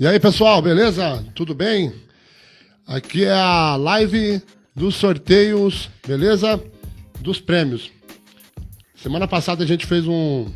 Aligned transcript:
E 0.00 0.06
aí, 0.06 0.20
pessoal, 0.20 0.62
beleza? 0.62 1.24
Tudo 1.34 1.52
bem? 1.56 1.92
Aqui 2.86 3.24
é 3.24 3.32
a 3.32 3.74
live 3.74 4.40
dos 4.72 4.94
sorteios, 4.94 5.90
beleza? 6.06 6.62
Dos 7.20 7.40
prêmios. 7.40 7.90
Semana 8.94 9.26
passada 9.26 9.64
a 9.64 9.66
gente 9.66 9.86
fez 9.86 10.06
um, 10.06 10.46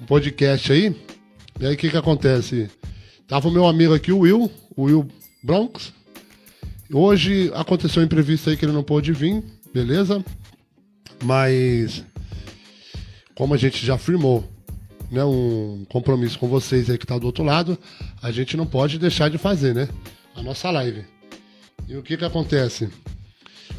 um 0.00 0.06
podcast 0.06 0.72
aí. 0.72 0.96
E 1.60 1.66
aí, 1.66 1.74
o 1.74 1.76
que 1.76 1.90
que 1.90 1.96
acontece? 1.98 2.70
Tava 3.28 3.48
o 3.48 3.52
meu 3.52 3.66
amigo 3.66 3.92
aqui, 3.92 4.10
o 4.10 4.20
Will, 4.20 4.50
o 4.74 4.84
Will 4.84 5.06
Bronx. 5.42 5.92
Hoje 6.90 7.52
aconteceu 7.54 8.00
um 8.00 8.06
imprevisto 8.06 8.48
aí 8.48 8.56
que 8.56 8.64
ele 8.64 8.72
não 8.72 8.82
pôde 8.82 9.12
vir, 9.12 9.44
beleza? 9.70 10.24
Mas, 11.22 12.02
como 13.34 13.52
a 13.52 13.58
gente 13.58 13.84
já 13.84 13.98
firmou 13.98 14.50
né, 15.12 15.22
um 15.22 15.84
compromisso 15.90 16.38
com 16.38 16.48
vocês 16.48 16.88
aí 16.88 16.96
que 16.96 17.06
tá 17.06 17.18
do 17.18 17.26
outro 17.26 17.44
lado, 17.44 17.78
a 18.22 18.32
gente 18.32 18.56
não 18.56 18.66
pode 18.66 18.98
deixar 18.98 19.28
de 19.28 19.36
fazer, 19.36 19.74
né? 19.74 19.88
A 20.34 20.42
nossa 20.42 20.70
live. 20.70 21.04
E 21.86 21.94
o 21.94 22.02
que 22.02 22.16
que 22.16 22.24
acontece? 22.24 22.88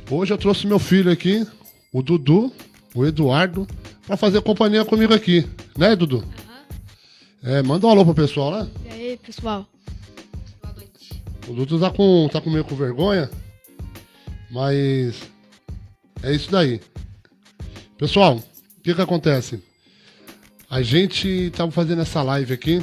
Hoje 0.09 0.31
eu 0.31 0.37
trouxe 0.37 0.67
meu 0.67 0.77
filho 0.77 1.11
aqui, 1.11 1.45
o 1.91 2.03
Dudu, 2.03 2.53
o 2.93 3.03
Eduardo, 3.03 3.67
para 4.05 4.15
fazer 4.15 4.41
companhia 4.41 4.85
comigo 4.85 5.11
aqui, 5.11 5.43
né, 5.75 5.95
Dudu? 5.95 6.23
É, 7.41 7.63
manda 7.63 7.87
um 7.87 7.89
alô 7.89 8.05
pro 8.05 8.13
pessoal 8.13 8.51
lá. 8.51 8.67
E 8.85 8.89
aí, 8.89 9.17
pessoal? 9.17 9.67
O 11.47 11.53
Dudu 11.53 11.79
tá 11.79 11.89
com, 11.89 12.29
tá 12.31 12.39
com 12.39 12.51
meio 12.51 12.63
com 12.63 12.75
vergonha, 12.75 13.29
mas 14.51 15.23
é 16.21 16.31
isso 16.31 16.51
daí. 16.51 16.79
Pessoal, 17.97 18.37
o 18.37 18.81
que 18.81 18.93
que 18.93 19.01
acontece? 19.01 19.61
A 20.73 20.81
gente 20.81 21.51
tava 21.55 21.69
fazendo 21.69 22.01
essa 22.01 22.23
live 22.23 22.51
aqui, 22.51 22.81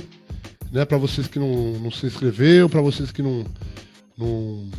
né, 0.70 0.84
para 0.84 0.96
vocês 0.96 1.26
que 1.26 1.40
não, 1.40 1.72
não 1.72 1.90
se 1.90 2.06
inscreveu, 2.06 2.68
para 2.68 2.80
vocês 2.80 3.10
que 3.10 3.20
não, 3.20 3.44
não 4.16 4.70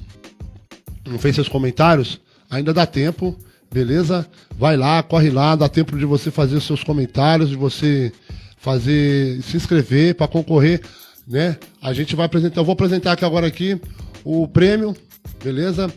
não 1.05 1.19
fez 1.19 1.35
seus 1.35 1.49
comentários, 1.49 2.21
ainda 2.49 2.73
dá 2.73 2.85
tempo, 2.85 3.37
beleza? 3.69 4.25
Vai 4.57 4.77
lá, 4.77 5.03
corre 5.03 5.29
lá, 5.29 5.57
dá 5.57 5.67
tempo 5.67 5.97
de 5.97 6.05
você 6.05 6.31
fazer 6.31 6.55
os 6.55 6.63
seus 6.63 6.85
comentários, 6.85 7.49
de 7.49 7.57
você 7.57 8.13
fazer, 8.55 9.41
se 9.41 9.57
inscrever 9.57 10.15
para 10.15 10.29
concorrer, 10.29 10.79
né? 11.27 11.57
A 11.81 11.91
gente 11.91 12.15
vai 12.15 12.27
apresentar, 12.27 12.61
eu 12.61 12.65
vou 12.65 12.71
apresentar 12.71 13.11
aqui 13.11 13.25
agora 13.25 13.45
aqui 13.45 13.77
o 14.23 14.47
prêmio, 14.47 14.95
beleza? 15.43 15.93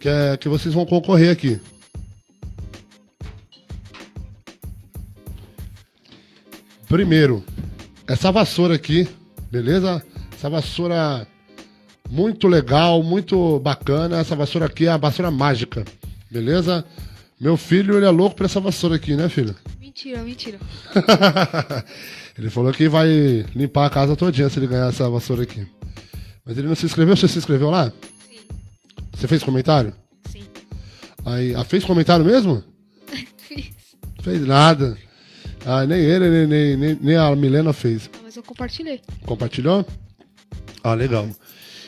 Que, 0.00 0.08
é, 0.08 0.38
que 0.38 0.48
vocês 0.48 0.72
vão 0.72 0.86
concorrer 0.86 1.30
aqui. 1.30 1.60
Primeiro, 6.94 7.42
essa 8.06 8.30
vassoura 8.30 8.76
aqui, 8.76 9.08
beleza? 9.50 10.00
Essa 10.32 10.48
vassoura 10.48 11.26
muito 12.08 12.46
legal, 12.46 13.02
muito 13.02 13.58
bacana. 13.58 14.20
Essa 14.20 14.36
vassoura 14.36 14.66
aqui 14.66 14.86
é 14.86 14.90
a 14.90 14.96
vassoura 14.96 15.28
mágica, 15.28 15.84
beleza? 16.30 16.84
Meu 17.40 17.56
filho, 17.56 17.96
ele 17.96 18.06
é 18.06 18.10
louco 18.10 18.36
por 18.36 18.46
essa 18.46 18.60
vassoura 18.60 18.94
aqui, 18.94 19.16
né, 19.16 19.28
filho? 19.28 19.56
Mentira, 19.80 20.22
mentira. 20.22 20.60
ele 22.38 22.48
falou 22.48 22.72
que 22.72 22.88
vai 22.88 23.44
limpar 23.56 23.86
a 23.86 23.90
casa 23.90 24.14
todinha 24.14 24.48
se 24.48 24.60
ele 24.60 24.68
ganhar 24.68 24.88
essa 24.88 25.10
vassoura 25.10 25.42
aqui. 25.42 25.66
Mas 26.46 26.56
ele 26.56 26.68
não 26.68 26.76
se 26.76 26.86
inscreveu? 26.86 27.16
Você 27.16 27.26
se 27.26 27.38
inscreveu 27.38 27.70
lá? 27.70 27.92
Sim. 28.30 28.38
Você 29.12 29.26
fez 29.26 29.42
comentário? 29.42 29.92
Sim. 30.30 30.44
Aí, 31.26 31.56
ah, 31.56 31.64
fez 31.64 31.84
comentário 31.84 32.24
mesmo? 32.24 32.62
Fiz. 33.36 33.72
Fez 34.22 34.46
nada. 34.46 34.96
Ah, 35.66 35.86
nem 35.86 35.98
ele, 35.98 36.28
nem, 36.28 36.46
nem, 36.46 36.76
nem, 36.76 36.98
nem 37.00 37.16
a 37.16 37.34
Milena 37.34 37.72
fez. 37.72 38.10
Ah, 38.12 38.18
mas 38.22 38.36
eu 38.36 38.42
compartilhei. 38.42 39.00
Compartilhou? 39.24 39.86
Ah, 40.82 40.94
legal. 40.94 41.28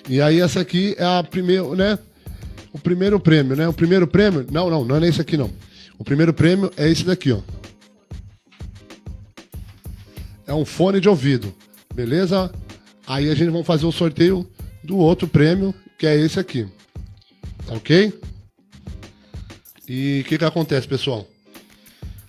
E 0.08 0.20
aí 0.20 0.40
essa 0.40 0.60
aqui 0.60 0.94
é 0.98 1.04
a 1.04 1.22
primeira, 1.22 1.68
né? 1.74 1.98
O 2.72 2.78
primeiro 2.78 3.20
prêmio, 3.20 3.54
né? 3.56 3.68
O 3.68 3.72
primeiro 3.72 4.06
prêmio, 4.06 4.46
não, 4.50 4.70
não, 4.70 4.84
não 4.84 4.96
é 4.96 5.08
esse 5.08 5.20
aqui 5.20 5.36
não. 5.36 5.50
O 5.98 6.04
primeiro 6.04 6.32
prêmio 6.32 6.70
é 6.76 6.88
esse 6.88 7.04
daqui, 7.04 7.32
ó. 7.32 7.40
É 10.46 10.54
um 10.54 10.64
fone 10.64 11.00
de 11.00 11.08
ouvido, 11.08 11.52
beleza? 11.94 12.52
Aí 13.06 13.30
a 13.30 13.34
gente 13.34 13.50
vai 13.50 13.64
fazer 13.64 13.84
o 13.84 13.92
sorteio 13.92 14.48
do 14.82 14.96
outro 14.96 15.26
prêmio, 15.26 15.74
que 15.98 16.06
é 16.06 16.16
esse 16.16 16.38
aqui. 16.38 16.66
Tá 17.66 17.74
ok? 17.74 18.12
E 19.88 20.22
o 20.24 20.28
que 20.28 20.38
que 20.38 20.44
acontece, 20.44 20.86
pessoal? 20.86 21.26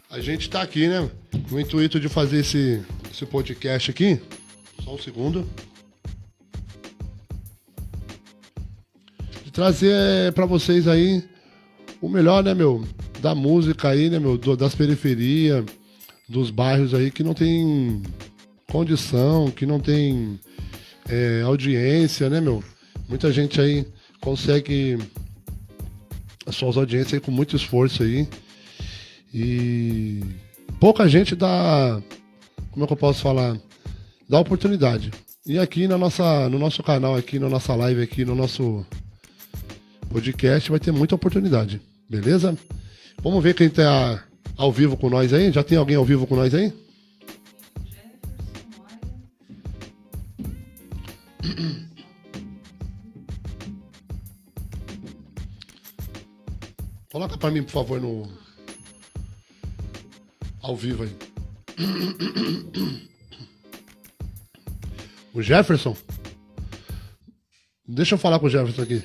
A 0.09 0.19
gente 0.19 0.49
tá 0.49 0.61
aqui, 0.61 0.87
né? 0.87 1.09
No 1.49 1.59
intuito 1.59 1.99
de 1.99 2.09
fazer 2.09 2.39
esse, 2.39 2.83
esse 3.11 3.25
podcast 3.25 3.91
aqui. 3.91 4.19
Só 4.83 4.95
um 4.95 4.97
segundo. 4.97 5.47
de 9.47 9.51
trazer 9.51 10.33
para 10.33 10.45
vocês 10.45 10.87
aí 10.87 11.23
o 12.01 12.09
melhor, 12.09 12.43
né, 12.43 12.53
meu, 12.53 12.85
da 13.21 13.33
música 13.33 13.89
aí, 13.89 14.09
né, 14.09 14.19
meu, 14.19 14.37
das 14.37 14.75
periferias, 14.75 15.63
dos 16.27 16.51
bairros 16.51 16.93
aí 16.93 17.09
que 17.09 17.23
não 17.23 17.33
tem 17.33 18.01
condição, 18.69 19.49
que 19.49 19.65
não 19.65 19.79
tem 19.79 20.37
é, 21.07 21.41
audiência, 21.43 22.29
né, 22.29 22.41
meu? 22.41 22.61
Muita 23.07 23.31
gente 23.31 23.61
aí 23.61 23.85
consegue 24.19 24.97
as 26.45 26.55
suas 26.55 26.75
audiências 26.75 27.13
aí 27.13 27.19
com 27.21 27.31
muito 27.31 27.55
esforço 27.55 28.03
aí. 28.03 28.27
E 29.33 30.21
pouca 30.79 31.07
gente 31.07 31.35
dá, 31.35 32.01
como 32.71 32.83
é 32.83 32.87
que 32.87 32.93
eu 32.93 32.97
posso 32.97 33.21
falar? 33.21 33.57
Dá 34.29 34.39
oportunidade. 34.39 35.11
E 35.45 35.57
aqui 35.57 35.87
na 35.87 35.97
nossa, 35.97 36.49
no 36.49 36.59
nosso 36.59 36.83
canal, 36.83 37.15
aqui 37.15 37.39
na 37.39 37.49
nossa 37.49 37.73
live, 37.75 38.01
aqui 38.01 38.25
no 38.25 38.35
nosso 38.35 38.85
podcast, 40.09 40.69
vai 40.69 40.79
ter 40.79 40.91
muita 40.91 41.15
oportunidade. 41.15 41.81
Beleza? 42.09 42.57
Vamos 43.21 43.43
ver 43.43 43.53
quem 43.53 43.69
tá 43.69 44.23
ao 44.57 44.71
vivo 44.71 44.97
com 44.97 45.09
nós 45.09 45.33
aí. 45.33 45.51
Já 45.51 45.63
tem 45.63 45.77
alguém 45.77 45.95
ao 45.95 46.05
vivo 46.05 46.27
com 46.27 46.35
nós 46.35 46.53
aí? 46.53 46.73
Coloca 57.11 57.37
pra 57.37 57.49
mim, 57.49 57.63
por 57.63 57.71
favor, 57.71 58.01
no. 58.01 58.46
Ao 60.67 60.75
vivo 60.75 61.03
aí. 61.03 61.15
O 65.33 65.41
Jefferson? 65.41 65.95
Deixa 67.87 68.15
eu 68.15 68.19
falar 68.19 68.37
com 68.37 68.47
o 68.47 68.49
Jefferson 68.49 68.81
aqui. 68.81 69.01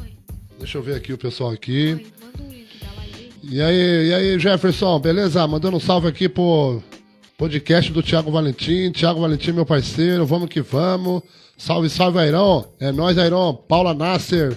Oi. 0.00 0.12
Deixa 0.60 0.78
eu 0.78 0.82
ver 0.84 0.94
aqui 0.94 1.12
o 1.12 1.18
pessoal 1.18 1.50
aqui. 1.50 1.94
Oi, 1.94 2.06
manda 2.22 2.42
um 2.44 2.52
link 2.52 2.78
da 2.78 2.92
live. 2.92 3.32
E 3.42 3.60
aí, 3.60 4.08
e 4.08 4.14
aí, 4.14 4.38
Jefferson, 4.38 5.00
beleza? 5.00 5.44
Mandando 5.48 5.76
um 5.76 5.80
salve 5.80 6.06
aqui 6.06 6.28
pro 6.28 6.80
podcast 7.36 7.90
do 7.90 8.04
Thiago 8.04 8.30
Valentim. 8.30 8.92
Thiago 8.92 9.20
Valentim, 9.20 9.50
meu 9.50 9.66
parceiro, 9.66 10.24
vamos 10.24 10.48
que 10.48 10.60
vamos. 10.60 11.22
Salve, 11.58 11.90
salve, 11.90 12.20
Airão. 12.20 12.72
É 12.78 12.92
nóis, 12.92 13.18
Airão. 13.18 13.52
Paula 13.52 13.92
Nasser. 13.94 14.56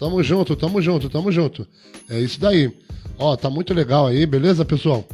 Tamo 0.00 0.22
junto, 0.22 0.56
tamo 0.56 0.80
junto, 0.80 1.10
tamo 1.10 1.30
junto. 1.30 1.66
É 2.08 2.18
isso 2.18 2.40
daí. 2.40 2.72
Ó, 3.18 3.36
tá 3.36 3.50
muito 3.50 3.74
legal 3.74 4.06
aí, 4.06 4.24
beleza, 4.24 4.64
pessoal? 4.64 5.06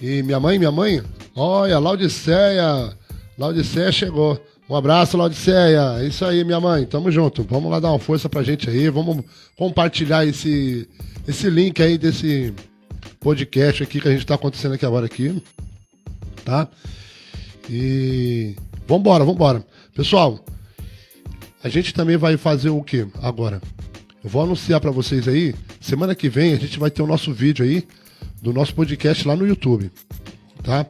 E 0.00 0.22
minha 0.22 0.38
mãe, 0.38 0.60
minha 0.60 0.70
mãe, 0.70 1.02
olha, 1.34 1.76
Laudiceia. 1.80 2.96
Laudiceia 3.36 3.90
chegou. 3.90 4.40
Um 4.70 4.76
abraço, 4.76 5.16
Laudiceia. 5.16 5.96
É 5.98 6.06
isso 6.06 6.24
aí, 6.24 6.44
minha 6.44 6.60
mãe. 6.60 6.86
Tamo 6.86 7.10
junto. 7.10 7.42
Vamos 7.42 7.68
lá 7.68 7.80
dar 7.80 7.90
uma 7.90 7.98
força 7.98 8.28
pra 8.28 8.44
gente 8.44 8.70
aí. 8.70 8.88
Vamos 8.88 9.24
compartilhar 9.56 10.24
esse, 10.24 10.88
esse 11.26 11.50
link 11.50 11.82
aí 11.82 11.98
desse 11.98 12.54
podcast 13.18 13.82
aqui 13.82 14.00
que 14.00 14.06
a 14.06 14.12
gente 14.12 14.24
tá 14.24 14.36
acontecendo 14.36 14.74
aqui 14.74 14.86
agora 14.86 15.06
aqui. 15.06 15.42
Tá? 16.44 16.68
E 17.68 18.54
vambora, 18.86 19.24
vambora. 19.24 19.66
Pessoal, 19.96 20.44
a 21.64 21.68
gente 21.70 21.94
também 21.94 22.18
vai 22.18 22.36
fazer 22.36 22.68
o 22.68 22.82
que 22.82 23.06
agora? 23.22 23.58
Eu 24.22 24.28
vou 24.28 24.42
anunciar 24.42 24.82
pra 24.82 24.90
vocês 24.90 25.26
aí. 25.26 25.54
Semana 25.80 26.14
que 26.14 26.28
vem 26.28 26.52
a 26.52 26.58
gente 26.58 26.78
vai 26.78 26.90
ter 26.90 27.00
o 27.00 27.06
nosso 27.06 27.32
vídeo 27.32 27.64
aí 27.64 27.88
do 28.42 28.52
nosso 28.52 28.74
podcast 28.74 29.26
lá 29.26 29.34
no 29.34 29.46
YouTube, 29.46 29.90
tá? 30.62 30.86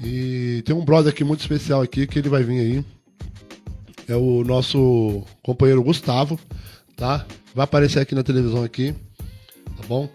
E 0.00 0.62
tem 0.64 0.74
um 0.74 0.84
brother 0.84 1.12
aqui 1.12 1.24
muito 1.24 1.40
especial 1.40 1.82
aqui 1.82 2.06
que 2.06 2.20
ele 2.20 2.28
vai 2.28 2.44
vir 2.44 2.60
aí. 2.60 2.84
É 4.06 4.14
o 4.14 4.44
nosso 4.44 5.24
companheiro 5.42 5.82
Gustavo, 5.82 6.38
tá? 6.96 7.26
Vai 7.52 7.64
aparecer 7.64 7.98
aqui 7.98 8.14
na 8.14 8.22
televisão 8.22 8.62
aqui, 8.62 8.94
tá 9.76 9.86
bom? 9.88 10.08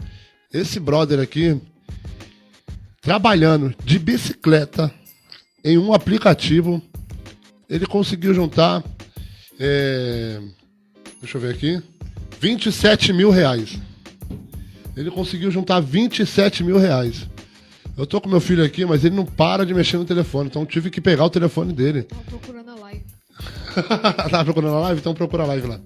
Esse 0.54 0.80
brother 0.80 1.20
aqui 1.20 1.60
trabalhando 3.02 3.76
de 3.84 4.00
bicicleta 4.00 4.90
em 5.62 5.78
um 5.78 5.94
aplicativo, 5.94 6.82
ele 7.70 7.86
conseguiu 7.86 8.34
juntar, 8.34 8.82
é, 9.60 10.40
deixa 11.22 11.38
eu 11.38 11.42
ver 11.42 11.54
aqui, 11.54 11.82
27 12.40 13.14
mil 13.14 13.30
reais. 13.30 13.80
Ele 14.96 15.12
conseguiu 15.12 15.52
juntar 15.52 15.80
27 15.80 16.64
mil 16.64 16.78
reais. 16.78 17.28
Eu 17.98 18.06
tô 18.06 18.22
com 18.22 18.30
meu 18.30 18.40
filho 18.40 18.64
aqui, 18.64 18.86
mas 18.86 19.04
ele 19.04 19.16
não 19.16 19.26
para 19.26 19.66
de 19.66 19.74
mexer 19.74 19.98
no 19.98 20.06
telefone, 20.06 20.50
então 20.50 20.66
tive 20.66 20.90
que 20.90 21.02
pegar 21.02 21.26
o 21.26 21.30
telefone 21.30 21.74
dele. 21.74 22.04
Tava 22.04 22.24
procurando 22.24 22.72
a 22.72 22.76
live. 22.76 23.04
Tava 24.30 24.46
procurando 24.46 24.76
a 24.76 24.80
live? 24.82 25.00
Então 25.00 25.14
procura 25.14 25.44
a 25.44 25.48
live 25.48 25.68
lá. 25.68 25.82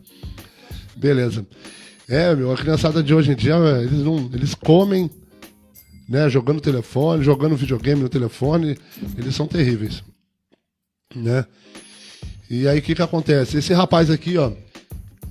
Beleza. 0.96 1.46
É, 2.08 2.36
meu, 2.36 2.52
a 2.52 2.58
criançada 2.58 3.02
de 3.02 3.14
hoje 3.14 3.32
em 3.32 3.36
dia, 3.36 3.56
eles 3.82 4.00
não. 4.00 4.30
Eles 4.34 4.54
comem, 4.54 5.10
né? 6.10 6.30
Jogando 6.30 6.60
telefone, 6.60 7.24
jogando 7.24 7.56
videogame 7.56 8.02
no 8.02 8.10
telefone. 8.10 8.78
Eles 9.18 9.34
são 9.34 9.48
terríveis. 9.48 10.04
Né? 11.16 11.46
E 12.54 12.68
aí 12.68 12.80
o 12.80 12.82
que 12.82 12.94
que 12.94 13.02
acontece? 13.02 13.58
Esse 13.58 13.74
rapaz 13.74 14.10
aqui, 14.10 14.38
ó, 14.38 14.52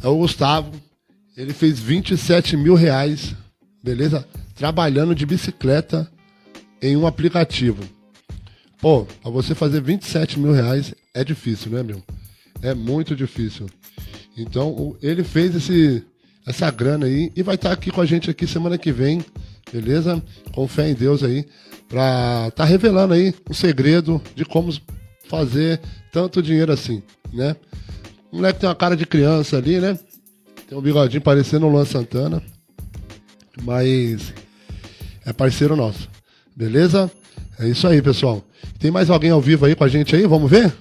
é 0.03 0.09
o 0.09 0.17
Gustavo. 0.17 0.73
Ele 1.37 1.53
fez 1.53 1.79
27 1.79 2.57
mil 2.57 2.75
reais, 2.75 3.37
beleza? 3.85 4.27
Trabalhando 4.55 5.15
de 5.15 5.27
bicicleta 5.27 6.11
em 6.81 6.97
um 6.97 7.07
aplicativo. 7.07 7.85
Pô, 8.81 9.05
pra 9.05 9.31
você 9.31 9.55
fazer 9.55 9.83
27 9.83 10.41
mil 10.41 10.53
reais 10.53 10.95
é 11.13 11.23
difícil, 11.23 11.73
né, 11.73 11.83
meu? 11.83 12.03
É 12.63 12.73
muito 12.73 13.15
difícil. 13.15 13.67
Então, 14.35 14.97
ele 15.03 15.23
fez 15.23 15.55
esse, 15.55 16.03
essa 16.47 16.71
grana 16.71 17.05
aí 17.05 17.31
e 17.37 17.43
vai 17.43 17.57
estar 17.57 17.73
aqui 17.73 17.91
com 17.91 18.01
a 18.01 18.07
gente 18.07 18.31
aqui 18.31 18.47
semana 18.47 18.79
que 18.79 18.93
vem, 18.93 19.23
beleza? 19.71 20.23
Com 20.55 20.67
fé 20.67 20.89
em 20.89 20.95
Deus 20.95 21.23
aí, 21.23 21.45
pra 21.87 22.51
tá 22.53 22.65
revelando 22.65 23.13
aí 23.13 23.35
o 23.47 23.53
segredo 23.53 24.23
de 24.35 24.47
como 24.47 24.73
fazer 25.29 25.79
tanto 26.13 26.43
dinheiro 26.43 26.73
assim, 26.73 27.03
né? 27.33 27.57
O 28.31 28.37
moleque 28.37 28.61
tem 28.61 28.69
uma 28.69 28.75
cara 28.75 28.97
de 28.97 29.07
criança 29.07 29.57
ali, 29.57 29.81
né? 29.81 29.99
Tem 30.69 30.79
um 30.79 30.83
bigodinho 30.83 31.23
parecendo 31.23 31.67
o 31.67 31.69
Luan 31.69 31.85
Santana. 31.85 32.43
Mas 33.63 34.33
é 35.25 35.33
parceiro 35.33 35.75
nosso. 35.75 36.09
Beleza? 36.55 37.11
É 37.59 37.69
isso 37.69 37.87
aí, 37.87 38.01
pessoal. 38.01 38.45
Tem 38.79 38.91
mais 38.91 39.11
alguém 39.11 39.31
ao 39.31 39.41
vivo 39.41 39.67
aí 39.67 39.75
com 39.75 39.85
a 39.85 39.89
gente 39.89 40.15
aí? 40.15 40.27
Vamos 40.27 40.51
ver? 40.51 40.73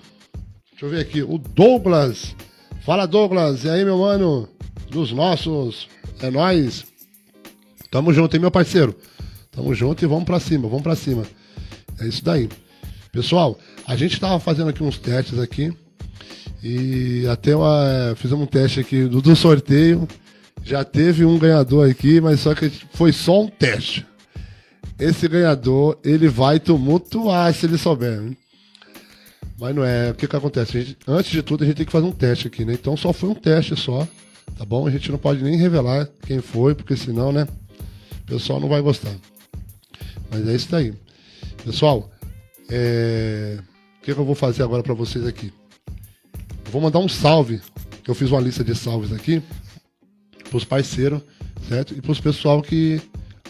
Deixa 0.71 0.85
eu 0.85 0.89
ver 0.89 0.99
aqui. 1.01 1.21
O 1.21 1.37
Douglas. 1.37 2.35
Fala, 2.85 3.05
Douglas. 3.05 3.63
E 3.63 3.69
aí, 3.69 3.83
meu 3.83 3.97
mano? 3.97 4.47
Dos 4.89 5.11
nossos. 5.11 5.87
É 6.21 6.29
nóis. 6.29 6.85
Tamo 7.91 8.13
junto, 8.13 8.35
hein, 8.35 8.41
meu 8.41 8.51
parceiro? 8.51 8.95
Tamo 9.51 9.73
junto 9.73 10.03
e 10.03 10.07
vamos 10.07 10.25
pra 10.25 10.39
cima, 10.39 10.67
vamos 10.67 10.83
pra 10.83 10.95
cima. 10.95 11.23
É 11.99 12.07
isso 12.07 12.23
daí. 12.23 12.47
Pessoal, 13.11 13.57
a 13.89 13.95
gente 13.95 14.19
tava 14.19 14.39
fazendo 14.39 14.69
aqui 14.69 14.83
uns 14.83 15.00
testes 15.00 15.39
aqui. 15.39 15.74
E 16.62 17.25
até 17.27 17.56
uma, 17.56 18.13
fizemos 18.15 18.44
um 18.44 18.47
teste 18.47 18.80
aqui 18.80 19.06
do, 19.06 19.19
do 19.19 19.36
sorteio. 19.36 20.07
Já 20.63 20.83
teve 20.83 21.25
um 21.25 21.39
ganhador 21.39 21.89
aqui, 21.89 22.21
mas 22.21 22.39
só 22.41 22.53
que 22.53 22.69
foi 22.94 23.12
só 23.12 23.41
um 23.41 23.47
teste. 23.47 24.06
Esse 25.00 25.27
ganhador, 25.27 25.97
ele 26.03 26.27
vai 26.27 26.59
tumultuar 26.59 27.51
se 27.51 27.65
ele 27.65 27.80
souber. 27.80 28.21
hein? 28.21 28.38
Mas 29.59 29.75
não 29.75 29.83
é. 29.83 30.12
O 30.12 30.13
que 30.13 30.27
que 30.27 30.35
acontece? 30.35 30.81
Gente- 30.81 30.97
antes 31.07 31.31
de 31.31 31.42
tudo, 31.42 31.63
a 31.63 31.68
gente 31.68 31.77
tem 31.77 31.85
que 31.85 31.92
fazer 31.92 32.06
um 32.06 32.12
teste 32.12 32.45
aqui, 32.45 32.63
né? 32.63 32.74
Então 32.74 32.95
só 32.95 33.12
foi 33.12 33.30
um 33.30 33.33
teste 33.35 33.75
só, 33.75 34.07
tá 34.56 34.63
bom? 34.65 34.85
A 34.85 34.92
gente 34.92 35.09
não 35.12 35.18
pode 35.18 35.42
nem 35.44 35.57
revelar 35.57 36.07
quem 36.27 36.42
foi, 36.42 36.75
porque 36.75 36.95
senão, 36.95 37.31
né? 37.31 37.47
O 38.21 38.25
pessoal 38.27 38.59
não 38.59 38.69
vai 38.69 38.81
gostar. 38.81 39.15
Mas 40.30 40.47
é 40.47 40.53
isso 40.56 40.69
daí. 40.69 40.94
Pessoal, 41.65 42.12
é, 42.69 43.57
que, 44.09 44.15
que 44.15 44.19
eu 44.19 44.25
vou 44.25 44.35
fazer 44.35 44.63
agora 44.63 44.81
pra 44.81 44.94
vocês 44.94 45.25
aqui? 45.25 45.53
Eu 46.65 46.71
vou 46.71 46.81
mandar 46.81 47.00
um 47.00 47.09
salve, 47.09 47.61
eu 48.07 48.15
fiz 48.15 48.31
uma 48.31 48.39
lista 48.39 48.63
de 48.63 48.75
salves 48.75 49.11
aqui, 49.11 49.41
pros 50.50 50.65
parceiros, 50.65 51.21
certo? 51.67 51.94
E 51.95 52.01
pros 52.01 52.19
pessoal 52.19 52.61
que 52.61 53.01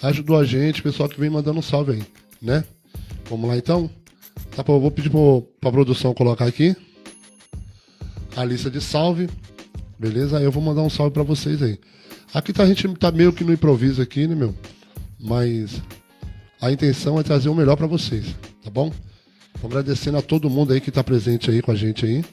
ajudou 0.01 0.37
a 0.37 0.43
gente, 0.43 0.81
pessoal 0.81 1.07
que 1.07 1.19
vem 1.19 1.29
mandando 1.29 1.59
um 1.59 1.61
salve 1.61 1.93
aí, 1.93 2.03
né? 2.41 2.63
Vamos 3.29 3.47
lá 3.47 3.57
então? 3.57 3.89
Tá, 4.55 4.63
eu 4.67 4.79
vou 4.79 4.91
pedir 4.91 5.09
pro, 5.09 5.43
pra 5.61 5.71
produção 5.71 6.13
colocar 6.13 6.45
aqui 6.45 6.75
a 8.35 8.43
lista 8.43 8.69
de 8.69 8.81
salve, 8.81 9.29
beleza? 9.97 10.41
Eu 10.41 10.51
vou 10.51 10.63
mandar 10.63 10.81
um 10.81 10.89
salve 10.89 11.13
pra 11.13 11.23
vocês 11.23 11.61
aí. 11.61 11.79
Aqui 12.33 12.53
tá, 12.53 12.63
a 12.63 12.67
gente 12.67 12.87
tá 12.95 13.11
meio 13.11 13.33
que 13.33 13.43
no 13.43 13.53
improviso 13.53 14.01
aqui, 14.01 14.27
né, 14.27 14.35
meu? 14.35 14.53
Mas 15.19 15.81
a 16.61 16.71
intenção 16.71 17.19
é 17.19 17.23
trazer 17.23 17.49
o 17.49 17.55
melhor 17.55 17.75
pra 17.75 17.87
vocês, 17.87 18.35
tá 18.63 18.69
bom? 18.69 18.91
Agradecendo 19.63 20.17
a 20.17 20.21
todo 20.21 20.49
mundo 20.49 20.73
aí 20.73 20.79
que 20.79 20.91
tá 20.91 21.03
presente 21.03 21.51
aí 21.51 21.61
com 21.61 21.71
a 21.71 21.75
gente 21.75 22.05
aí, 22.05 22.23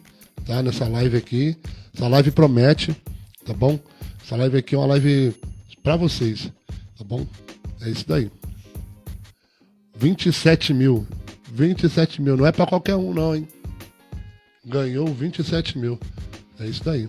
tá? 0.45 0.63
Nessa 0.63 0.87
live 0.89 1.17
aqui. 1.17 1.57
Essa 1.95 2.09
live 2.09 2.31
promete, 2.31 2.97
tá 3.45 3.53
bom? 3.53 3.79
Essa 4.25 4.37
live 4.37 4.59
aqui 4.59 4.75
é 4.75 4.79
uma 4.79 4.87
live 4.87 5.35
pra 5.83 5.97
vocês, 5.97 6.53
tá 6.97 7.05
bom? 7.05 7.27
É 7.81 7.91
isso 7.91 8.07
daí. 8.07 8.31
27 9.97 10.75
mil. 10.75 11.07
27 11.53 12.21
mil. 12.21 12.37
Não 12.37 12.47
é 12.47 12.53
pra 12.53 12.67
qualquer 12.67 12.97
um, 12.97 13.13
não, 13.13 13.35
hein? 13.35 13.49
Ganhou 14.65 15.07
27 15.07 15.79
mil. 15.79 15.99
É 16.59 16.67
isso 16.67 16.85
daí. 16.85 17.09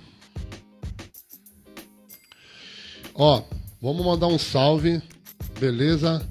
Ó, 3.13 3.43
vamos 3.81 4.05
mandar 4.05 4.27
um 4.27 4.37
salve. 4.37 5.01
Beleza? 5.59 6.25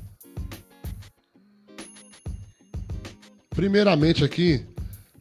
Primeiramente 3.57 4.23
aqui, 4.23 4.61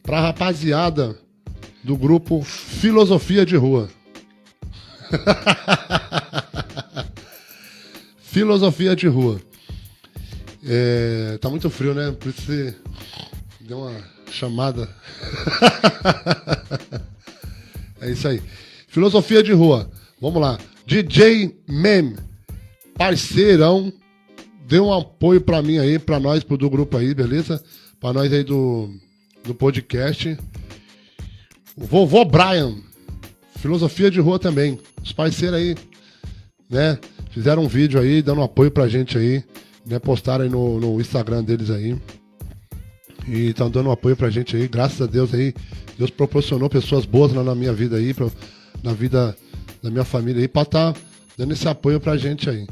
pra 0.02 0.20
rapaziada 0.20 1.16
do 1.82 1.96
grupo 1.96 2.42
Filosofia 2.42 3.46
de 3.46 3.56
Rua. 3.56 3.88
Filosofia 8.20 8.94
de 8.94 9.08
Rua. 9.08 9.40
É, 10.62 11.38
tá 11.40 11.48
muito 11.48 11.70
frio, 11.70 11.94
né? 11.94 12.12
Por 12.12 12.28
isso 12.28 12.42
você 12.42 12.76
deu 13.60 13.78
uma 13.78 14.04
chamada. 14.30 14.86
é 18.02 18.10
isso 18.10 18.28
aí. 18.28 18.42
Filosofia 18.86 19.42
de 19.42 19.54
Rua. 19.54 19.90
Vamos 20.20 20.42
lá. 20.42 20.58
DJ 20.84 21.56
Mem, 21.66 22.14
parceirão, 22.98 23.90
deu 24.68 24.88
um 24.88 24.92
apoio 24.92 25.40
pra 25.40 25.62
mim 25.62 25.78
aí, 25.78 25.98
pra 25.98 26.20
nós, 26.20 26.44
pro 26.44 26.58
do 26.58 26.68
grupo 26.68 26.98
aí, 26.98 27.14
beleza? 27.14 27.64
Pra 28.00 28.12
nós 28.12 28.32
aí 28.32 28.44
do, 28.44 28.90
do 29.44 29.54
podcast. 29.54 30.36
O 31.76 31.84
vovô 31.84 32.24
Brian, 32.24 32.76
filosofia 33.58 34.10
de 34.10 34.20
rua 34.20 34.38
também. 34.38 34.78
Os 35.02 35.12
parceiros 35.12 35.58
aí, 35.58 35.76
né? 36.70 36.98
Fizeram 37.30 37.64
um 37.64 37.68
vídeo 37.68 38.00
aí, 38.00 38.22
dando 38.22 38.42
apoio 38.42 38.70
pra 38.70 38.88
gente 38.88 39.18
aí, 39.18 39.42
né? 39.84 39.98
Postaram 39.98 40.44
aí 40.44 40.50
no, 40.50 40.80
no 40.80 41.00
Instagram 41.00 41.42
deles 41.44 41.70
aí. 41.70 41.96
E 43.28 43.48
estão 43.50 43.70
dando 43.70 43.90
apoio 43.90 44.16
pra 44.16 44.30
gente 44.30 44.56
aí, 44.56 44.68
graças 44.68 45.00
a 45.02 45.06
Deus 45.06 45.34
aí. 45.34 45.52
Deus 45.98 46.10
proporcionou 46.10 46.68
pessoas 46.70 47.04
boas 47.04 47.32
lá 47.32 47.42
na 47.42 47.54
minha 47.54 47.72
vida 47.72 47.96
aí, 47.96 48.14
pra- 48.14 48.30
na 48.82 48.92
vida 48.92 49.36
da 49.82 49.90
minha 49.90 50.04
família 50.04 50.40
aí, 50.42 50.48
pra 50.48 50.62
estar 50.62 50.94
dando 51.36 51.52
esse 51.52 51.66
apoio 51.68 51.98
pra 52.00 52.16
gente 52.16 52.48
aí. 52.48 52.66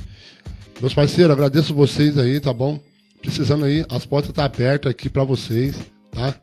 Meus 0.80 0.94
parceiros, 0.94 1.32
agradeço 1.32 1.74
vocês 1.74 2.16
aí, 2.18 2.38
tá 2.40 2.52
bom? 2.52 2.78
Precisando 3.24 3.64
aí, 3.64 3.84
as 3.88 4.04
portas 4.04 4.28
estão 4.28 4.44
abertas 4.44 4.90
aqui 4.90 5.08
pra 5.08 5.24
vocês, 5.24 5.74
tá? 6.10 6.38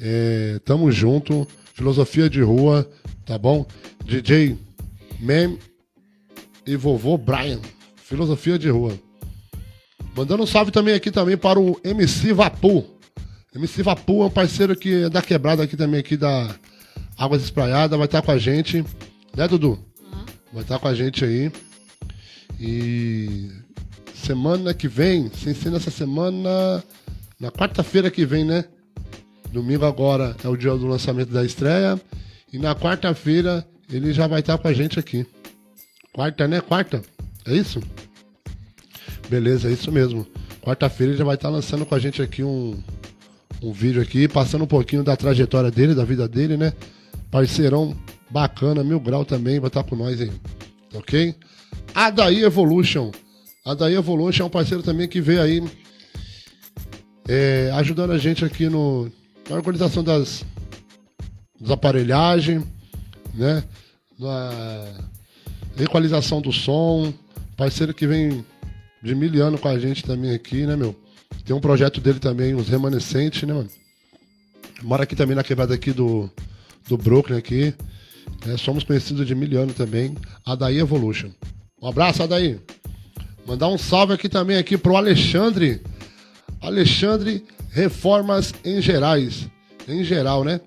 É, 0.00 0.60
tamo 0.64 0.90
junto. 0.92 1.46
Filosofia 1.74 2.30
de 2.30 2.40
rua, 2.40 2.88
tá 3.26 3.36
bom? 3.36 3.66
DJ 4.04 4.56
Mem 5.18 5.58
e 6.64 6.76
vovô 6.76 7.18
Brian. 7.18 7.60
Filosofia 7.96 8.56
de 8.56 8.70
rua. 8.70 8.96
Mandando 10.16 10.44
um 10.44 10.46
salve 10.46 10.70
também 10.70 10.94
aqui 10.94 11.10
também 11.10 11.36
para 11.36 11.58
o 11.58 11.80
MC 11.82 12.32
Vapu. 12.32 12.84
MC 13.52 13.82
Vapu 13.82 14.22
é 14.22 14.26
um 14.26 14.30
parceiro 14.30 14.76
que 14.76 15.04
é 15.04 15.08
da 15.10 15.22
quebrada 15.22 15.64
aqui 15.64 15.76
também, 15.76 15.98
aqui 15.98 16.16
da 16.16 16.54
Águas 17.18 17.42
Espraiadas, 17.42 17.98
vai 17.98 18.06
estar 18.06 18.22
com 18.22 18.30
a 18.30 18.38
gente. 18.38 18.84
Né, 19.36 19.48
Dudu? 19.48 19.76
Aham. 20.12 20.24
Vai 20.52 20.62
estar 20.62 20.78
com 20.78 20.86
a 20.86 20.94
gente 20.94 21.24
aí. 21.24 21.50
E 22.60 23.50
semana 24.22 24.72
que 24.72 24.88
vem, 24.88 25.30
sem 25.34 25.52
ser 25.52 25.70
nessa 25.70 25.90
semana, 25.90 26.82
na 27.38 27.50
quarta-feira 27.50 28.10
que 28.10 28.24
vem, 28.24 28.44
né? 28.44 28.64
Domingo 29.52 29.84
agora 29.84 30.36
é 30.42 30.48
o 30.48 30.56
dia 30.56 30.70
do 30.70 30.86
lançamento 30.86 31.30
da 31.30 31.44
estreia. 31.44 32.00
E 32.52 32.58
na 32.58 32.74
quarta-feira 32.74 33.66
ele 33.90 34.12
já 34.12 34.26
vai 34.26 34.40
estar 34.40 34.56
com 34.56 34.68
a 34.68 34.72
gente 34.72 34.98
aqui. 34.98 35.26
Quarta, 36.12 36.46
né? 36.46 36.60
Quarta? 36.60 37.02
É 37.46 37.54
isso? 37.54 37.82
Beleza, 39.28 39.68
é 39.68 39.72
isso 39.72 39.90
mesmo. 39.90 40.26
Quarta-feira 40.62 41.12
ele 41.12 41.18
já 41.18 41.24
vai 41.24 41.34
estar 41.34 41.48
lançando 41.48 41.84
com 41.84 41.94
a 41.94 41.98
gente 41.98 42.22
aqui 42.22 42.42
um, 42.42 42.80
um 43.62 43.72
vídeo 43.72 44.00
aqui, 44.00 44.28
passando 44.28 44.64
um 44.64 44.68
pouquinho 44.68 45.02
da 45.02 45.16
trajetória 45.16 45.70
dele, 45.70 45.94
da 45.94 46.04
vida 46.04 46.28
dele, 46.28 46.56
né? 46.56 46.72
Parceirão 47.30 47.96
bacana, 48.30 48.84
mil 48.84 49.00
grau 49.00 49.24
também, 49.24 49.58
vai 49.58 49.68
estar 49.68 49.82
com 49.82 49.96
nós 49.96 50.20
aí. 50.20 50.30
Ok? 50.94 51.34
A 51.94 52.10
Daí 52.10 52.42
Evolution. 52.42 53.10
A 53.64 53.74
Daí 53.74 53.94
Evolution 53.94 54.42
é 54.42 54.46
um 54.46 54.50
parceiro 54.50 54.82
também 54.82 55.06
que 55.06 55.20
veio 55.20 55.40
aí 55.40 55.62
é, 57.28 57.70
ajudando 57.74 58.10
a 58.10 58.18
gente 58.18 58.44
aqui 58.44 58.68
no, 58.68 59.10
na 59.48 59.54
organização 59.54 60.02
das, 60.02 60.44
das 61.60 61.70
aparelhagens, 61.70 62.64
né? 63.32 63.62
Na 64.18 64.84
equalização 65.78 66.40
do 66.40 66.52
som. 66.52 67.14
Parceiro 67.56 67.94
que 67.94 68.06
vem 68.06 68.44
de 69.00 69.14
mil 69.14 69.44
anos 69.44 69.60
com 69.60 69.68
a 69.68 69.78
gente 69.78 70.02
também 70.02 70.34
aqui, 70.34 70.66
né, 70.66 70.74
meu? 70.74 70.96
Tem 71.44 71.54
um 71.54 71.60
projeto 71.60 72.00
dele 72.00 72.18
também, 72.18 72.54
os 72.54 72.68
remanescentes, 72.68 73.42
né, 73.44 73.54
mano? 73.54 73.70
Mora 74.82 75.04
aqui 75.04 75.14
também 75.14 75.36
na 75.36 75.44
quebrada 75.44 75.72
aqui 75.72 75.92
do, 75.92 76.28
do 76.88 76.96
Brooklyn 76.96 77.36
aqui. 77.38 77.72
É, 78.48 78.56
somos 78.56 78.82
conhecidos 78.82 79.24
de 79.24 79.36
Miliano 79.36 79.72
também. 79.72 80.16
Adaí 80.44 80.78
Evolution. 80.78 81.30
Um 81.80 81.86
abraço, 81.86 82.24
Adaí. 82.24 82.60
Mandar 83.46 83.68
um 83.68 83.78
salve 83.78 84.12
aqui 84.12 84.28
também 84.28 84.56
aqui 84.56 84.78
pro 84.78 84.96
Alexandre. 84.96 85.80
Alexandre 86.60 87.44
Reformas 87.70 88.54
em 88.64 88.80
Gerais. 88.80 89.48
Em 89.88 90.04
geral, 90.04 90.44
né? 90.44 90.60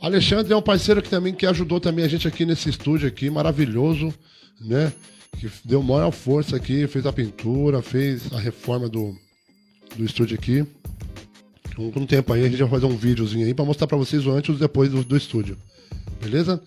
Alexandre 0.00 0.52
é 0.52 0.56
um 0.56 0.62
parceiro 0.62 1.02
que 1.02 1.08
também 1.08 1.34
que 1.34 1.46
ajudou 1.46 1.80
também 1.80 2.04
a 2.04 2.08
gente 2.08 2.28
aqui 2.28 2.44
nesse 2.44 2.68
estúdio 2.68 3.08
aqui, 3.08 3.30
maravilhoso, 3.30 4.12
né? 4.60 4.92
Que 5.38 5.50
deu 5.64 5.82
maior 5.82 6.12
força 6.12 6.56
aqui, 6.56 6.86
fez 6.86 7.06
a 7.06 7.12
pintura, 7.12 7.82
fez 7.82 8.32
a 8.32 8.38
reforma 8.38 8.88
do, 8.88 9.16
do 9.96 10.04
estúdio 10.04 10.36
aqui. 10.36 10.64
Com, 11.74 11.90
um 11.96 12.06
tempo 12.06 12.32
aí 12.32 12.44
a 12.44 12.48
gente 12.48 12.60
vai 12.60 12.68
fazer 12.68 12.86
um 12.86 12.96
videozinho 12.96 13.46
aí 13.46 13.54
para 13.54 13.64
mostrar 13.64 13.86
para 13.86 13.96
vocês 13.96 14.24
o 14.26 14.30
antes 14.30 14.54
e 14.54 14.58
depois 14.58 14.90
do, 14.90 15.02
do 15.02 15.16
estúdio. 15.16 15.56
Beleza? 16.22 16.62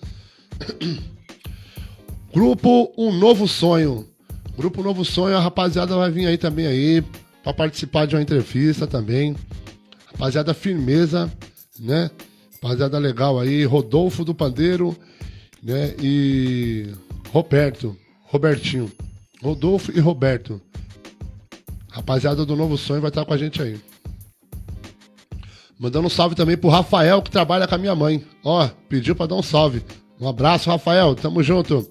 Grupo 2.33 2.91
Um 2.97 3.13
Novo 3.17 3.47
Sonho. 3.47 4.05
Grupo 4.57 4.81
Novo 4.81 5.05
Sonho, 5.05 5.37
a 5.37 5.39
rapaziada 5.39 5.95
vai 5.95 6.09
vir 6.09 6.25
aí 6.25 6.35
também 6.35 6.65
aí 6.65 7.03
para 7.43 7.53
participar 7.53 8.07
de 8.07 8.15
uma 8.15 8.23
entrevista 8.23 8.87
também. 8.87 9.35
Rapaziada 10.07 10.51
firmeza, 10.51 11.31
né? 11.79 12.09
Rapaziada 12.53 12.97
legal 12.97 13.39
aí, 13.39 13.63
Rodolfo 13.65 14.25
do 14.25 14.33
Pandeiro, 14.33 14.97
né? 15.61 15.93
E 16.01 16.87
Roberto, 17.31 17.95
Robertinho. 18.23 18.91
Rodolfo 19.43 19.95
e 19.95 19.99
Roberto. 19.99 20.59
Rapaziada 21.91 22.43
do 22.43 22.55
Novo 22.55 22.79
Sonho 22.79 23.01
vai 23.01 23.09
estar 23.09 23.25
com 23.25 23.33
a 23.33 23.37
gente 23.37 23.61
aí. 23.61 23.79
Mandando 25.79 26.07
um 26.07 26.09
salve 26.09 26.33
também 26.33 26.57
pro 26.57 26.71
Rafael, 26.71 27.21
que 27.21 27.29
trabalha 27.29 27.67
com 27.67 27.75
a 27.75 27.77
minha 27.77 27.93
mãe. 27.93 28.25
Ó, 28.43 28.67
pediu 28.89 29.15
pra 29.15 29.27
dar 29.27 29.35
um 29.35 29.43
salve. 29.43 29.83
Um 30.19 30.27
abraço, 30.27 30.67
Rafael. 30.67 31.13
Tamo 31.13 31.43
junto. 31.43 31.87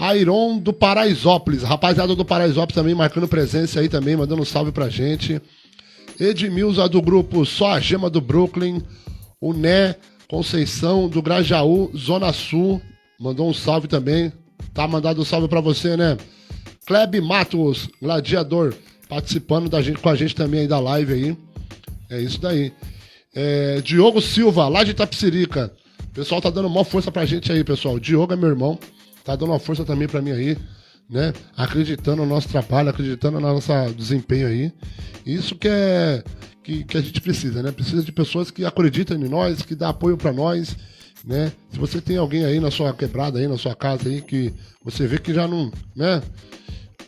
Airon 0.00 0.58
do 0.58 0.72
Paraisópolis. 0.72 1.62
Rapaziada 1.62 2.16
do 2.16 2.24
Paraisópolis 2.24 2.74
também 2.74 2.94
marcando 2.94 3.28
presença 3.28 3.80
aí 3.80 3.88
também, 3.88 4.16
mandando 4.16 4.40
um 4.40 4.46
salve 4.46 4.72
pra 4.72 4.88
gente. 4.88 5.40
Edmilza 6.18 6.88
do 6.88 7.02
grupo 7.02 7.44
Só 7.44 7.72
a 7.72 7.80
Gema 7.80 8.08
do 8.08 8.20
Brooklyn. 8.20 8.82
O 9.38 9.52
Né 9.52 9.94
Conceição 10.26 11.06
do 11.06 11.20
Grajaú, 11.20 11.90
Zona 11.94 12.32
Sul. 12.32 12.80
Mandou 13.20 13.50
um 13.50 13.52
salve 13.52 13.88
também. 13.88 14.32
Tá 14.72 14.88
mandado 14.88 15.20
um 15.20 15.24
salve 15.24 15.48
pra 15.48 15.60
você, 15.60 15.96
né? 15.98 16.16
Kleb 16.86 17.20
Matos, 17.20 17.88
gladiador, 18.00 18.74
participando 19.08 19.68
da 19.68 19.82
gente, 19.82 19.98
com 19.98 20.08
a 20.08 20.14
gente 20.14 20.34
também 20.34 20.60
aí 20.60 20.66
da 20.66 20.80
live 20.80 21.12
aí. 21.12 21.36
É 22.08 22.20
isso 22.20 22.40
daí. 22.40 22.72
É, 23.34 23.80
Diogo 23.82 24.20
Silva, 24.22 24.66
lá 24.66 24.82
de 24.82 24.92
Itapsirica. 24.92 25.70
O 26.04 26.14
pessoal 26.14 26.40
tá 26.40 26.48
dando 26.48 26.68
uma 26.68 26.84
força 26.84 27.12
pra 27.12 27.26
gente 27.26 27.52
aí, 27.52 27.62
pessoal. 27.62 27.98
Diogo 27.98 28.32
é 28.32 28.36
meu 28.36 28.48
irmão. 28.48 28.78
Tá 29.24 29.36
dando 29.36 29.50
uma 29.50 29.58
força 29.58 29.84
também 29.84 30.08
pra 30.08 30.22
mim 30.22 30.32
aí, 30.32 30.56
né? 31.08 31.32
Acreditando 31.56 32.22
no 32.22 32.26
nosso 32.26 32.48
trabalho, 32.48 32.90
acreditando 32.90 33.40
no 33.40 33.52
nosso 33.52 33.72
desempenho 33.96 34.46
aí. 34.46 34.72
Isso 35.26 35.54
que 35.54 35.68
é 35.68 36.22
que, 36.62 36.84
que 36.84 36.96
a 36.96 37.00
gente 37.00 37.20
precisa, 37.20 37.62
né? 37.62 37.72
Precisa 37.72 38.02
de 38.02 38.12
pessoas 38.12 38.50
que 38.50 38.64
acreditam 38.64 39.16
em 39.16 39.28
nós, 39.28 39.62
que 39.62 39.74
dá 39.74 39.88
apoio 39.88 40.16
para 40.16 40.32
nós, 40.32 40.76
né? 41.24 41.52
Se 41.70 41.78
você 41.78 42.00
tem 42.00 42.16
alguém 42.16 42.44
aí 42.44 42.60
na 42.60 42.70
sua 42.70 42.92
quebrada 42.92 43.38
aí, 43.38 43.48
na 43.48 43.58
sua 43.58 43.74
casa 43.74 44.08
aí 44.08 44.20
que 44.20 44.52
você 44.84 45.06
vê 45.06 45.18
que 45.18 45.34
já 45.34 45.48
não, 45.48 45.70
né? 45.94 46.22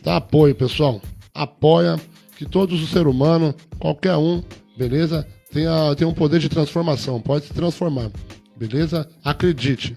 Dá 0.03 0.17
apoio, 0.17 0.53
pessoal. 0.53 1.01
Apoia 1.33 1.99
que 2.37 2.45
todos 2.45 2.81
os 2.81 2.89
seres 2.89 3.07
humanos, 3.07 3.55
qualquer 3.79 4.17
um, 4.17 4.43
beleza? 4.77 5.27
Tem, 5.51 5.67
a, 5.67 5.95
tem 5.95 6.07
um 6.07 6.13
poder 6.13 6.39
de 6.39 6.49
transformação, 6.49 7.21
pode 7.21 7.45
se 7.45 7.53
transformar, 7.53 8.09
beleza? 8.57 9.07
Acredite. 9.23 9.95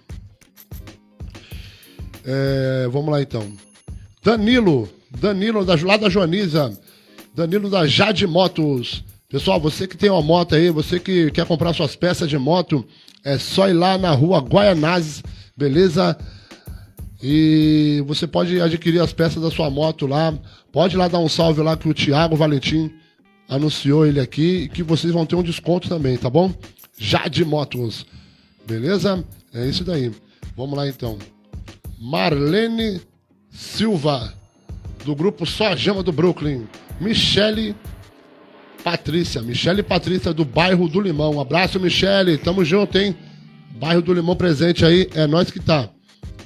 É, 2.26 2.88
vamos 2.90 3.10
lá 3.10 3.22
então. 3.22 3.46
Danilo, 4.22 4.88
Danilo 5.20 5.64
da, 5.64 5.76
lá 5.76 5.96
da 5.96 6.08
Joaniza, 6.08 6.76
Danilo 7.34 7.70
da 7.70 7.86
Jade 7.86 8.26
Motos. 8.26 9.04
Pessoal, 9.28 9.60
você 9.60 9.86
que 9.86 9.96
tem 9.96 10.10
uma 10.10 10.22
moto 10.22 10.56
aí, 10.56 10.70
você 10.70 10.98
que 10.98 11.30
quer 11.30 11.46
comprar 11.46 11.72
suas 11.72 11.94
peças 11.94 12.28
de 12.28 12.36
moto, 12.36 12.84
é 13.24 13.38
só 13.38 13.68
ir 13.68 13.74
lá 13.74 13.96
na 13.96 14.10
rua 14.10 14.40
Guaianazes, 14.40 15.22
beleza? 15.56 16.16
E 17.22 18.02
você 18.06 18.26
pode 18.26 18.60
adquirir 18.60 19.00
as 19.00 19.12
peças 19.12 19.42
da 19.42 19.50
sua 19.50 19.70
moto 19.70 20.06
lá. 20.06 20.36
Pode 20.72 20.96
ir 20.96 20.98
lá 20.98 21.08
dar 21.08 21.18
um 21.18 21.28
salve 21.28 21.62
lá 21.62 21.76
que 21.76 21.88
o 21.88 21.94
Thiago 21.94 22.36
Valentim 22.36 22.92
anunciou 23.48 24.04
ele 24.04 24.20
aqui 24.20 24.64
e 24.64 24.68
que 24.68 24.82
vocês 24.82 25.12
vão 25.12 25.24
ter 25.24 25.36
um 25.36 25.42
desconto 25.42 25.88
também, 25.88 26.16
tá 26.16 26.28
bom? 26.28 26.52
Jade 26.98 27.44
Motos. 27.44 28.04
Beleza? 28.66 29.24
É 29.54 29.66
isso 29.66 29.84
daí. 29.84 30.12
Vamos 30.56 30.76
lá 30.76 30.88
então. 30.88 31.18
Marlene 31.98 33.00
Silva, 33.50 34.32
do 35.04 35.14
grupo 35.14 35.46
Só 35.46 35.68
a 35.68 35.76
Gema 35.76 36.02
do 36.02 36.12
Brooklyn. 36.12 36.66
Michele 37.00 37.74
Patrícia. 38.82 39.42
Michele 39.42 39.82
Patrícia, 39.82 40.32
do 40.32 40.44
bairro 40.44 40.88
do 40.88 41.00
Limão. 41.00 41.34
Um 41.34 41.40
abraço, 41.40 41.80
Michele. 41.80 42.38
Tamo 42.38 42.64
junto, 42.64 42.96
hein? 42.98 43.16
Bairro 43.78 44.02
do 44.02 44.12
Limão 44.12 44.36
presente 44.36 44.84
aí. 44.84 45.08
É 45.14 45.26
nós 45.26 45.50
que 45.50 45.60
tá. 45.60 45.88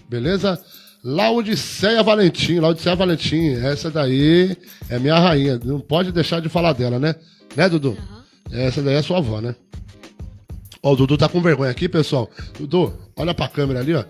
Beleza? 0.09 0.61
Laudiceia 1.05 2.03
Valentim. 2.03 2.59
Laudiceia 2.59 2.97
Valentim. 2.97 3.55
Essa 3.55 3.91
daí 3.91 4.57
é 4.89 4.99
minha 4.99 5.19
rainha. 5.19 5.61
Não 5.65 5.81
pode 5.81 6.13
deixar 6.13 6.41
de 6.41 6.49
falar 6.49 6.73
dela, 6.73 6.99
né? 6.99 7.15
Né, 7.57 7.69
Dudu? 7.69 7.97
Aham. 7.99 8.21
Essa 8.53 8.83
daí 8.83 8.95
é 8.95 9.03
sua 9.03 9.19
avó, 9.19 9.41
né? 9.41 9.55
Ó, 10.83 10.93
o 10.93 10.97
Dudu 10.97 11.17
tá 11.17 11.29
com 11.29 11.41
vergonha 11.41 11.71
aqui, 11.71 11.89
pessoal. 11.89 12.31
Dudu, 12.59 12.93
olha 13.17 13.35
pra 13.35 13.49
câmera 13.49 13.81
ali, 13.81 13.95
ó. 13.95 14.05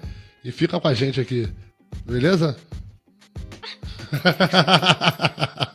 E 0.45 0.51
fica 0.53 0.81
com 0.81 0.89
a 0.89 0.95
gente 0.95 1.21
aqui. 1.21 1.49
Beleza? 2.07 2.57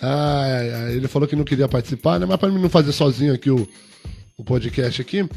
ai, 0.00 0.50
ai, 0.52 0.72
ai. 0.74 0.92
Ele 0.94 1.08
falou 1.08 1.28
que 1.28 1.36
não 1.36 1.44
queria 1.44 1.68
participar, 1.68 2.18
né? 2.18 2.26
Mas 2.26 2.36
pra 2.38 2.48
mim 2.48 2.60
não 2.60 2.68
fazer 2.70 2.92
sozinho 2.92 3.34
aqui 3.34 3.50
o, 3.50 3.68
o 4.36 4.44
podcast 4.44 5.00
aqui, 5.00 5.28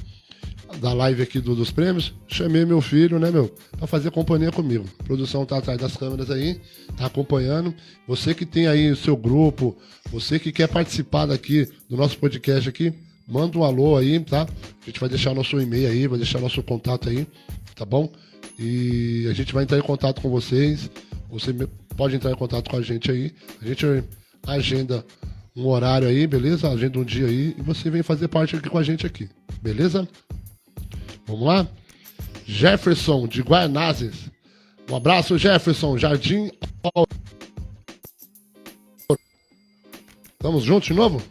da 0.80 0.94
live 0.94 1.22
aqui 1.22 1.40
do- 1.40 1.56
dos 1.56 1.72
prêmios, 1.72 2.14
chamei 2.28 2.64
meu 2.66 2.82
filho, 2.82 3.20
né, 3.20 3.30
meu? 3.32 3.54
Pra 3.78 3.88
fazer 3.88 4.12
companhia 4.12 4.52
comigo. 4.52 4.86
A 5.00 5.04
produção 5.04 5.46
tá 5.46 5.58
atrás 5.58 5.80
das 5.80 5.98
câmeras 5.98 6.30
aí, 6.32 6.60
tá 6.96 7.06
acompanhando. 7.08 7.74
Você 8.08 8.34
que 8.34 8.46
tem 8.46 8.68
aí 8.68 8.92
o 8.92 8.96
seu 8.96 9.16
grupo, 9.18 9.78
você 10.12 10.40
que 10.40 10.52
quer 10.52 10.68
participar 10.68 11.26
daqui 11.26 11.68
do 11.90 11.98
nosso 11.98 12.18
podcast 12.18 12.70
aqui, 12.70 12.94
manda 13.32 13.58
um 13.58 13.64
alô 13.64 13.96
aí, 13.96 14.20
tá? 14.20 14.42
A 14.44 14.86
gente 14.86 15.00
vai 15.00 15.08
deixar 15.08 15.34
nosso 15.34 15.60
e-mail 15.60 15.90
aí, 15.90 16.06
vai 16.06 16.18
deixar 16.18 16.40
nosso 16.40 16.62
contato 16.62 17.10
aí, 17.10 17.26
tá 17.76 17.86
bom? 17.86 18.12
E 18.60 19.26
a 19.30 19.34
gente 19.34 19.54
vai 19.54 19.64
entrar 19.64 19.78
em 19.78 19.82
contato 19.82 20.22
com 20.22 20.30
vocês. 20.30 20.92
Você 21.30 21.54
pode 21.96 22.16
entrar 22.16 22.32
em 22.32 22.36
contato 22.36 22.70
com 22.70 22.76
a 22.76 22.82
gente 22.82 23.10
aí. 23.10 23.34
A 23.62 23.66
gente 23.66 23.86
agenda 24.46 25.06
um 25.56 25.66
horário 25.68 26.10
aí, 26.10 26.28
beleza? 26.28 26.70
Agenda 26.70 27.00
um 27.00 27.06
dia 27.06 27.28
aí 27.28 27.56
e 27.58 27.62
você 27.62 27.90
vem 27.90 28.04
fazer 28.04 28.28
parte 28.28 28.56
aqui 28.56 28.70
com 28.70 28.78
a 28.78 28.84
gente 28.84 29.08
aqui, 29.08 29.30
beleza? 29.62 30.08
Vamos 31.26 31.48
lá? 31.48 31.66
Jefferson 32.46 33.28
de 33.28 33.42
Guaianazes. 33.42 34.30
Um 34.90 34.96
abraço, 34.96 35.38
Jefferson. 35.38 35.98
Jardim. 35.98 36.52
Estamos 40.34 40.64
juntos 40.64 40.88
de 40.88 40.94
novo? 40.94 41.22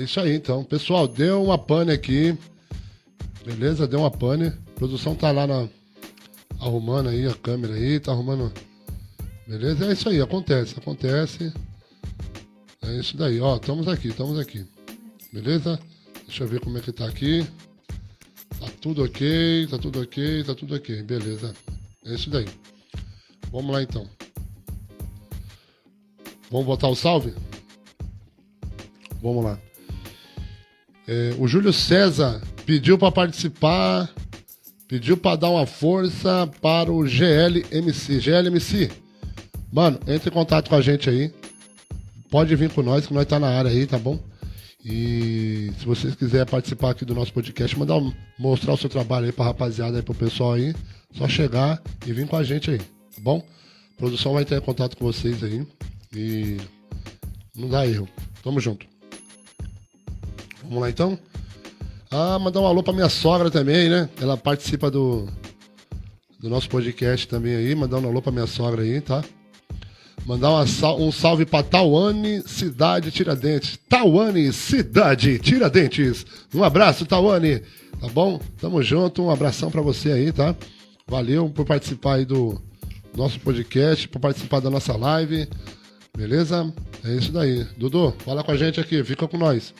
É 0.00 0.04
isso 0.04 0.18
aí, 0.18 0.34
então. 0.34 0.64
Pessoal, 0.64 1.06
deu 1.06 1.44
uma 1.44 1.58
pane 1.58 1.92
aqui. 1.92 2.34
Beleza? 3.44 3.86
Deu 3.86 4.00
uma 4.00 4.10
pane. 4.10 4.46
A 4.46 4.70
produção 4.74 5.14
tá 5.14 5.30
lá 5.30 5.46
na... 5.46 5.68
arrumando 6.58 7.10
aí 7.10 7.26
a 7.26 7.34
câmera 7.34 7.74
aí, 7.74 8.00
tá 8.00 8.10
arrumando. 8.10 8.50
Beleza? 9.46 9.84
É 9.84 9.92
isso 9.92 10.08
aí, 10.08 10.18
acontece, 10.18 10.78
acontece. 10.78 11.52
É 12.80 12.96
isso 12.96 13.14
daí, 13.14 13.40
ó. 13.42 13.56
Estamos 13.56 13.86
aqui, 13.88 14.08
estamos 14.08 14.38
aqui. 14.38 14.64
Beleza? 15.30 15.78
Deixa 16.26 16.44
eu 16.44 16.48
ver 16.48 16.60
como 16.60 16.78
é 16.78 16.80
que 16.80 16.92
tá 16.92 17.04
aqui. 17.04 17.46
Tá 18.58 18.68
tudo 18.80 19.04
ok, 19.04 19.66
tá 19.66 19.76
tudo 19.76 20.00
ok, 20.00 20.44
tá 20.44 20.54
tudo 20.54 20.76
ok. 20.76 21.02
Beleza. 21.02 21.54
É 22.06 22.14
isso 22.14 22.30
daí. 22.30 22.48
Vamos 23.52 23.70
lá 23.70 23.82
então. 23.82 24.08
Vamos 26.50 26.66
botar 26.66 26.88
o 26.88 26.96
salve? 26.96 27.34
Vamos 29.20 29.44
lá. 29.44 29.60
É, 31.12 31.34
o 31.40 31.48
Júlio 31.48 31.72
César 31.72 32.40
pediu 32.64 32.96
para 32.96 33.10
participar, 33.10 34.08
pediu 34.86 35.16
para 35.16 35.34
dar 35.34 35.50
uma 35.50 35.66
força 35.66 36.48
para 36.62 36.92
o 36.92 37.02
GLMC. 37.04 38.20
GLMC, 38.20 38.88
mano, 39.72 39.98
entre 40.06 40.30
em 40.30 40.32
contato 40.32 40.68
com 40.68 40.76
a 40.76 40.80
gente 40.80 41.10
aí. 41.10 41.32
Pode 42.30 42.54
vir 42.54 42.70
com 42.70 42.80
nós, 42.80 43.08
que 43.08 43.12
nós 43.12 43.26
tá 43.26 43.40
na 43.40 43.48
área 43.48 43.72
aí, 43.72 43.86
tá 43.88 43.98
bom? 43.98 44.20
E 44.84 45.72
se 45.80 45.84
vocês 45.84 46.14
quiserem 46.14 46.46
participar 46.46 46.90
aqui 46.90 47.04
do 47.04 47.12
nosso 47.12 47.32
podcast, 47.32 47.76
mandar 47.76 47.96
um- 47.96 48.12
mostrar 48.38 48.72
o 48.72 48.76
seu 48.76 48.88
trabalho 48.88 49.26
aí 49.26 49.32
pra 49.32 49.46
rapaziada 49.46 49.96
aí, 49.96 50.02
pro 50.04 50.14
pessoal 50.14 50.52
aí, 50.52 50.72
só 51.12 51.28
chegar 51.28 51.82
e 52.06 52.12
vir 52.12 52.28
com 52.28 52.36
a 52.36 52.44
gente 52.44 52.70
aí, 52.70 52.78
tá 52.78 53.20
bom? 53.20 53.44
A 53.94 53.96
produção 53.98 54.32
vai 54.34 54.42
entrar 54.42 54.58
em 54.58 54.60
contato 54.60 54.96
com 54.96 55.04
vocês 55.04 55.42
aí, 55.42 55.66
E 56.14 56.56
não 57.54 57.68
dá 57.68 57.84
erro. 57.86 58.08
Tamo 58.42 58.58
junto. 58.60 58.86
Vamos 60.70 60.84
lá 60.84 60.88
então? 60.88 61.18
Ah, 62.12 62.38
mandar 62.38 62.60
um 62.60 62.66
alô 62.66 62.80
pra 62.80 62.92
minha 62.92 63.08
sogra 63.08 63.50
também, 63.50 63.88
né? 63.88 64.08
Ela 64.20 64.36
participa 64.36 64.88
do, 64.88 65.26
do 66.38 66.48
nosso 66.48 66.68
podcast 66.68 67.26
também 67.26 67.56
aí. 67.56 67.74
Mandar 67.74 67.98
um 67.98 68.06
alô 68.06 68.22
pra 68.22 68.30
minha 68.30 68.46
sogra 68.46 68.82
aí, 68.82 69.00
tá? 69.00 69.24
Mandar 70.24 70.50
uma 70.50 70.64
um 70.94 71.10
salve 71.10 71.44
pra 71.44 71.64
Tauane, 71.64 72.40
Cidade 72.46 73.10
Tiradentes. 73.10 73.80
Tauane, 73.88 74.52
Cidade 74.52 75.40
Tiradentes. 75.40 76.24
Um 76.54 76.62
abraço, 76.62 77.04
Tauane. 77.04 77.62
Tá 78.00 78.06
bom? 78.06 78.40
Tamo 78.60 78.80
junto. 78.80 79.24
Um 79.24 79.30
abração 79.30 79.72
pra 79.72 79.82
você 79.82 80.12
aí, 80.12 80.30
tá? 80.30 80.54
Valeu 81.04 81.50
por 81.50 81.66
participar 81.66 82.14
aí 82.14 82.24
do 82.24 82.62
nosso 83.16 83.40
podcast, 83.40 84.06
por 84.06 84.20
participar 84.20 84.60
da 84.60 84.70
nossa 84.70 84.96
live. 84.96 85.48
Beleza? 86.16 86.72
É 87.04 87.12
isso 87.12 87.32
daí. 87.32 87.64
Dudu, 87.76 88.14
fala 88.20 88.44
com 88.44 88.52
a 88.52 88.56
gente 88.56 88.78
aqui. 88.78 89.02
Fica 89.02 89.26
com 89.26 89.36
nós. 89.36 89.74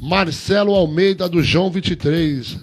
Marcelo 0.00 0.74
Almeida 0.74 1.28
do 1.28 1.42
João 1.42 1.70
23. 1.70 2.58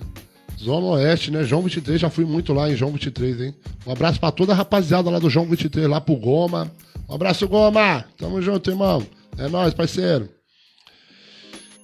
Zona 0.64 0.86
Oeste, 0.88 1.30
né? 1.30 1.44
João 1.44 1.62
23, 1.62 2.00
já 2.00 2.10
fui 2.10 2.24
muito 2.24 2.54
lá 2.54 2.70
em 2.70 2.76
João 2.76 2.92
23, 2.92 3.42
hein? 3.42 3.56
Um 3.86 3.92
abraço 3.92 4.20
pra 4.20 4.32
toda 4.32 4.54
a 4.54 4.56
rapaziada 4.56 5.10
lá 5.10 5.20
do 5.20 5.30
João 5.30 5.46
23, 5.46 5.90
lá 5.90 6.00
pro 6.00 6.16
Goma. 6.16 6.72
Um 7.10 7.16
abraço, 7.16 7.48
Goma! 7.48 8.06
Tamo 8.18 8.42
junto, 8.42 8.70
irmão. 8.70 9.06
É 9.38 9.50
nóis, 9.50 9.74
parceiro. 9.74 10.30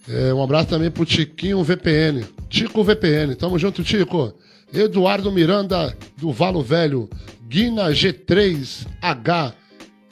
É, 0.08 0.34
um 0.34 0.42
abraço 0.42 0.70
também 0.70 0.90
pro 0.90 1.06
Tiquinho 1.06 1.64
VPN. 1.64 2.26
Tico 2.50 2.84
VPN, 2.84 3.36
tamo 3.36 3.60
junto, 3.60 3.84
Tico. 3.84 4.34
Eduardo 4.74 5.32
Miranda, 5.32 5.96
do 6.18 6.32
Valo 6.32 6.64
Velho. 6.64 7.10
Guina 7.48 7.90
G3H, 7.90 9.54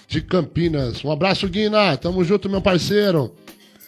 de 0.08 0.22
Campinas. 0.22 1.04
Um 1.06 1.12
abraço, 1.12 1.48
Guina. 1.48 1.96
Tamo 1.96 2.24
junto, 2.24 2.50
meu 2.50 2.62
parceiro. 2.62 3.34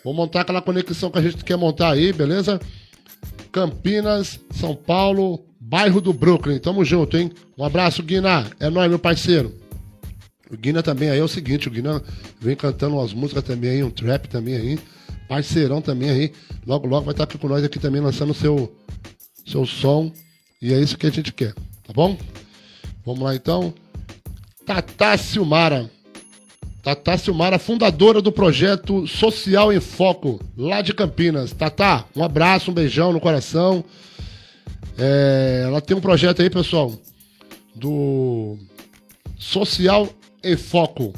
Vou 0.04 0.14
montar 0.14 0.42
aquela 0.42 0.62
conexão 0.62 1.12
que 1.12 1.20
a 1.20 1.22
gente 1.22 1.44
quer 1.44 1.58
montar 1.58 1.92
aí, 1.92 2.14
beleza? 2.14 2.60
Campinas, 3.52 4.40
São 4.52 4.76
Paulo, 4.76 5.44
bairro 5.60 6.00
do 6.00 6.14
Brooklyn. 6.14 6.60
Tamo 6.60 6.86
junto, 6.86 7.18
hein? 7.18 7.32
Um 7.58 7.64
abraço, 7.64 8.02
Guina. 8.04 8.50
É 8.60 8.70
nóis, 8.70 8.90
meu 8.90 9.00
parceiro. 9.00 9.54
O 10.50 10.58
Guina 10.58 10.82
também 10.82 11.10
aí 11.10 11.20
é 11.20 11.24
o 11.24 11.28
seguinte, 11.28 11.68
o 11.68 11.72
Guina 11.72 12.02
vem 12.40 12.56
cantando 12.56 12.96
umas 12.96 13.14
músicas 13.14 13.44
também 13.44 13.70
aí, 13.70 13.84
um 13.84 13.92
trap 13.92 14.28
também 14.28 14.56
aí. 14.56 14.80
Parceirão 15.28 15.80
também 15.80 16.10
aí. 16.10 16.32
Logo, 16.66 16.88
logo 16.88 17.06
vai 17.06 17.14
estar 17.14 17.26
aqui 17.26 17.38
com 17.38 17.48
nós 17.48 17.64
aqui 17.64 17.78
também 17.78 18.02
lançando 18.02 18.34
seu, 18.34 18.76
seu 19.46 19.66
som. 19.66 20.12
E 20.62 20.74
é 20.74 20.80
isso 20.80 20.98
que 20.98 21.06
a 21.06 21.12
gente 21.12 21.32
quer, 21.32 21.54
tá 21.54 21.94
bom? 21.94 22.18
Vamos 23.06 23.22
lá 23.22 23.36
então. 23.36 23.74
Tatá 24.66 25.18
Silmara. 25.18 25.90
Tatá 26.90 27.20
Silmara, 27.20 27.60
fundadora 27.60 28.20
do 28.20 28.32
projeto 28.32 29.06
Social 29.06 29.72
em 29.72 29.80
Foco, 29.80 30.40
lá 30.58 30.82
de 30.82 30.92
Campinas. 30.92 31.54
Tatá, 31.54 32.06
um 32.16 32.24
abraço, 32.24 32.72
um 32.72 32.74
beijão 32.74 33.14
no 33.14 33.20
coração. 33.20 33.86
É, 34.98 35.66
ela 35.66 35.82
tem 35.82 35.96
um 35.96 36.02
projeto 36.02 36.42
aí, 36.42 36.50
pessoal, 36.50 36.92
do 37.76 38.58
Social 39.38 40.10
em 40.44 40.58
Foco. 40.58 41.14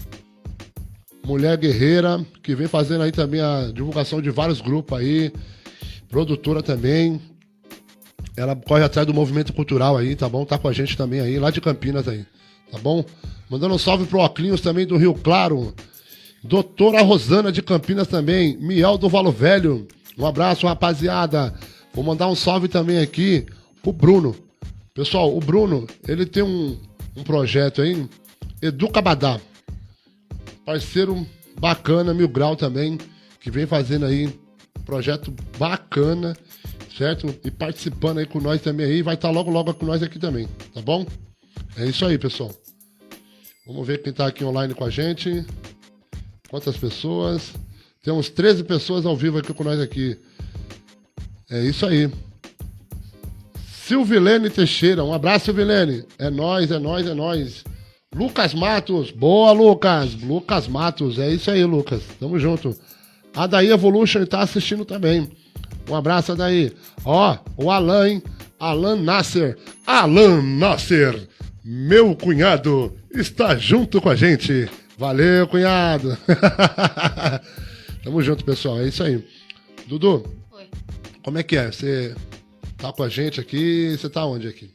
Mulher 1.26 1.56
guerreira, 1.56 2.22
que 2.44 2.54
vem 2.54 2.68
fazendo 2.68 3.04
aí 3.04 3.12
também 3.14 3.40
a 3.40 3.72
divulgação 3.74 4.22
de 4.22 4.30
vários 4.30 4.60
grupos 4.60 5.00
aí. 5.00 5.32
Produtora 6.10 6.62
também. 6.62 7.22
Ela 8.36 8.58
corre 8.58 8.84
atrás 8.84 9.08
do 9.08 9.14
movimento 9.14 9.54
cultural 9.54 9.96
aí, 9.96 10.18
tá 10.18 10.28
bom? 10.28 10.44
Tá 10.44 10.58
com 10.58 10.68
a 10.68 10.74
gente 10.74 10.98
também 10.98 11.22
aí, 11.22 11.40
lá 11.40 11.50
de 11.50 11.62
Campinas 11.62 12.10
aí, 12.10 12.26
tá 12.72 12.78
bom? 12.80 13.04
Mandando 13.50 13.76
um 13.76 13.78
salve 13.78 14.06
pro 14.06 14.24
Oclinhos 14.24 14.62
também 14.62 14.88
do 14.88 14.98
Rio 14.98 15.14
Claro. 15.14 15.74
Doutora 16.44 17.02
Rosana 17.02 17.52
de 17.52 17.62
Campinas 17.62 18.08
também. 18.08 18.58
Miel 18.58 18.98
do 18.98 19.10
Valo 19.10 19.32
Velho. 19.32 19.88
Um 20.18 20.26
abraço, 20.26 20.66
rapaziada. 20.66 21.54
Vou 21.94 22.04
mandar 22.04 22.28
um 22.28 22.36
salve 22.36 22.68
também 22.68 23.00
aqui 23.00 23.46
pro 23.82 23.92
Bruno. 23.92 24.36
Pessoal, 24.94 25.36
o 25.36 25.40
Bruno, 25.40 25.88
ele 26.08 26.26
tem 26.26 26.44
um, 26.44 26.78
um 27.16 27.24
projeto 27.24 27.82
aí, 27.82 28.08
Educa 28.62 29.02
Badá. 29.02 29.40
Parceiro 30.66 31.26
bacana, 31.60 32.14
Mil 32.14 32.28
Grau 32.28 32.56
também, 32.56 32.98
que 33.40 33.52
vem 33.52 33.66
fazendo 33.66 34.06
aí 34.06 34.34
projeto 34.86 35.34
bacana, 35.58 36.36
certo? 36.98 37.34
E 37.44 37.52
participando 37.52 38.18
aí 38.18 38.26
com 38.26 38.40
nós 38.40 38.62
também 38.62 38.86
aí, 38.86 39.02
vai 39.02 39.16
estar 39.16 39.30
logo 39.30 39.50
logo 39.50 39.74
com 39.74 39.86
nós 39.86 40.04
aqui 40.04 40.20
também, 40.20 40.48
tá 40.74 40.82
bom? 40.82 41.06
É 41.78 41.86
isso 41.86 42.06
aí, 42.06 42.18
pessoal. 42.18 42.52
Vamos 43.66 43.86
ver 43.86 44.02
quem 44.02 44.12
tá 44.12 44.26
aqui 44.26 44.44
online 44.44 44.74
com 44.74 44.84
a 44.84 44.90
gente. 44.90 45.46
Quantas 46.50 46.76
pessoas? 46.76 47.54
Temos 48.04 48.30
13 48.30 48.64
pessoas 48.64 49.06
ao 49.06 49.16
vivo 49.16 49.38
aqui 49.38 49.54
com 49.54 49.64
nós 49.64 49.80
aqui. 49.80 50.18
É 51.50 51.62
isso 51.62 51.86
aí. 51.86 52.10
Silvilene 53.86 54.50
Teixeira, 54.50 55.04
um 55.04 55.14
abraço, 55.14 55.46
Silvilene. 55.46 56.06
É 56.18 56.30
nós, 56.30 56.72
é 56.72 56.80
nós, 56.80 57.06
é 57.06 57.14
nós. 57.14 57.64
Lucas 58.16 58.54
Matos, 58.56 59.12
boa, 59.12 59.52
Lucas. 59.52 60.16
Lucas 60.16 60.68
Matos, 60.68 61.20
é 61.20 61.30
isso 61.30 61.52
aí, 61.52 61.64
Lucas. 61.64 62.02
Tamo 62.20 62.40
junto. 62.40 62.76
A 63.36 63.46
Daí 63.46 63.70
Evolution 63.70 64.26
tá 64.26 64.40
assistindo 64.40 64.86
também. 64.86 65.30
Um 65.88 65.96
abraço, 65.96 66.36
Daí. 66.36 66.74
Ó, 67.06 67.38
o 67.56 67.70
Alan, 67.70 68.10
hein? 68.10 68.24
Alan 68.60 68.96
Nasser. 68.96 69.56
Alan 69.86 70.42
Nasser, 70.42 71.28
meu 71.64 72.16
cunhado, 72.16 72.96
está 73.14 73.56
junto 73.56 74.02
com 74.02 74.10
a 74.10 74.16
gente. 74.16 74.70
Valeu, 74.98 75.48
cunhado. 75.48 76.18
Tamo 78.04 78.22
junto, 78.22 78.46
pessoal. 78.46 78.80
É 78.80 78.88
isso 78.88 79.04
aí. 79.04 79.26
Dudu, 79.88 80.26
Oi. 80.52 80.70
como 81.24 81.38
é 81.38 81.44
que 81.44 81.58
é? 81.58 81.72
Você 81.72 82.16
tá 82.78 82.92
com 82.94 83.04
a 83.04 83.10
gente 83.10 83.40
aqui? 83.40 83.96
Você 83.98 84.10
tá 84.10 84.26
onde 84.26 84.48
aqui? 84.48 84.72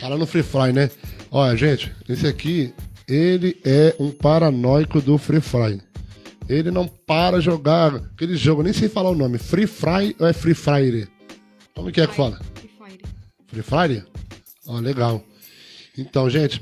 Tá 0.00 0.08
lá 0.08 0.16
no 0.16 0.26
Free 0.26 0.42
Fire, 0.42 0.72
né? 0.72 0.90
Olha, 1.30 1.56
gente, 1.56 1.92
esse 2.08 2.26
aqui, 2.26 2.72
ele 3.08 3.60
é 3.64 3.94
um 3.98 4.10
paranoico 4.10 5.00
do 5.00 5.18
Free 5.18 5.40
Fire. 5.40 5.80
Ele 6.48 6.70
não 6.70 6.86
para 6.86 7.40
jogar 7.40 7.94
aquele 7.94 8.36
jogo, 8.36 8.62
nem 8.62 8.72
sei 8.72 8.88
falar 8.88 9.10
o 9.10 9.14
nome. 9.14 9.38
Free 9.38 9.66
Fire 9.66 10.14
ou 10.18 10.26
é 10.26 10.32
Free 10.32 10.54
Fire? 10.54 11.08
Como 11.74 11.90
que 11.90 12.00
é 12.00 12.06
que 12.06 12.14
fala? 12.14 12.38
Free 12.54 12.70
Fire. 12.78 13.00
Free 13.48 13.62
Fire? 13.62 14.04
Ó, 14.66 14.78
legal. 14.78 15.24
Então, 15.96 16.28
gente, 16.28 16.60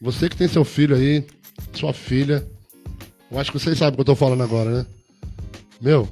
você 0.00 0.28
que 0.28 0.36
tem 0.36 0.48
seu 0.48 0.64
filho 0.64 0.96
aí, 0.96 1.24
sua 1.74 1.92
filha, 1.92 2.46
eu 3.30 3.38
acho 3.38 3.52
que 3.52 3.58
vocês 3.58 3.76
sabem 3.76 3.92
o 3.92 3.96
que 3.96 4.00
eu 4.00 4.06
tô 4.06 4.16
falando 4.16 4.42
agora, 4.42 4.70
né? 4.70 4.86
Meu, 5.80 6.08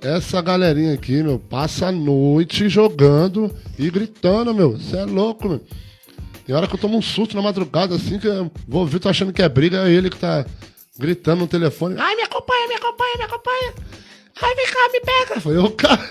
essa 0.00 0.42
galerinha 0.42 0.94
aqui, 0.94 1.22
meu, 1.22 1.38
passa 1.38 1.86
a 1.86 1.92
noite 1.92 2.68
jogando 2.68 3.54
e 3.78 3.88
gritando, 3.88 4.52
meu. 4.52 4.72
Você 4.72 4.96
é 4.96 5.04
louco, 5.04 5.48
meu. 5.48 5.64
Tem 6.44 6.52
hora 6.54 6.66
que 6.66 6.74
eu 6.74 6.80
tomo 6.80 6.98
um 6.98 7.02
susto 7.02 7.36
na 7.36 7.42
madrugada, 7.42 7.94
assim, 7.94 8.18
que 8.18 8.26
eu 8.26 8.50
vou 8.66 8.80
ouvir, 8.80 8.98
tô 8.98 9.08
achando 9.08 9.32
que 9.32 9.40
é 9.40 9.48
briga, 9.48 9.88
é 9.88 9.92
ele 9.92 10.10
que 10.10 10.18
tá 10.18 10.44
gritando 10.98 11.42
no 11.42 11.46
telefone. 11.46 11.94
Ai, 11.98 12.16
me 12.16 12.22
acompanha, 12.22 12.68
me 12.68 12.74
acompanha, 12.74 13.16
me 13.16 13.24
acompanha. 13.24 13.72
Ai, 14.42 14.54
vem 14.56 14.66
cá, 14.66 14.88
me 14.92 15.00
pega. 15.00 15.40
Foi 15.40 15.56
eu, 15.56 15.70
cara. 15.70 16.02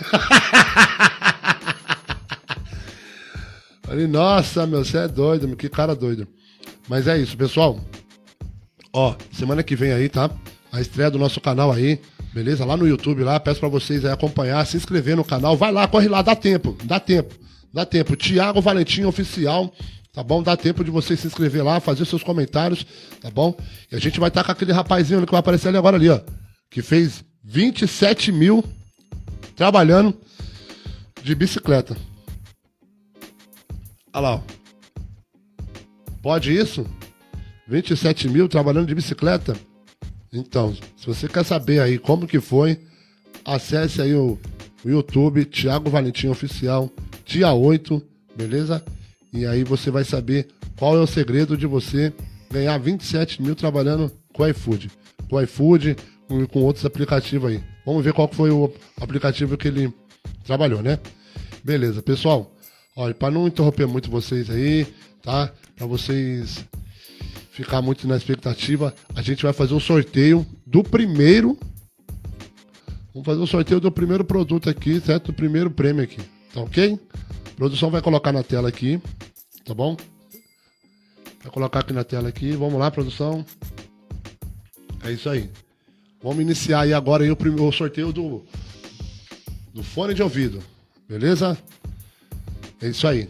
Falei, 3.83 4.07
nossa, 4.07 4.65
meu, 4.65 4.85
você 4.85 4.99
é 4.99 5.07
doido, 5.09 5.49
meu, 5.49 5.57
que 5.57 5.67
cara 5.67 5.93
doido. 5.93 6.25
Mas 6.91 7.07
é 7.07 7.17
isso, 7.17 7.37
pessoal. 7.37 7.79
Ó, 8.91 9.15
semana 9.31 9.63
que 9.63 9.77
vem 9.77 9.93
aí, 9.93 10.09
tá? 10.09 10.29
A 10.73 10.81
estreia 10.81 11.09
do 11.09 11.17
nosso 11.17 11.39
canal 11.39 11.71
aí, 11.71 12.01
beleza? 12.33 12.65
Lá 12.65 12.75
no 12.75 12.85
YouTube, 12.85 13.23
lá, 13.23 13.39
peço 13.39 13.61
pra 13.61 13.69
vocês 13.69 14.03
aí 14.03 14.11
acompanhar, 14.11 14.65
se 14.67 14.75
inscrever 14.75 15.15
no 15.15 15.23
canal. 15.23 15.55
Vai 15.55 15.71
lá, 15.71 15.87
corre 15.87 16.09
lá, 16.09 16.21
dá 16.21 16.35
tempo, 16.35 16.75
dá 16.83 16.99
tempo, 16.99 17.33
dá 17.73 17.85
tempo. 17.85 18.17
Tiago 18.17 18.59
Valentim 18.59 19.05
Oficial, 19.05 19.73
tá 20.11 20.21
bom? 20.21 20.43
Dá 20.43 20.57
tempo 20.57 20.83
de 20.83 20.91
você 20.91 21.15
se 21.15 21.27
inscrever 21.27 21.63
lá, 21.63 21.79
fazer 21.79 22.03
seus 22.03 22.23
comentários, 22.23 22.85
tá 23.21 23.31
bom? 23.31 23.55
E 23.89 23.95
a 23.95 23.99
gente 23.99 24.19
vai 24.19 24.27
estar 24.27 24.43
com 24.43 24.51
aquele 24.51 24.73
rapazinho 24.73 25.25
que 25.25 25.31
vai 25.31 25.39
aparecer 25.39 25.69
ali 25.69 25.77
agora 25.77 25.95
ali, 25.95 26.09
ó. 26.09 26.19
Que 26.69 26.81
fez 26.81 27.23
27 27.41 28.33
mil 28.33 28.65
trabalhando 29.55 30.13
de 31.23 31.33
bicicleta. 31.35 31.95
Olha 34.13 34.21
lá, 34.21 34.35
ó. 34.35 34.60
Pode 36.21 36.55
isso? 36.55 36.85
27 37.67 38.29
mil 38.29 38.47
trabalhando 38.47 38.87
de 38.87 38.95
bicicleta? 38.95 39.55
Então, 40.31 40.73
se 40.73 41.05
você 41.05 41.27
quer 41.27 41.43
saber 41.43 41.81
aí 41.81 41.97
como 41.97 42.27
que 42.27 42.39
foi, 42.39 42.79
acesse 43.43 44.01
aí 44.01 44.13
o, 44.13 44.37
o 44.85 44.89
YouTube, 44.89 45.45
Thiago 45.45 45.89
Valentim 45.89 46.27
Oficial, 46.27 46.89
dia 47.25 47.51
8, 47.51 48.01
beleza? 48.35 48.83
E 49.33 49.45
aí 49.45 49.63
você 49.63 49.89
vai 49.89 50.03
saber 50.03 50.47
qual 50.77 50.95
é 50.95 50.99
o 50.99 51.07
segredo 51.07 51.57
de 51.57 51.65
você 51.65 52.13
ganhar 52.51 52.77
27 52.77 53.41
mil 53.41 53.55
trabalhando 53.55 54.11
com 54.33 54.47
iFood. 54.47 54.91
Com 55.29 55.41
iFood 55.41 55.95
e 56.29 56.47
com 56.47 56.61
outros 56.61 56.85
aplicativos 56.85 57.51
aí. 57.51 57.63
Vamos 57.85 58.03
ver 58.03 58.13
qual 58.13 58.29
foi 58.31 58.51
o 58.51 58.71
aplicativo 58.99 59.57
que 59.57 59.67
ele 59.67 59.93
trabalhou, 60.43 60.81
né? 60.83 60.99
Beleza, 61.63 62.01
pessoal. 62.01 62.55
Olha, 62.95 63.13
para 63.13 63.31
não 63.31 63.47
interromper 63.47 63.87
muito 63.87 64.11
vocês 64.11 64.49
aí, 64.49 64.85
tá? 65.21 65.51
Para 65.81 65.87
vocês 65.87 66.63
ficar 67.53 67.81
muito 67.81 68.07
na 68.07 68.15
expectativa, 68.15 68.93
a 69.15 69.21
gente 69.23 69.41
vai 69.41 69.51
fazer 69.51 69.73
o 69.73 69.79
sorteio 69.79 70.45
do 70.63 70.83
primeiro. 70.83 71.57
Vamos 73.11 73.25
fazer 73.25 73.41
o 73.41 73.47
sorteio 73.47 73.79
do 73.79 73.91
primeiro 73.91 74.23
produto 74.23 74.69
aqui, 74.69 75.01
certo? 75.01 75.31
Do 75.31 75.33
primeiro 75.33 75.71
prêmio 75.71 76.03
aqui. 76.03 76.21
Tá 76.53 76.61
ok? 76.61 76.99
A 77.47 77.55
produção 77.55 77.89
vai 77.89 77.99
colocar 77.99 78.31
na 78.31 78.43
tela 78.43 78.69
aqui, 78.69 79.01
tá 79.65 79.73
bom? 79.73 79.97
Vai 81.41 81.51
colocar 81.51 81.79
aqui 81.79 81.93
na 81.93 82.03
tela 82.03 82.29
aqui. 82.29 82.51
Vamos 82.51 82.79
lá, 82.79 82.91
produção. 82.91 83.43
É 85.03 85.11
isso 85.11 85.31
aí. 85.31 85.49
Vamos 86.21 86.43
iniciar 86.43 86.81
aí 86.81 86.93
agora 86.93 87.23
aí 87.23 87.31
o, 87.31 87.35
primeiro, 87.35 87.71
sorteio 87.71 88.13
do, 88.13 88.45
do 89.73 89.81
fone 89.81 90.13
de 90.13 90.21
ouvido. 90.21 90.61
Beleza? 91.09 91.57
É 92.79 92.87
isso 92.87 93.07
aí. 93.07 93.27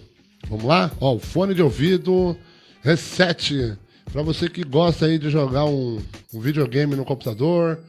Vamos 0.52 0.66
lá? 0.66 0.92
Ó, 1.00 1.16
o 1.16 1.20
fone 1.20 1.54
de 1.54 1.62
ouvido 1.62 2.38
Reset. 2.82 3.78
Para 4.12 4.22
você 4.22 4.50
que 4.50 4.66
gosta 4.66 5.06
aí 5.06 5.18
de 5.18 5.30
jogar 5.30 5.64
um, 5.64 6.02
um 6.34 6.42
videogame 6.42 6.94
no 6.94 7.06
computador. 7.06 7.80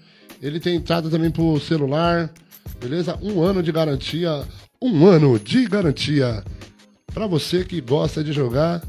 Ele 0.40 0.60
tem 0.60 0.76
entrada 0.76 1.10
também 1.10 1.28
pro 1.28 1.58
celular. 1.58 2.32
Beleza? 2.80 3.18
Um 3.20 3.42
ano 3.42 3.64
de 3.64 3.72
garantia. 3.72 4.44
Um 4.80 5.04
ano 5.04 5.40
de 5.40 5.66
garantia. 5.66 6.44
Para 7.12 7.26
você 7.26 7.64
que 7.64 7.80
gosta 7.80 8.22
de 8.22 8.32
jogar. 8.32 8.80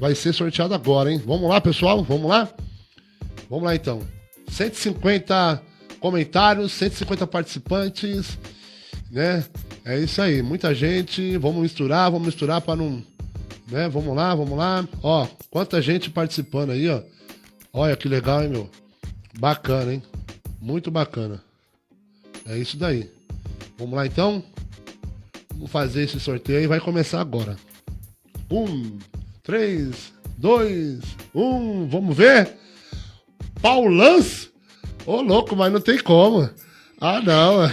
Vai 0.00 0.16
ser 0.16 0.32
sorteado 0.32 0.74
agora, 0.74 1.12
hein? 1.12 1.22
Vamos 1.24 1.48
lá, 1.48 1.60
pessoal? 1.60 2.02
Vamos 2.02 2.28
lá? 2.28 2.48
Vamos 3.48 3.64
lá 3.66 3.76
então. 3.76 4.02
150 4.48 5.62
comentários, 6.00 6.72
150 6.72 7.24
participantes, 7.28 8.36
né? 9.12 9.44
É 9.86 9.96
isso 10.00 10.20
aí, 10.20 10.42
muita 10.42 10.74
gente. 10.74 11.38
Vamos 11.38 11.62
misturar, 11.62 12.10
vamos 12.10 12.26
misturar 12.26 12.60
para 12.60 12.74
não, 12.74 13.04
né? 13.68 13.88
Vamos 13.88 14.16
lá, 14.16 14.34
vamos 14.34 14.58
lá. 14.58 14.84
Ó, 15.00 15.28
quanta 15.48 15.80
gente 15.80 16.10
participando 16.10 16.70
aí, 16.70 16.88
ó. 16.90 17.00
Olha 17.72 17.96
que 17.96 18.08
legal, 18.08 18.42
hein, 18.42 18.48
meu? 18.48 18.68
Bacana, 19.38 19.94
hein? 19.94 20.02
Muito 20.60 20.90
bacana. 20.90 21.40
É 22.48 22.58
isso 22.58 22.76
daí. 22.76 23.08
Vamos 23.78 23.94
lá 23.94 24.04
então? 24.04 24.42
Vamos 25.54 25.70
fazer 25.70 26.02
esse 26.02 26.18
sorteio 26.18 26.64
e 26.64 26.66
vai 26.66 26.80
começar 26.80 27.20
agora. 27.20 27.56
Um, 28.50 28.98
três, 29.44 30.12
dois, 30.36 30.98
um. 31.32 31.86
Vamos 31.86 32.16
ver? 32.16 32.56
Paulans? 33.62 34.50
Ô, 35.06 35.20
louco, 35.20 35.54
mas 35.54 35.72
não 35.72 35.80
tem 35.80 36.02
como. 36.02 36.50
Ah, 37.00 37.20
não. 37.20 37.70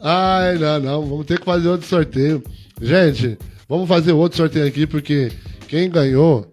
Ai, 0.00 0.56
não, 0.58 0.80
não. 0.80 1.06
Vamos 1.06 1.26
ter 1.26 1.38
que 1.38 1.44
fazer 1.44 1.68
outro 1.68 1.86
sorteio. 1.86 2.42
Gente, 2.80 3.36
vamos 3.68 3.86
fazer 3.88 4.12
outro 4.12 4.38
sorteio 4.38 4.66
aqui, 4.66 4.86
porque 4.86 5.30
quem 5.68 5.90
ganhou 5.90 6.50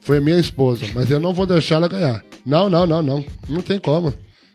foi 0.00 0.20
minha 0.20 0.38
esposa. 0.38 0.84
Mas 0.94 1.10
eu 1.10 1.18
não 1.18 1.32
vou 1.32 1.46
deixar 1.46 1.76
ela 1.76 1.88
ganhar. 1.88 2.22
Não, 2.44 2.68
não, 2.68 2.86
não, 2.86 3.02
não. 3.02 3.24
Não 3.48 3.62
tem 3.62 3.78
como. 3.78 4.12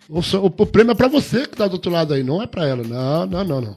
O, 0.07 0.19
o, 0.19 0.45
o 0.45 0.65
prêmio 0.65 0.91
é 0.91 0.95
pra 0.95 1.07
você 1.07 1.47
que 1.47 1.55
tá 1.57 1.67
do 1.67 1.73
outro 1.73 1.91
lado 1.91 2.13
aí, 2.13 2.23
não 2.23 2.41
é 2.41 2.45
pra 2.45 2.67
ela. 2.67 2.83
Não, 2.83 3.25
não, 3.25 3.43
não, 3.43 3.61
não. 3.61 3.75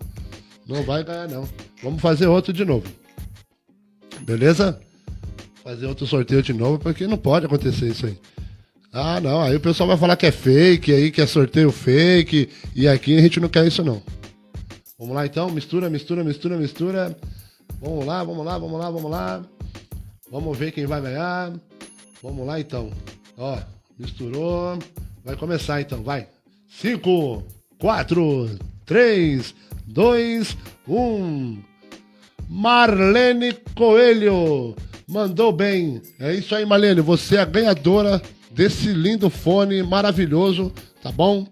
Não 0.67 0.83
vai 0.83 1.03
ganhar, 1.03 1.29
não. 1.29 1.49
Vamos 1.83 2.03
fazer 2.03 2.27
outro 2.27 2.53
de 2.53 2.65
novo. 2.65 2.87
Beleza? 4.21 4.79
Fazer 5.69 5.85
outro 5.85 6.07
sorteio 6.07 6.43
de 6.43 6.55
novo, 6.55 6.79
porque 6.79 7.07
não 7.07 7.19
pode 7.19 7.45
acontecer 7.45 7.89
isso 7.89 8.07
aí. 8.07 8.19
Ah, 8.91 9.21
não. 9.21 9.43
Aí 9.43 9.55
o 9.55 9.61
pessoal 9.61 9.87
vai 9.87 9.99
falar 9.99 10.17
que 10.17 10.25
é 10.25 10.33
fake, 10.33 10.91
aí 10.91 11.11
que 11.11 11.21
é 11.21 11.27
sorteio 11.27 11.71
fake. 11.71 12.49
E 12.75 12.89
aqui 12.89 13.15
a 13.19 13.21
gente 13.21 13.39
não 13.39 13.51
quer 13.51 13.67
isso, 13.67 13.85
não. 13.85 14.03
Vamos 14.99 15.15
lá 15.15 15.27
então, 15.27 15.51
mistura, 15.51 15.91
mistura, 15.91 16.25
mistura, 16.25 16.57
mistura. 16.57 17.19
Vamos 17.83 18.07
lá, 18.07 18.25
vamos 18.25 18.47
lá, 18.47 18.57
vamos 18.57 18.81
lá, 18.81 18.91
vamos 18.91 19.11
lá. 19.11 19.45
Vamos 20.31 20.57
ver 20.57 20.73
quem 20.73 20.87
vai 20.87 21.03
ganhar. 21.03 21.53
Vamos 22.23 22.47
lá 22.47 22.59
então. 22.59 22.91
Ó, 23.37 23.59
misturou. 23.99 24.79
Vai 25.23 25.37
começar 25.37 25.83
então, 25.83 26.03
vai. 26.03 26.29
5, 26.81 27.45
4, 27.79 28.59
3, 28.87 29.55
2, 29.87 30.57
1. 30.89 31.59
Marlene 32.49 33.53
Coelho. 33.75 34.75
Mandou 35.09 35.51
bem. 35.51 36.03
É 36.21 36.35
isso 36.35 36.55
aí, 36.55 36.67
Marlene. 36.67 37.01
Você 37.01 37.37
é 37.37 37.41
a 37.41 37.45
ganhadora 37.47 38.21
desse 38.51 38.93
lindo 38.93 39.31
fone 39.31 39.83
maravilhoso, 39.83 40.71
tá 41.03 41.11
bom? 41.11 41.47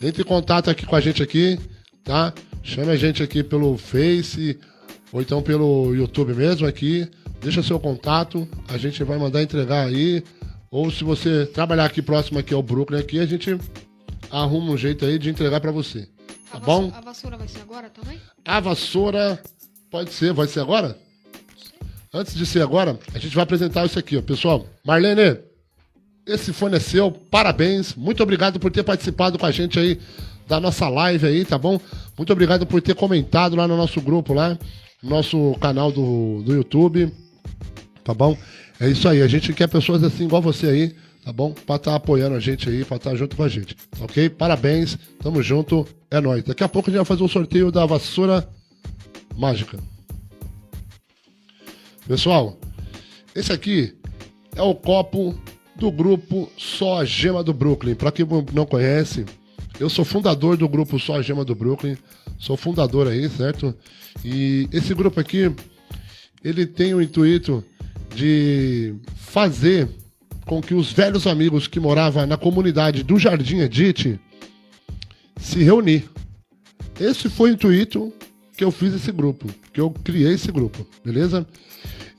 Entre 0.00 0.22
em 0.22 0.24
contato 0.24 0.70
aqui 0.70 0.86
com 0.86 0.96
a 0.96 1.00
gente 1.00 1.22
aqui, 1.22 1.58
tá? 2.02 2.32
Chame 2.62 2.90
a 2.90 2.96
gente 2.96 3.22
aqui 3.22 3.42
pelo 3.42 3.76
Face 3.76 4.58
ou 5.12 5.20
então 5.20 5.42
pelo 5.42 5.94
YouTube 5.94 6.32
mesmo 6.32 6.66
aqui. 6.66 7.06
Deixa 7.42 7.62
seu 7.62 7.78
contato, 7.78 8.48
a 8.68 8.78
gente 8.78 9.04
vai 9.04 9.18
mandar 9.18 9.42
entregar 9.42 9.86
aí. 9.86 10.24
Ou 10.70 10.90
se 10.90 11.04
você 11.04 11.44
trabalhar 11.44 11.84
aqui 11.84 12.00
próximo 12.00 12.38
aqui 12.38 12.54
ao 12.54 12.62
Brooklyn 12.62 13.00
aqui, 13.00 13.20
a 13.20 13.26
gente 13.26 13.58
arruma 14.30 14.72
um 14.72 14.76
jeito 14.78 15.04
aí 15.04 15.18
de 15.18 15.28
entregar 15.28 15.60
para 15.60 15.70
você. 15.70 16.08
Tá 16.50 16.56
a 16.56 16.60
bom? 16.60 16.90
A 16.94 17.00
vassoura 17.02 17.36
vai 17.36 17.48
ser 17.48 17.60
agora 17.60 17.90
também? 17.90 18.18
A 18.44 18.60
vassoura 18.60 19.42
pode 19.90 20.10
ser, 20.10 20.32
vai 20.32 20.46
ser 20.46 20.60
agora? 20.60 20.96
Antes 22.12 22.34
de 22.34 22.46
ser 22.46 22.62
agora, 22.62 22.98
a 23.14 23.18
gente 23.18 23.34
vai 23.34 23.42
apresentar 23.42 23.84
isso 23.84 23.98
aqui, 23.98 24.16
ó, 24.16 24.22
pessoal. 24.22 24.66
Marlene, 24.84 25.38
esse 26.26 26.52
fone 26.52 26.76
é 26.76 26.80
seu, 26.80 27.10
parabéns. 27.10 27.94
Muito 27.94 28.22
obrigado 28.22 28.58
por 28.58 28.70
ter 28.70 28.82
participado 28.82 29.38
com 29.38 29.46
a 29.46 29.50
gente 29.50 29.78
aí 29.78 29.98
da 30.46 30.58
nossa 30.58 30.88
live 30.88 31.26
aí, 31.26 31.44
tá 31.44 31.58
bom? 31.58 31.78
Muito 32.16 32.32
obrigado 32.32 32.66
por 32.66 32.80
ter 32.80 32.94
comentado 32.94 33.54
lá 33.54 33.68
no 33.68 33.76
nosso 33.76 34.00
grupo 34.00 34.32
lá, 34.32 34.58
no 35.02 35.10
nosso 35.10 35.54
canal 35.60 35.92
do, 35.92 36.42
do 36.42 36.54
YouTube, 36.54 37.12
tá 38.02 38.14
bom? 38.14 38.36
É 38.80 38.88
isso 38.88 39.06
aí, 39.06 39.20
a 39.20 39.28
gente 39.28 39.52
quer 39.52 39.68
pessoas 39.68 40.02
assim 40.02 40.24
igual 40.24 40.40
você 40.40 40.66
aí, 40.66 40.94
tá 41.22 41.32
bom? 41.32 41.52
Pra 41.52 41.76
estar 41.76 41.90
tá 41.90 41.96
apoiando 41.96 42.36
a 42.36 42.40
gente 42.40 42.68
aí, 42.68 42.84
pra 42.84 42.96
estar 42.96 43.10
tá 43.10 43.16
junto 43.16 43.36
com 43.36 43.42
a 43.42 43.48
gente, 43.48 43.76
ok? 44.00 44.30
Parabéns, 44.30 44.98
tamo 45.22 45.42
junto, 45.42 45.86
é 46.10 46.20
nóis. 46.20 46.42
Daqui 46.42 46.64
a 46.64 46.68
pouco 46.68 46.88
a 46.88 46.90
gente 46.90 46.98
vai 46.98 47.06
fazer 47.06 47.22
um 47.22 47.28
sorteio 47.28 47.70
da 47.70 47.84
vassoura 47.84 48.48
mágica. 49.36 49.78
Pessoal, 52.08 52.58
esse 53.36 53.52
aqui 53.52 53.94
é 54.56 54.62
o 54.62 54.74
copo 54.74 55.38
do 55.76 55.92
grupo 55.92 56.50
Só 56.56 57.04
Gema 57.04 57.44
do 57.44 57.52
Brooklyn. 57.52 57.94
Para 57.94 58.10
quem 58.10 58.26
não 58.54 58.64
conhece, 58.64 59.26
eu 59.78 59.90
sou 59.90 60.06
fundador 60.06 60.56
do 60.56 60.66
grupo 60.66 60.98
Só 60.98 61.20
Gema 61.20 61.44
do 61.44 61.54
Brooklyn. 61.54 61.98
Sou 62.38 62.56
fundador 62.56 63.08
aí, 63.08 63.28
certo? 63.28 63.74
E 64.24 64.66
esse 64.72 64.94
grupo 64.94 65.20
aqui, 65.20 65.52
ele 66.42 66.64
tem 66.64 66.94
o 66.94 67.02
intuito 67.02 67.62
de 68.16 68.94
fazer 69.14 69.86
com 70.46 70.62
que 70.62 70.72
os 70.72 70.90
velhos 70.90 71.26
amigos 71.26 71.68
que 71.68 71.78
moravam 71.78 72.26
na 72.26 72.38
comunidade 72.38 73.02
do 73.02 73.18
Jardim 73.18 73.58
Edith 73.58 74.18
se 75.36 75.62
reunir. 75.62 76.08
Esse 76.98 77.28
foi 77.28 77.50
o 77.50 77.52
intuito 77.52 78.10
que 78.56 78.64
eu 78.64 78.70
fiz 78.70 78.94
esse 78.94 79.12
grupo, 79.12 79.46
que 79.74 79.80
eu 79.80 79.90
criei 79.90 80.32
esse 80.32 80.50
grupo, 80.50 80.86
beleza? 81.04 81.46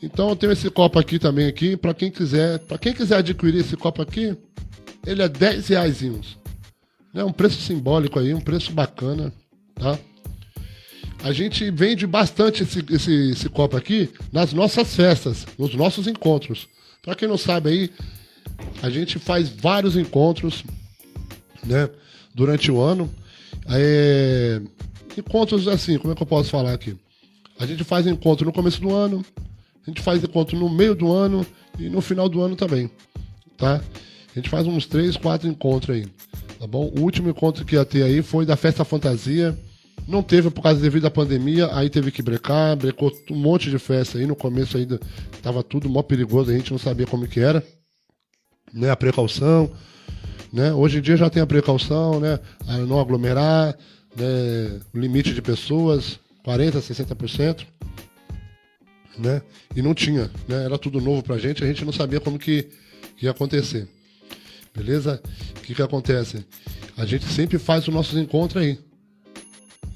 Então 0.02 0.30
eu 0.30 0.36
tenho 0.36 0.54
esse 0.54 0.70
copo 0.70 0.98
aqui 0.98 1.20
também 1.20 1.48
aqui, 1.48 1.76
para 1.76 1.94
quem 1.94 2.10
quiser, 2.10 2.60
para 2.60 2.78
quem 2.78 2.94
quiser 2.94 3.18
adquirir 3.18 3.60
esse 3.60 3.76
copo 3.76 4.02
aqui, 4.02 4.36
ele 5.06 5.22
é 5.22 5.28
10 5.28 5.68
reais. 5.68 6.02
É 7.14 7.24
um 7.24 7.32
preço 7.32 7.62
simbólico 7.62 8.20
aí, 8.20 8.34
um 8.34 8.40
preço 8.40 8.72
bacana, 8.72 9.34
tá? 9.76 10.00
A 11.22 11.34
gente 11.34 11.70
vende 11.70 12.08
bastante 12.08 12.64
esse, 12.64 12.84
esse, 12.90 13.32
esse 13.32 13.50
copo 13.50 13.76
aqui 13.76 14.10
nas 14.32 14.54
nossas 14.54 14.96
festas, 14.96 15.46
nos 15.58 15.76
nossos 15.76 16.08
encontros. 16.08 16.68
Para 17.04 17.16
quem 17.16 17.28
não 17.28 17.38
sabe 17.38 17.70
aí, 17.70 17.92
a 18.82 18.90
gente 18.90 19.20
faz 19.20 19.50
vários 19.50 19.98
encontros, 19.98 20.64
né, 21.66 21.90
durante 22.34 22.72
o 22.72 22.80
ano. 22.80 23.14
É, 23.68 24.62
encontros 25.18 25.68
assim, 25.68 25.98
como 25.98 26.14
é 26.14 26.16
que 26.16 26.24
eu 26.24 26.28
posso 26.28 26.50
falar 26.50 26.74
aqui? 26.74 26.96
A 27.60 27.66
gente 27.66 27.84
faz 27.84 28.08
encontro 28.08 28.46
no 28.46 28.54
começo 28.54 28.80
do 28.80 28.94
ano, 28.94 29.26
a 29.90 29.92
gente 29.92 30.02
faz 30.02 30.24
encontro 30.24 30.58
no 30.58 30.70
meio 30.70 30.94
do 30.94 31.12
ano 31.12 31.44
e 31.80 31.90
no 31.90 32.00
final 32.00 32.30
do 32.30 32.42
ano 32.42 32.56
também, 32.56 32.92
tá? 33.58 33.82
A 34.32 34.40
gente 34.40 34.48
faz 34.48 34.68
uns 34.68 34.86
três, 34.86 35.18
quatro 35.18 35.48
encontros 35.48 35.98
aí, 35.98 36.06
tá 36.60 36.68
bom? 36.68 36.94
O 36.96 37.02
último 37.02 37.30
encontro 37.30 37.66
que 37.66 37.76
ia 37.76 37.84
ter 37.84 38.04
aí 38.04 38.22
foi 38.22 38.46
da 38.46 38.56
Festa 38.56 38.86
Fantasia. 38.86 39.58
Não 40.08 40.22
teve 40.22 40.52
por 40.52 40.62
causa 40.62 40.80
devido 40.80 41.06
à 41.06 41.12
pandemia, 41.12 41.70
aí 41.74 41.90
teve 41.90 42.12
que 42.12 42.22
brecar, 42.22 42.76
brecou 42.76 43.12
um 43.32 43.36
monte 43.36 43.70
de 43.70 43.80
festa 43.80 44.20
aí. 44.20 44.28
No 44.28 44.36
começo 44.36 44.78
ainda 44.78 45.00
tava 45.42 45.64
tudo 45.64 45.90
mó 45.90 46.04
perigoso, 46.04 46.52
a 46.52 46.54
gente 46.54 46.72
não 46.72 46.80
sabia 46.80 47.08
como 47.08 47.28
que 47.28 47.40
era, 47.40 47.64
né? 48.72 48.92
A 48.92 48.96
precaução, 48.96 49.72
né? 50.54 50.72
Hoje 50.72 51.00
em 51.00 51.02
dia 51.02 51.18
já 51.18 51.30
tem 51.32 51.42
a 51.42 51.48
precaução, 51.48 52.20
né? 52.20 52.40
A 52.68 52.78
não 52.78 53.00
aglomerar, 53.00 53.76
né? 54.16 54.80
O 54.94 55.00
limite 55.00 55.34
de 55.34 55.42
pessoas, 55.42 56.20
40, 56.44 56.80
60% 56.80 57.66
né? 59.20 59.42
E 59.76 59.82
não 59.82 59.94
tinha, 59.94 60.32
né? 60.48 60.66
Era 60.66 60.78
tudo 60.78 61.02
novo 61.02 61.22
pra 61.22 61.38
gente, 61.38 61.64
a 61.64 61.68
gente 61.68 61.84
não 61.86 61.92
sabia 61.92 62.20
como 62.20 62.40
que, 62.40 62.70
ia 63.22 63.32
acontecer. 63.32 63.88
Beleza? 64.76 65.22
O 65.58 65.62
que 65.62 65.76
que 65.76 65.82
acontece? 65.82 66.46
A 66.96 67.06
gente 67.06 67.26
sempre 67.26 67.60
faz 67.60 67.88
os 67.88 67.94
nossos 67.94 68.18
encontros 68.18 68.64
aí. 68.64 68.80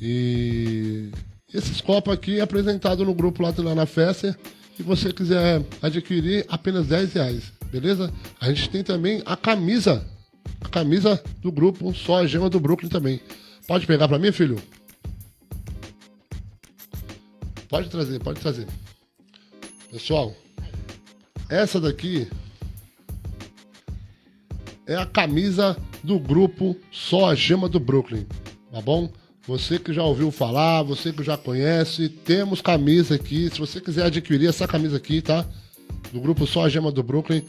E, 0.02 1.10
Esses 1.54 1.80
copos 1.80 2.14
aqui 2.14 2.40
é 2.40 2.42
apresentado 2.42 3.06
no 3.06 3.14
grupo 3.14 3.44
lá, 3.44 3.76
na 3.76 3.86
festa. 3.86 4.38
Se 4.76 4.84
você 4.84 5.14
quiser 5.14 5.64
adquirir, 5.82 6.46
apenas 6.50 6.88
10 6.88 7.14
reais, 7.14 7.54
beleza? 7.72 8.12
A 8.42 8.48
gente 8.50 8.70
tem 8.70 8.84
também 8.84 9.22
a 9.26 9.38
camisa. 9.38 10.06
A 10.60 10.68
camisa 10.68 11.22
do 11.42 11.52
grupo, 11.52 11.94
só 11.94 12.18
a 12.18 12.28
gema 12.28 12.50
do 12.50 12.60
Brooklyn 12.60 12.90
também. 12.90 13.22
Pode 13.68 13.86
pegar 13.86 14.08
pra 14.08 14.20
mim, 14.20 14.32
filho? 14.32 14.62
Pode 17.70 17.90
trazer, 17.90 18.20
pode 18.20 18.40
trazer. 18.40 18.68
Pessoal, 19.94 20.36
essa 21.48 21.80
daqui 21.80 22.28
é 24.88 24.96
a 24.96 25.06
camisa 25.06 25.78
do 26.04 26.18
grupo 26.20 26.76
Só 26.92 27.30
a 27.30 27.36
Gema 27.36 27.70
do 27.70 27.80
Brooklyn, 27.80 28.26
tá 28.72 28.82
bom? 28.82 29.14
Você 29.46 29.78
que 29.78 29.94
já 29.94 30.02
ouviu 30.02 30.32
falar, 30.32 30.82
você 30.82 31.14
que 31.14 31.22
já 31.22 31.38
conhece, 31.38 32.10
temos 32.10 32.60
camisa 32.60 33.14
aqui. 33.14 33.48
Se 33.52 33.60
você 33.60 33.80
quiser 33.80 34.06
adquirir 34.06 34.50
essa 34.50 34.68
camisa 34.68 34.98
aqui, 34.98 35.22
tá? 35.22 35.46
Do 36.12 36.20
grupo 36.20 36.48
Só 36.48 36.66
a 36.66 36.70
Gema 36.70 36.92
do 36.92 37.04
Brooklyn, 37.04 37.44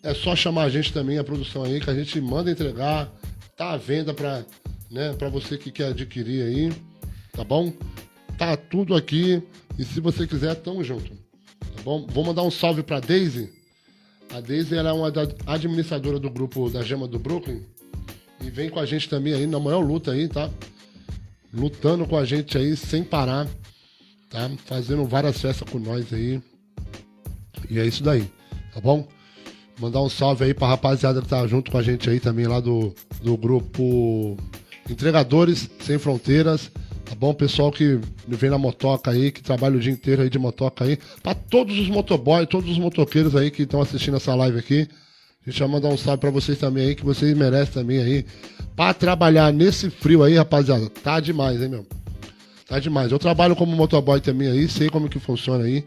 é 0.00 0.14
só 0.14 0.36
chamar 0.36 0.66
a 0.66 0.70
gente 0.70 0.92
também, 0.92 1.18
a 1.18 1.24
produção 1.24 1.64
aí, 1.64 1.80
que 1.80 1.90
a 1.90 1.94
gente 1.94 2.20
manda 2.20 2.52
entregar. 2.52 3.12
Tá 3.56 3.72
à 3.72 3.76
venda 3.76 4.14
pra, 4.14 4.44
né, 4.88 5.12
pra 5.14 5.28
você 5.28 5.58
que 5.58 5.72
quer 5.72 5.88
adquirir 5.88 6.44
aí, 6.44 6.72
tá 7.32 7.42
bom? 7.42 7.72
Tá 8.38 8.56
tudo 8.56 8.94
aqui. 8.94 9.42
E 9.76 9.84
se 9.84 9.98
você 9.98 10.24
quiser, 10.24 10.54
tamo 10.54 10.84
junto. 10.84 11.23
Tá 11.74 11.82
bom? 11.82 12.06
Vou 12.08 12.24
mandar 12.24 12.42
um 12.42 12.50
salve 12.50 12.82
pra 12.82 13.00
Daisy. 13.00 13.52
A 14.32 14.40
Daisy 14.40 14.74
ela 14.74 14.90
é 14.90 14.92
uma 14.92 15.12
administradora 15.46 16.18
do 16.18 16.30
grupo 16.30 16.68
da 16.70 16.82
Gema 16.82 17.06
do 17.06 17.18
Brooklyn. 17.18 17.62
E 18.40 18.50
vem 18.50 18.68
com 18.68 18.80
a 18.80 18.86
gente 18.86 19.08
também 19.08 19.32
aí 19.32 19.46
na 19.46 19.58
maior 19.58 19.80
luta 19.80 20.12
aí, 20.12 20.28
tá? 20.28 20.50
lutando 21.54 22.06
com 22.06 22.16
a 22.16 22.24
gente 22.24 22.58
aí 22.58 22.76
sem 22.76 23.04
parar, 23.04 23.46
tá? 24.28 24.50
Fazendo 24.66 25.04
várias 25.04 25.40
festas 25.40 25.68
com 25.68 25.78
nós 25.78 26.12
aí. 26.12 26.42
E 27.70 27.78
é 27.78 27.86
isso 27.86 28.02
daí, 28.02 28.28
tá 28.72 28.80
bom? 28.80 29.06
Mandar 29.78 30.02
um 30.02 30.08
salve 30.08 30.44
aí 30.44 30.54
pra 30.54 30.68
rapaziada 30.68 31.22
que 31.22 31.28
tá 31.28 31.46
junto 31.46 31.70
com 31.70 31.78
a 31.78 31.82
gente 31.82 32.10
aí 32.10 32.20
também 32.20 32.46
lá 32.46 32.60
do, 32.60 32.94
do 33.22 33.36
grupo 33.36 34.36
Entregadores 34.88 35.70
Sem 35.80 35.98
Fronteiras. 35.98 36.70
Tá 37.04 37.14
bom? 37.14 37.34
Pessoal 37.34 37.70
que 37.70 38.00
vem 38.26 38.50
na 38.50 38.58
motoca 38.58 39.10
aí, 39.10 39.30
que 39.30 39.42
trabalha 39.42 39.76
o 39.76 39.80
dia 39.80 39.92
inteiro 39.92 40.22
aí 40.22 40.30
de 40.30 40.38
motoca 40.38 40.84
aí. 40.84 40.98
Pra 41.22 41.34
todos 41.34 41.78
os 41.78 41.88
motoboys, 41.88 42.48
todos 42.48 42.70
os 42.70 42.78
motoqueiros 42.78 43.36
aí 43.36 43.50
que 43.50 43.62
estão 43.62 43.80
assistindo 43.80 44.16
essa 44.16 44.34
live 44.34 44.58
aqui. 44.58 44.88
A 45.46 45.50
gente 45.50 45.60
vai 45.60 45.68
mandar 45.68 45.88
um 45.88 45.96
salve 45.98 46.20
pra 46.20 46.30
vocês 46.30 46.58
também 46.58 46.86
aí, 46.86 46.94
que 46.94 47.04
vocês 47.04 47.36
merecem 47.36 47.74
também 47.74 47.98
aí. 47.98 48.24
Pra 48.74 48.94
trabalhar 48.94 49.52
nesse 49.52 49.90
frio 49.90 50.22
aí, 50.22 50.34
rapaziada, 50.34 50.88
tá 50.88 51.20
demais, 51.20 51.60
hein, 51.60 51.68
meu? 51.68 51.86
Tá 52.66 52.78
demais. 52.78 53.12
Eu 53.12 53.18
trabalho 53.18 53.54
como 53.54 53.76
motoboy 53.76 54.20
também 54.20 54.48
aí, 54.48 54.66
sei 54.68 54.88
como 54.88 55.08
que 55.08 55.18
funciona 55.18 55.64
aí, 55.64 55.84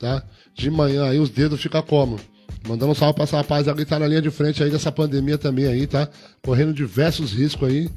tá? 0.00 0.24
De 0.54 0.68
manhã 0.70 1.04
aí 1.04 1.20
os 1.20 1.30
dedos 1.30 1.62
ficam 1.62 1.82
como? 1.82 2.18
Mandando 2.66 2.90
um 2.90 2.94
salve 2.94 3.14
pra 3.14 3.24
essa 3.24 3.36
rapaziada 3.36 3.78
que 3.78 3.88
tá 3.88 3.98
na 3.98 4.08
linha 4.08 4.20
de 4.20 4.30
frente 4.30 4.60
aí 4.60 4.70
dessa 4.70 4.90
pandemia 4.90 5.38
também 5.38 5.66
aí, 5.66 5.86
tá? 5.86 6.08
Correndo 6.42 6.74
diversos 6.74 7.32
riscos 7.32 7.68
aí. 7.68 7.88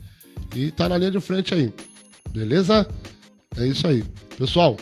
E 0.55 0.69
tá 0.69 0.87
na 0.87 0.97
linha 0.97 1.11
de 1.11 1.19
frente 1.19 1.55
aí. 1.55 1.73
Beleza? 2.31 2.87
É 3.57 3.65
isso 3.65 3.87
aí. 3.87 4.03
Pessoal, 4.37 4.77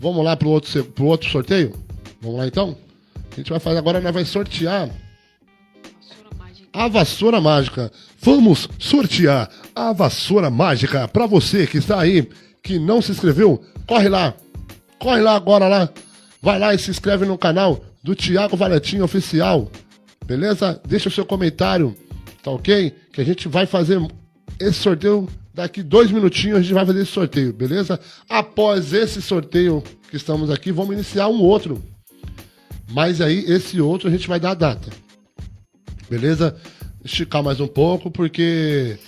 vamos 0.00 0.24
lá 0.24 0.36
pro 0.36 0.48
outro, 0.48 0.84
pro 0.84 1.06
outro 1.06 1.30
sorteio? 1.30 1.74
Vamos 2.20 2.38
lá 2.38 2.46
então? 2.46 2.76
A 3.32 3.36
gente 3.36 3.50
vai 3.50 3.60
fazer 3.60 3.78
agora, 3.78 4.00
nós 4.00 4.14
vai 4.14 4.24
sortear 4.24 4.90
a 6.72 6.88
vassoura 6.88 7.40
mágica. 7.40 7.92
Vamos 8.20 8.68
sortear 8.78 9.48
a 9.74 9.92
vassoura 9.92 10.50
mágica 10.50 11.06
para 11.06 11.26
você 11.26 11.66
que 11.66 11.78
está 11.78 12.00
aí, 12.00 12.28
que 12.62 12.78
não 12.78 13.00
se 13.00 13.12
inscreveu. 13.12 13.64
Corre 13.86 14.08
lá, 14.08 14.34
corre 14.98 15.20
lá 15.20 15.36
agora 15.36 15.68
lá. 15.68 15.88
Vai 16.42 16.58
lá 16.58 16.74
e 16.74 16.78
se 16.78 16.90
inscreve 16.90 17.24
no 17.24 17.38
canal 17.38 17.84
do 18.02 18.14
Thiago 18.14 18.56
Valetinho 18.56 19.04
Oficial. 19.04 19.70
Beleza? 20.26 20.80
Deixa 20.86 21.08
o 21.08 21.12
seu 21.12 21.24
comentário, 21.24 21.96
tá 22.42 22.50
ok? 22.50 22.92
Que 23.12 23.20
a 23.20 23.24
gente 23.24 23.46
vai 23.46 23.66
fazer 23.66 24.00
esse 24.58 24.78
sorteio 24.78 25.28
daqui 25.54 25.82
dois 25.82 26.10
minutinhos. 26.10 26.58
A 26.58 26.62
gente 26.62 26.74
vai 26.74 26.84
fazer 26.84 27.02
esse 27.02 27.12
sorteio, 27.12 27.52
beleza? 27.52 27.98
Após 28.28 28.92
esse 28.92 29.22
sorteio 29.22 29.82
que 30.10 30.16
estamos 30.16 30.50
aqui, 30.50 30.72
vamos 30.72 30.94
iniciar 30.94 31.28
um 31.28 31.40
outro 31.40 31.82
mas 32.90 33.20
aí, 33.20 33.44
esse 33.46 33.80
outro 33.80 34.08
a 34.08 34.10
gente 34.10 34.28
vai 34.28 34.38
dar 34.38 34.50
a 34.50 34.54
data. 34.54 34.90
Beleza? 36.08 36.56
Esticar 37.04 37.42
mais 37.42 37.60
um 37.60 37.66
pouco, 37.66 38.10
porque 38.10 38.98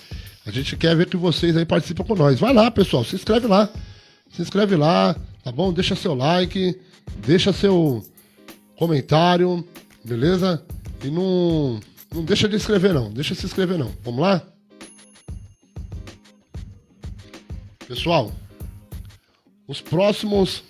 a 0.45 0.51
gente 0.51 0.75
quer 0.75 0.95
ver 0.95 1.07
que 1.07 1.17
vocês 1.17 1.55
aí 1.55 1.65
participam 1.65 2.03
com 2.03 2.15
nós. 2.15 2.39
Vai 2.39 2.53
lá, 2.53 2.69
pessoal, 2.71 3.03
se 3.03 3.15
inscreve 3.15 3.47
lá. 3.47 3.69
Se 4.31 4.41
inscreve 4.41 4.75
lá, 4.75 5.15
tá 5.43 5.51
bom? 5.51 5.71
Deixa 5.71 5.95
seu 5.95 6.13
like, 6.13 6.77
deixa 7.25 7.53
seu 7.53 8.03
comentário, 8.77 9.65
beleza? 10.03 10.61
E 11.03 11.09
não, 11.09 11.79
não 12.13 12.23
deixa 12.23 12.47
de 12.49 12.55
inscrever 12.55 12.93
não, 12.93 13.11
deixa 13.11 13.33
de 13.33 13.39
se 13.39 13.45
inscrever 13.45 13.77
não. 13.77 13.91
Vamos 14.03 14.19
lá? 14.19 14.43
Pessoal, 17.87 18.31
os 19.67 19.81
próximos 19.81 20.63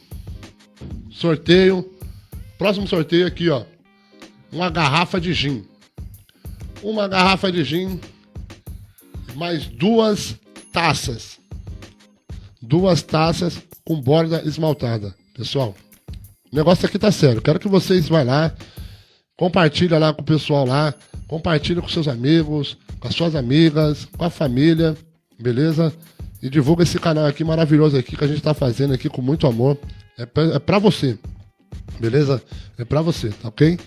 sorteio 1.09 1.97
Próximo 2.57 2.87
sorteio 2.87 3.27
aqui, 3.27 3.49
ó. 3.49 3.63
Uma 4.51 4.69
garrafa 4.69 5.21
de 5.21 5.31
gin. 5.31 5.63
Uma 6.81 7.07
garrafa 7.07 7.51
de 7.51 7.63
gin. 7.63 7.99
Mais 9.35 9.67
duas 9.67 10.35
taças. 10.73 11.37
Duas 12.59 13.03
taças 13.03 13.61
com 13.85 14.01
borda 14.01 14.41
esmaltada. 14.43 15.15
Pessoal, 15.35 15.75
o 16.51 16.55
negócio 16.55 16.87
aqui 16.87 16.97
tá 16.97 17.11
sério. 17.11 17.41
Quero 17.41 17.59
que 17.59 17.67
vocês 17.67 18.09
vá 18.09 18.23
lá, 18.23 18.51
compartilha 19.37 19.99
lá 19.99 20.11
com 20.11 20.23
o 20.23 20.25
pessoal 20.25 20.65
lá, 20.65 20.95
compartilha 21.27 21.79
com 21.79 21.87
seus 21.87 22.07
amigos, 22.07 22.75
com 22.99 23.07
as 23.07 23.13
suas 23.13 23.35
amigas, 23.35 24.05
com 24.17 24.25
a 24.25 24.31
família, 24.31 24.97
beleza? 25.39 25.93
E 26.41 26.49
divulga 26.49 26.83
esse 26.83 26.99
canal 26.99 27.25
aqui 27.25 27.43
maravilhoso 27.43 27.97
aqui 27.97 28.15
que 28.15 28.23
a 28.23 28.27
gente 28.27 28.41
tá 28.41 28.53
fazendo 28.53 28.93
aqui 28.93 29.09
com 29.09 29.21
muito 29.21 29.47
amor. 29.47 29.77
É 30.17 30.25
pra, 30.25 30.77
é 30.77 30.79
você. 30.79 31.17
Beleza? 31.99 32.41
É 32.77 32.85
pra 32.85 33.01
você, 33.01 33.29
tá 33.29 33.47
ok? 33.47 33.79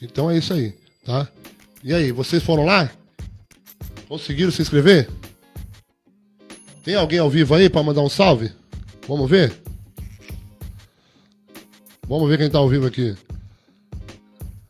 Então 0.00 0.30
é 0.30 0.38
isso 0.38 0.52
aí, 0.52 0.74
tá? 1.04 1.28
E 1.82 1.92
aí, 1.92 2.12
vocês 2.12 2.42
foram 2.42 2.64
lá? 2.64 2.90
Conseguiram 4.08 4.50
se 4.50 4.62
inscrever? 4.62 5.08
Tem 6.84 6.94
alguém 6.94 7.18
ao 7.18 7.28
vivo 7.28 7.54
aí 7.54 7.68
para 7.68 7.82
mandar 7.82 8.00
um 8.00 8.08
salve? 8.08 8.50
Vamos 9.06 9.28
ver? 9.28 9.52
Vamos 12.08 12.28
ver 12.28 12.38
quem 12.38 12.50
tá 12.50 12.58
ao 12.58 12.68
vivo 12.68 12.86
aqui. 12.86 13.14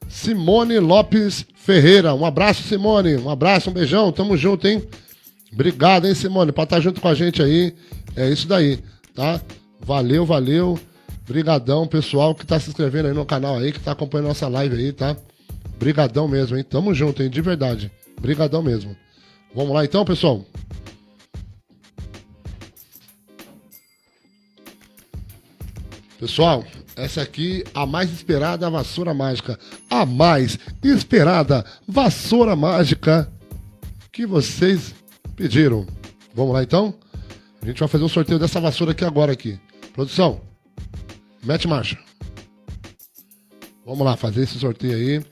Simone 0.09 0.79
Lopes 0.81 1.47
Ferreira. 1.55 2.15
Um 2.15 2.27
abraço, 2.27 2.63
Simone. 2.65 3.17
Um 3.17 3.31
abraço, 3.31 3.71
um 3.71 3.73
beijão. 3.73 4.11
Tamo 4.11 4.37
junto, 4.37 4.67
hein? 4.67 4.83
Obrigado, 5.53 6.07
hein, 6.07 6.15
Simone, 6.15 6.53
por 6.53 6.63
estar 6.63 6.77
tá 6.77 6.81
junto 6.81 7.01
com 7.01 7.09
a 7.09 7.15
gente 7.15 7.43
aí. 7.43 7.75
É 8.17 8.29
isso 8.29 8.47
daí, 8.47 8.79
tá? 9.15 9.41
Valeu, 9.81 10.25
valeu. 10.27 10.79
Brigadão, 11.27 11.87
pessoal 11.87 12.35
que 12.35 12.47
tá 12.47 12.59
se 12.59 12.71
inscrevendo 12.71 13.09
aí 13.09 13.15
no 13.15 13.27
canal 13.27 13.57
aí, 13.57 13.73
que 13.73 13.81
tá 13.81 13.93
acompanhando 13.93 14.29
nossa 14.29 14.49
live 14.49 14.77
aí, 14.77 14.93
tá? 14.93 15.17
Brigadão 15.79 16.27
mesmo, 16.27 16.57
hein? 16.57 16.65
Tamo 16.65 16.95
junto, 16.95 17.23
hein? 17.23 17.31
De 17.31 17.41
verdade. 17.41 17.91
Brigadão 18.21 18.63
mesmo. 18.63 18.97
Vamos 19.55 19.75
lá 19.75 19.85
então, 19.85 20.05
pessoal? 20.05 20.45
Pessoal, 26.19 26.65
essa 26.97 27.23
aqui 27.23 27.63
a 27.73 27.87
mais 27.87 28.11
esperada 28.11 28.69
vassoura 28.69 29.15
mágica. 29.15 29.59
A 29.89 30.05
mais 30.05 30.59
esperada 30.83 31.65
vassoura 31.87 32.57
mágica 32.57 33.31
que 34.11 34.27
vocês 34.27 34.95
pediram. 35.39 35.87
Vamos 36.35 36.53
lá 36.53 36.63
então? 36.65 36.93
A 37.63 37.67
gente 37.67 37.79
vai 37.79 37.89
fazer 37.89 38.05
o 38.05 38.09
sorteio 38.09 38.39
dessa 38.39 38.61
vassoura 38.61 38.93
aqui 38.93 39.05
agora 39.05 39.33
aqui. 39.33 39.59
Produção, 39.95 40.41
Mete 41.45 41.69
marcha. 41.69 41.97
Vamos 43.87 44.05
lá, 44.05 44.17
fazer 44.17 44.43
esse 44.43 44.59
sorteio 44.59 44.95
aí. 44.95 45.25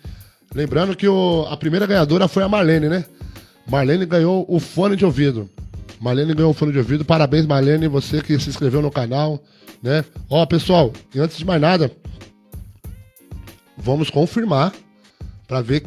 Lembrando 0.54 0.96
que 0.96 1.06
o, 1.06 1.46
a 1.50 1.56
primeira 1.56 1.86
ganhadora 1.86 2.28
foi 2.28 2.42
a 2.42 2.48
Marlene, 2.48 2.88
né? 2.88 3.04
Marlene 3.68 4.06
ganhou 4.06 4.46
o 4.48 4.60
fone 4.60 4.96
de 4.96 5.04
ouvido. 5.04 5.50
Marlene 6.00 6.32
ganhou 6.32 6.52
o 6.52 6.54
fone 6.54 6.72
de 6.72 6.78
ouvido. 6.78 7.04
Parabéns, 7.04 7.44
Marlene, 7.44 7.88
você 7.88 8.22
que 8.22 8.38
se 8.38 8.48
inscreveu 8.48 8.80
no 8.80 8.90
canal, 8.90 9.42
né? 9.82 10.04
Ó, 10.30 10.46
pessoal, 10.46 10.92
e 11.14 11.18
antes 11.18 11.36
de 11.36 11.44
mais 11.44 11.60
nada, 11.60 11.90
vamos 13.76 14.08
confirmar 14.08 14.72
para 15.46 15.60
ver 15.60 15.84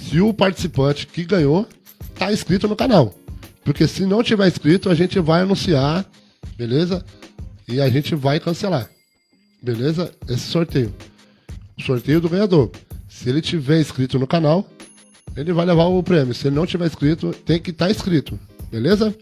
se 0.00 0.20
o 0.20 0.32
participante 0.32 1.06
que 1.06 1.24
ganhou 1.24 1.68
tá 2.16 2.32
inscrito 2.32 2.66
no 2.66 2.74
canal. 2.74 3.14
Porque 3.68 3.86
se 3.86 4.06
não 4.06 4.22
tiver 4.22 4.48
inscrito, 4.48 4.88
a 4.88 4.94
gente 4.94 5.20
vai 5.20 5.42
anunciar, 5.42 6.02
beleza? 6.56 7.04
E 7.68 7.82
a 7.82 7.90
gente 7.90 8.14
vai 8.14 8.40
cancelar. 8.40 8.88
Beleza? 9.62 10.10
Esse 10.26 10.46
sorteio. 10.46 10.94
Sorteio 11.84 12.18
do 12.18 12.30
ganhador. 12.30 12.70
Se 13.10 13.28
ele 13.28 13.42
tiver 13.42 13.78
inscrito 13.78 14.18
no 14.18 14.26
canal, 14.26 14.66
ele 15.36 15.52
vai 15.52 15.66
levar 15.66 15.84
o 15.84 16.02
prêmio. 16.02 16.32
Se 16.32 16.46
ele 16.46 16.56
não 16.56 16.64
tiver 16.64 16.86
inscrito, 16.86 17.30
tem 17.44 17.60
que 17.60 17.68
estar 17.68 17.84
tá 17.84 17.90
inscrito. 17.90 18.40
Beleza? 18.70 19.14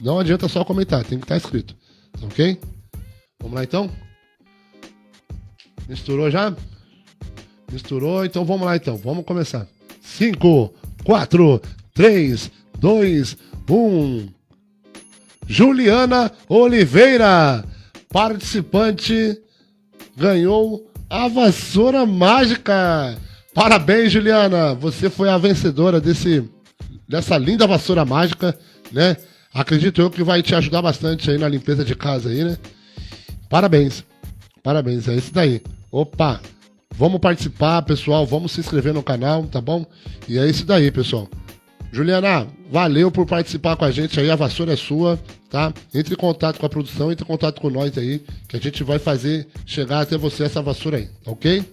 Não 0.00 0.18
adianta 0.18 0.48
só 0.48 0.64
comentar, 0.64 1.04
tem 1.04 1.18
que 1.18 1.26
estar 1.26 1.34
tá 1.34 1.44
inscrito. 1.44 1.76
Tá 2.18 2.26
ok? 2.28 2.58
Vamos 3.42 3.56
lá 3.56 3.62
então? 3.62 3.90
Misturou 5.86 6.30
já? 6.30 6.56
Misturou, 7.70 8.24
então 8.24 8.42
vamos 8.42 8.64
lá 8.64 8.74
então. 8.74 8.96
Vamos 8.96 9.22
começar. 9.26 9.68
5, 10.00 10.72
4, 11.04 11.60
3, 11.92 12.50
2, 12.80 13.36
1. 13.70 14.28
Juliana 15.46 16.30
Oliveira, 16.48 17.64
participante, 18.08 19.40
ganhou 20.16 20.90
a 21.08 21.28
vassoura 21.28 22.04
mágica. 22.04 23.18
Parabéns, 23.54 24.12
Juliana. 24.12 24.74
Você 24.74 25.10
foi 25.10 25.28
a 25.28 25.38
vencedora 25.38 26.00
desse, 26.00 26.48
dessa 27.08 27.36
linda 27.36 27.66
vassoura 27.66 28.04
mágica, 28.04 28.56
né? 28.92 29.16
Acredito 29.52 30.00
eu 30.00 30.10
que 30.10 30.22
vai 30.22 30.42
te 30.42 30.54
ajudar 30.54 30.82
bastante 30.82 31.30
aí 31.30 31.38
na 31.38 31.48
limpeza 31.48 31.84
de 31.84 31.94
casa 31.96 32.28
aí, 32.28 32.44
né? 32.44 32.56
Parabéns. 33.48 34.04
Parabéns, 34.62 35.08
é 35.08 35.14
isso 35.14 35.32
daí. 35.32 35.60
Opa! 35.90 36.40
Vamos 36.94 37.20
participar, 37.20 37.82
pessoal. 37.82 38.26
Vamos 38.26 38.52
se 38.52 38.60
inscrever 38.60 38.92
no 38.92 39.02
canal, 39.02 39.44
tá 39.44 39.60
bom? 39.60 39.86
E 40.28 40.38
é 40.38 40.46
isso 40.46 40.64
daí, 40.66 40.90
pessoal. 40.90 41.28
Juliana, 41.92 42.46
valeu 42.70 43.10
por 43.10 43.26
participar 43.26 43.76
com 43.76 43.84
a 43.84 43.90
gente 43.90 44.18
aí. 44.20 44.30
A 44.30 44.36
vassoura 44.36 44.72
é 44.72 44.76
sua, 44.76 45.18
tá? 45.50 45.72
Entre 45.92 46.14
em 46.14 46.16
contato 46.16 46.58
com 46.58 46.66
a 46.66 46.68
produção, 46.68 47.10
entre 47.10 47.24
em 47.24 47.26
contato 47.26 47.60
com 47.60 47.68
nós 47.68 47.98
aí, 47.98 48.22
que 48.48 48.56
a 48.56 48.60
gente 48.60 48.84
vai 48.84 48.98
fazer 48.98 49.48
chegar 49.66 50.00
até 50.00 50.16
você 50.16 50.44
essa 50.44 50.62
vassoura 50.62 50.98
aí, 50.98 51.08
ok? 51.26 51.64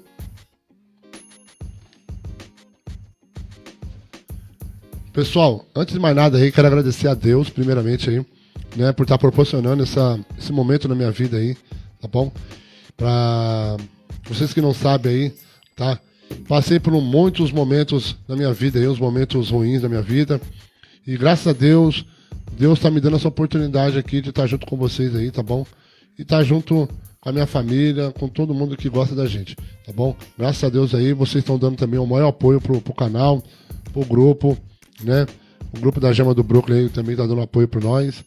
Pessoal, 5.13 5.65
antes 5.75 5.93
de 5.93 5.99
mais 5.99 6.15
nada 6.15 6.37
aí, 6.37 6.51
quero 6.51 6.67
agradecer 6.67 7.07
a 7.07 7.15
Deus, 7.15 7.49
primeiramente 7.49 8.09
aí, 8.09 8.23
né, 8.75 8.91
por 8.91 9.03
estar 9.03 9.17
proporcionando 9.17 9.81
essa, 9.81 10.19
esse 10.37 10.51
momento 10.51 10.87
na 10.87 10.93
minha 10.93 11.09
vida 11.09 11.37
aí, 11.37 11.57
tá 11.99 12.07
bom? 12.07 12.31
Pra 12.95 13.77
vocês 14.25 14.53
que 14.53 14.61
não 14.61 14.75
sabem 14.75 15.11
aí, 15.11 15.33
tá? 15.75 15.99
Passei 16.47 16.79
por 16.79 16.93
muitos 16.93 17.51
momentos 17.51 18.15
na 18.27 18.35
minha 18.35 18.53
vida 18.53 18.79
aí, 18.79 18.87
os 18.87 18.99
momentos 18.99 19.49
ruins 19.49 19.81
da 19.81 19.89
minha 19.89 20.01
vida. 20.01 20.39
E 21.05 21.17
graças 21.17 21.47
a 21.47 21.53
Deus, 21.53 22.05
Deus 22.57 22.79
tá 22.79 22.89
me 22.89 22.99
dando 22.99 23.15
essa 23.15 23.27
oportunidade 23.27 23.97
aqui 23.97 24.21
de 24.21 24.29
estar 24.29 24.47
junto 24.47 24.65
com 24.65 24.77
vocês 24.77 25.15
aí, 25.15 25.31
tá 25.31 25.43
bom? 25.43 25.65
E 26.17 26.21
estar 26.21 26.43
junto 26.43 26.87
com 27.19 27.29
a 27.29 27.31
minha 27.31 27.45
família, 27.45 28.11
com 28.11 28.27
todo 28.27 28.53
mundo 28.53 28.77
que 28.77 28.89
gosta 28.89 29.15
da 29.15 29.25
gente, 29.25 29.55
tá 29.85 29.91
bom? 29.93 30.15
Graças 30.37 30.63
a 30.63 30.69
Deus 30.69 30.95
aí, 30.95 31.13
vocês 31.13 31.43
estão 31.43 31.57
dando 31.57 31.75
também 31.75 31.99
o 31.99 32.05
maior 32.05 32.29
apoio 32.29 32.61
pro, 32.61 32.79
pro 32.81 32.93
canal, 32.93 33.43
pro 33.91 34.05
grupo 34.05 34.57
né? 35.03 35.25
O 35.75 35.79
grupo 35.79 35.99
da 35.99 36.13
Gema 36.13 36.33
do 36.33 36.43
Brooklyn 36.43 36.87
também 36.89 37.15
tá 37.15 37.25
dando 37.25 37.41
apoio 37.41 37.67
para 37.67 37.81
nós. 37.81 38.23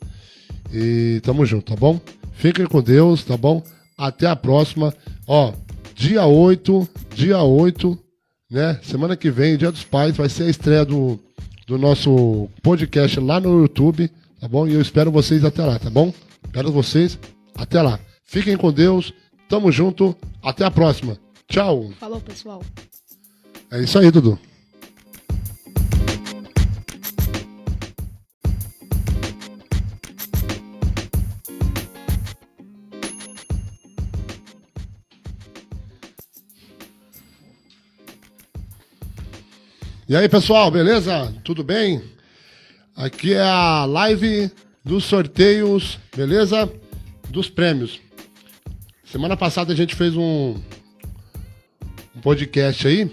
E 0.73 1.21
tamo 1.23 1.45
junto, 1.45 1.73
tá 1.73 1.77
bom? 1.77 2.01
Fiquem 2.33 2.67
com 2.67 2.83
Deus, 2.83 3.25
tá 3.25 3.37
bom? 3.37 3.63
Até 3.97 4.27
a 4.27 4.37
próxima. 4.37 4.95
Ó, 5.27 5.53
dia 6.01 6.25
8, 6.25 6.89
dia 7.15 7.43
8, 7.43 7.99
né? 8.51 8.81
Semana 8.83 9.15
que 9.15 9.31
vem, 9.31 9.59
Dia 9.59 9.71
dos 9.71 9.85
Pais, 9.85 10.17
vai 10.17 10.31
ser 10.31 10.45
a 10.45 10.49
estreia 10.49 10.83
do, 10.83 11.21
do 11.67 11.77
nosso 11.77 12.49
podcast 12.63 13.21
lá 13.21 13.39
no 13.39 13.61
YouTube, 13.61 14.11
tá 14.41 14.49
bom? 14.49 14.67
E 14.67 14.73
eu 14.73 14.81
espero 14.81 15.13
vocês 15.13 15.45
até 15.45 15.63
lá, 15.63 15.79
tá 15.79 15.91
bom? 15.91 16.11
Espero 16.43 16.73
vocês 16.73 17.19
até 17.55 17.83
lá. 17.83 18.01
Fiquem 18.25 18.57
com 18.57 18.73
Deus, 18.73 19.13
tamo 19.47 19.71
junto, 19.71 20.17
até 20.43 20.65
a 20.65 20.71
próxima. 20.71 21.19
Tchau. 21.47 21.91
Falou, 22.01 22.21
pessoal. 22.21 22.63
É 23.71 23.83
isso 23.83 23.99
aí, 23.99 24.11
Dudu. 24.11 24.39
E 40.11 40.17
aí, 40.17 40.29
pessoal, 40.29 40.73
beleza? 40.73 41.33
Tudo 41.45 41.63
bem? 41.63 42.03
Aqui 42.97 43.33
é 43.33 43.43
a 43.43 43.85
live 43.85 44.51
dos 44.85 45.05
sorteios, 45.05 46.01
beleza? 46.17 46.69
Dos 47.29 47.49
prêmios. 47.49 48.01
Semana 49.05 49.37
passada 49.37 49.73
a 49.73 49.77
gente 49.77 49.95
fez 49.95 50.17
um, 50.17 50.57
um 52.17 52.21
podcast 52.21 52.89
aí. 52.89 53.09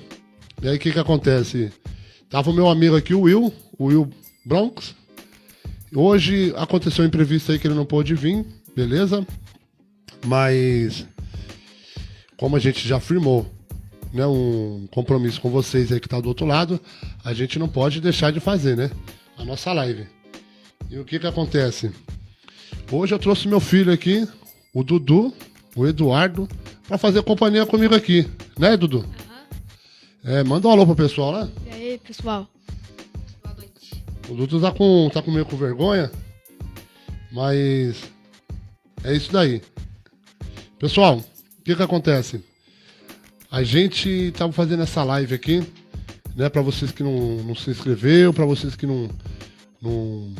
E 0.59 0.67
aí 0.67 0.77
o 0.77 0.79
que 0.79 0.91
que 0.91 0.97
acontece? 0.97 1.71
Tava 2.31 2.49
o 2.49 2.53
meu 2.53 2.67
amigo 2.67 2.95
aqui, 2.95 3.13
o 3.13 3.21
Will, 3.21 3.53
o 3.77 3.85
Will 3.85 4.09
Bronx. 4.43 4.95
Hoje 5.93 6.51
aconteceu 6.57 7.03
um 7.05 7.07
imprevisto 7.07 7.51
aí 7.51 7.59
que 7.59 7.67
ele 7.67 7.75
não 7.75 7.85
pôde 7.85 8.15
vir, 8.15 8.43
beleza? 8.75 9.23
Mas 10.25 11.05
como 12.37 12.55
a 12.55 12.59
gente 12.59 12.87
já 12.87 12.99
firmou 12.99 13.55
né, 14.17 14.25
um 14.25 14.87
compromisso 14.89 15.39
com 15.39 15.49
vocês 15.49 15.91
aí 15.91 15.99
que 15.99 16.09
tá 16.09 16.19
do 16.19 16.27
outro 16.27 16.45
lado, 16.45 16.81
a 17.23 17.33
gente 17.33 17.59
não 17.59 17.69
pode 17.69 18.01
deixar 18.01 18.31
de 18.31 18.39
fazer, 18.39 18.75
né? 18.75 18.89
A 19.37 19.45
nossa 19.45 19.71
live. 19.71 20.07
E 20.89 20.97
o 20.97 21.05
que 21.05 21.19
que 21.19 21.27
acontece? 21.27 21.91
Hoje 22.91 23.13
eu 23.13 23.19
trouxe 23.19 23.47
meu 23.47 23.59
filho 23.59 23.93
aqui, 23.93 24.27
o 24.73 24.83
Dudu, 24.83 25.31
o 25.75 25.85
Eduardo, 25.85 26.47
para 26.87 26.97
fazer 26.97 27.21
companhia 27.21 27.65
comigo 27.65 27.93
aqui, 27.93 28.27
né, 28.57 28.75
Dudu? 28.75 29.05
É, 30.23 30.43
manda 30.43 30.67
um 30.67 30.71
alô 30.71 30.85
pro 30.85 30.95
pessoal 30.95 31.31
lá. 31.31 31.49
E 31.67 31.69
aí, 31.69 31.99
pessoal? 31.99 32.47
Boa 33.43 33.55
noite. 33.55 34.03
O 34.27 34.33
Dudu 34.33 34.59
tá 34.59 34.71
com, 34.71 35.09
tá 35.13 35.21
com 35.21 35.31
meio 35.31 35.45
com 35.45 35.55
vergonha, 35.55 36.11
mas 37.31 38.03
é 39.03 39.13
isso 39.13 39.31
daí. 39.31 39.61
Pessoal, 40.79 41.17
o 41.17 41.63
que 41.63 41.75
que 41.75 41.83
acontece? 41.83 42.43
A 43.49 43.63
gente 43.63 44.33
tava 44.37 44.51
fazendo 44.51 44.83
essa 44.83 45.03
live 45.03 45.33
aqui, 45.33 45.63
né, 46.35 46.49
para 46.49 46.61
vocês 46.61 46.91
que 46.91 47.01
não, 47.01 47.37
não 47.43 47.55
se 47.55 47.69
inscreveu, 47.69 48.33
para 48.33 48.45
vocês 48.45 48.75
que 48.75 48.85
não, 48.85 49.09
não 49.81 50.33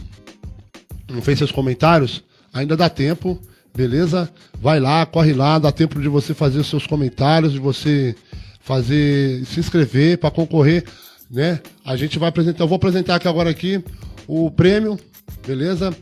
não 1.09 1.21
fez 1.21 1.37
seus 1.37 1.51
comentários, 1.51 2.23
ainda 2.53 2.75
dá 2.75 2.89
tempo, 2.89 3.39
beleza? 3.75 4.29
Vai 4.59 4.79
lá, 4.79 5.05
corre 5.05 5.33
lá, 5.33 5.57
dá 5.57 5.71
tempo 5.71 6.01
de 6.01 6.07
você 6.07 6.33
fazer 6.33 6.59
os 6.59 6.67
seus 6.67 6.85
comentários, 6.85 7.53
de 7.53 7.59
você 7.59 8.15
fazer, 8.59 9.45
se 9.45 9.59
inscrever 9.59 10.17
para 10.17 10.31
concorrer, 10.31 10.83
né? 11.31 11.61
A 11.85 11.95
gente 11.95 12.19
vai 12.19 12.29
apresentar, 12.29 12.63
eu 12.63 12.67
vou 12.67 12.75
apresentar 12.75 13.15
aqui 13.15 13.27
agora 13.27 13.49
aqui 13.49 13.81
o 14.27 14.51
prêmio, 14.51 14.99
beleza? 15.45 15.95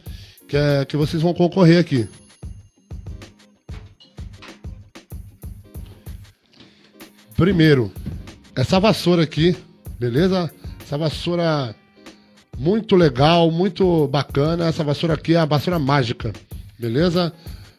Que 0.48 0.58
é 0.58 0.86
que 0.86 0.98
vocês 0.98 1.22
vão 1.22 1.34
concorrer 1.34 1.80
aqui. 1.80 2.08
Primeiro, 7.36 7.92
essa 8.56 8.80
vassoura 8.80 9.24
aqui, 9.24 9.56
beleza? 10.00 10.50
Essa 10.82 10.98
vassoura 10.98 11.76
muito 12.58 12.96
legal, 12.96 13.52
muito 13.52 14.08
bacana. 14.08 14.68
Essa 14.68 14.86
vassoura 14.86 15.16
aqui 15.16 15.36
é 15.36 15.38
a 15.38 15.46
vassoura 15.46 15.78
mágica, 15.78 16.32
beleza? 16.80 17.34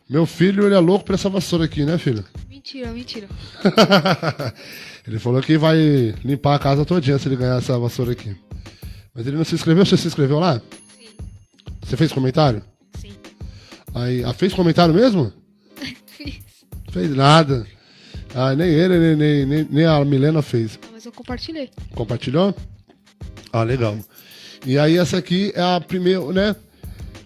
Meu 0.09 0.27
filho, 0.27 0.66
ele 0.66 0.75
é 0.75 0.79
louco 0.79 1.07
pra 1.07 1.14
essa 1.14 1.31
vassoura 1.31 1.64
aqui, 1.64 1.85
né, 1.85 1.97
filho? 1.97 2.23
Mentira, 2.51 2.92
mentira. 2.92 3.29
ele 5.09 5.19
falou 5.19 5.40
que 5.40 5.57
vai 5.57 6.14
limpar 6.23 6.57
a 6.57 6.59
casa 6.59 6.85
todinha 6.85 7.19
se 7.19 7.27
ele 7.27 7.37
ganhar 7.37 7.57
essa 7.57 7.79
vassoura 7.79 8.12
aqui. 8.12 8.37
Mas 9.14 9.27
ele 9.27 9.38
não 9.38 9.45
se 9.45 9.55
inscreveu? 9.55 9.87
Você 9.87 9.97
se 9.97 10.07
inscreveu 10.07 10.38
lá? 10.38 10.61
Sim. 11.01 11.09
Você 11.83 11.97
fez 11.97 12.12
comentário? 12.12 12.62
Sim. 13.01 13.14
Aí, 13.95 14.23
ah, 14.23 14.35
fez 14.35 14.53
comentário 14.53 14.92
mesmo? 14.92 15.33
Fiz. 16.07 16.40
Fez 16.91 17.16
nada. 17.16 17.66
Ah, 18.39 18.55
nem 18.55 18.68
ele, 18.68 18.99
nem, 18.99 19.16
nem, 19.16 19.47
nem, 19.47 19.66
nem 19.70 19.87
a 19.87 20.05
Milena 20.05 20.43
fez. 20.43 20.78
Mas 20.93 21.07
eu 21.07 21.11
compartilhei. 21.11 21.70
Compartilhou? 21.95 22.55
Ah, 23.51 23.62
legal. 23.62 23.99
E 24.66 24.78
aí 24.78 24.99
essa 24.99 25.16
aqui 25.16 25.53
é 25.55 25.62
a 25.62 25.80
primeira, 25.80 26.20
né? 26.34 26.57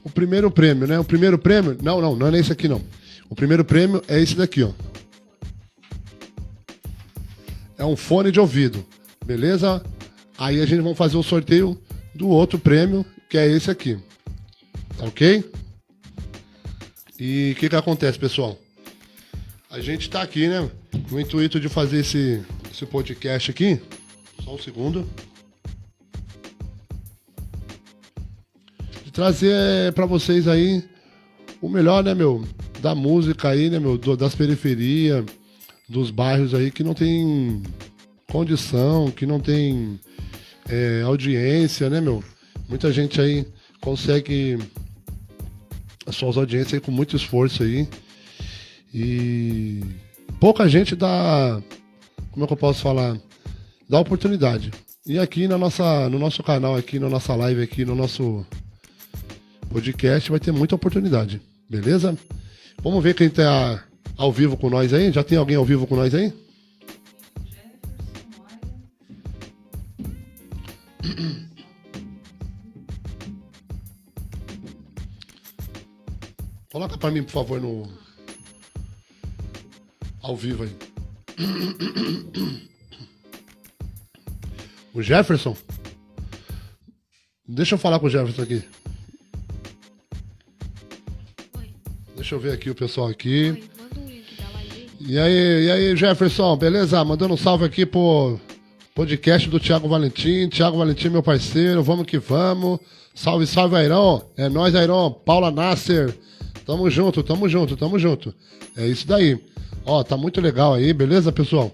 O 0.05 0.09
primeiro 0.09 0.49
prêmio, 0.53 0.87
né? 0.87 1.01
O 1.01 1.05
primeiro 1.05 1.37
prêmio, 1.37 1.77
não, 1.83 2.01
não, 2.01 2.15
não 2.15 2.29
é 2.29 2.39
esse 2.39 2.53
aqui 2.53 2.69
não. 2.69 2.81
O 3.29 3.35
primeiro 3.35 3.65
prêmio 3.65 4.01
é 4.07 4.21
esse 4.21 4.37
daqui, 4.37 4.63
ó. 4.63 4.71
É 7.77 7.85
um 7.85 7.97
fone 7.97 8.31
de 8.31 8.39
ouvido, 8.39 8.87
beleza? 9.27 9.83
Aí 10.39 10.61
a 10.61 10.67
gente 10.67 10.81
vai 10.81 10.95
fazer 10.95 11.17
o 11.17 11.25
sorteio 11.25 11.77
do 12.15 12.29
outro 12.29 12.57
prêmio, 12.57 13.05
que 13.29 13.37
é 13.37 13.49
esse 13.49 13.69
aqui. 13.69 13.99
Tá 14.97 15.07
ok? 15.07 15.45
E 17.19 17.51
o 17.51 17.59
que 17.59 17.69
que 17.69 17.75
acontece, 17.75 18.17
pessoal? 18.17 18.57
A 19.69 19.81
gente 19.81 20.09
tá 20.09 20.23
aqui, 20.23 20.47
né? 20.47 20.71
Com 21.09 21.17
o 21.17 21.21
intuito 21.21 21.61
de 21.61 21.69
fazer 21.69 22.01
esse, 22.01 22.43
esse 22.71 22.87
podcast 22.87 23.51
aqui. 23.51 23.81
Só 24.45 24.55
um 24.55 24.59
segundo. 24.59 25.09
De 29.05 29.11
trazer 29.13 29.93
para 29.93 30.07
vocês 30.07 30.49
aí 30.49 30.85
o 31.61 31.69
melhor, 31.69 32.03
né, 32.03 32.15
meu? 32.15 32.45
Da 32.81 32.95
música 32.95 33.49
aí, 33.49 33.69
né, 33.69 33.79
meu? 33.79 33.99
Das 34.17 34.35
periferias, 34.35 35.25
dos 35.89 36.11
bairros 36.11 36.55
aí 36.55 36.71
que 36.71 36.83
não 36.83 36.95
tem 36.95 37.63
condição, 38.31 39.11
que 39.11 39.27
não 39.27 39.41
tem 39.41 39.99
é, 40.69 41.03
audiência, 41.03 41.91
né, 41.91 42.01
meu? 42.01 42.23
Muita 42.69 42.93
gente 42.93 43.21
aí 43.21 43.47
consegue 43.81 44.59
as 46.07 46.17
suas 46.17 46.37
audiências 46.37 46.75
aí 46.75 46.81
com 46.81 46.93
muito 46.93 47.17
esforço 47.17 47.63
aí. 47.63 47.89
E 48.93 49.81
pouca 50.41 50.67
gente 50.67 50.97
dá, 50.97 51.63
como 52.33 52.45
é 52.45 52.47
que 52.47 52.53
eu 52.53 52.57
posso 52.57 52.81
falar, 52.81 53.17
dá 53.89 54.01
oportunidade. 54.01 54.71
E 55.07 55.19
aqui 55.19 55.47
na 55.47 55.59
nossa, 55.59 56.09
no 56.09 56.19
nosso 56.19 56.43
canal, 56.43 56.75
aqui 56.75 56.99
na 56.99 57.09
nossa 57.09 57.35
live, 57.35 57.63
aqui 57.63 57.85
no 57.85 57.95
nosso 57.95 58.45
podcast, 59.69 60.31
vai 60.31 60.41
ter 60.41 60.51
muita 60.51 60.75
oportunidade, 60.75 61.41
beleza? 61.69 62.17
Vamos 62.83 63.03
ver 63.03 63.15
quem 63.15 63.29
tá 63.29 63.85
ao 64.17 64.33
vivo 64.33 64.57
com 64.57 64.71
nós 64.71 64.93
aí. 64.95 65.13
Já 65.13 65.23
tem 65.23 65.37
alguém 65.37 65.57
ao 65.57 65.65
vivo 65.65 65.87
com 65.87 65.97
nós 65.97 66.15
aí? 66.15 66.33
Coloca 76.73 76.97
pra 76.97 77.11
mim, 77.11 77.23
por 77.23 77.33
favor, 77.33 77.61
no. 77.61 78.00
Ao 80.31 80.37
vivo 80.37 80.63
aí. 80.63 80.71
O 84.95 85.03
Jefferson? 85.03 85.57
Deixa 87.49 87.75
eu 87.75 87.79
falar 87.81 87.99
com 87.99 88.07
o 88.07 88.09
Jefferson 88.09 88.43
aqui. 88.43 88.63
Oi. 91.59 91.71
Deixa 92.15 92.37
eu 92.37 92.39
ver 92.39 92.53
aqui 92.53 92.71
o 92.71 92.77
pessoal 92.77 93.09
aqui. 93.09 93.51
Oi, 93.51 93.65
manda 93.77 94.01
um 94.01 94.07
link 94.07 94.37
da 94.37 94.49
live. 94.51 94.89
E 95.01 95.19
aí, 95.19 95.65
e 95.65 95.71
aí, 95.73 95.97
Jefferson, 95.97 96.57
beleza? 96.57 97.05
Mandando 97.05 97.35
um 97.35 97.37
salve 97.37 97.65
aqui 97.65 97.85
pro 97.85 98.39
podcast 98.95 99.49
do 99.49 99.59
Thiago 99.59 99.89
Valentim. 99.89 100.49
Thiago 100.49 100.79
Valentim, 100.79 101.09
meu 101.09 101.25
parceiro, 101.25 101.83
vamos 101.83 102.07
que 102.07 102.21
vamos. 102.21 102.79
Salve, 103.17 103.49
salve, 103.49 103.75
Airão. 103.75 104.31
É 104.37 104.49
nóis, 104.49 104.77
Airão. 104.77 105.11
Paula 105.11 105.51
Nasser. 105.51 106.17
Tamo 106.65 106.89
junto, 106.89 107.21
tamo 107.21 107.49
junto, 107.49 107.77
tamo 107.77 107.99
junto. 107.99 108.33
É 108.77 108.87
isso 108.87 109.09
daí. 109.09 109.51
Ó, 109.85 110.03
tá 110.03 110.17
muito 110.17 110.41
legal 110.41 110.75
aí, 110.75 110.93
beleza, 110.93 111.33
pessoal? 111.33 111.73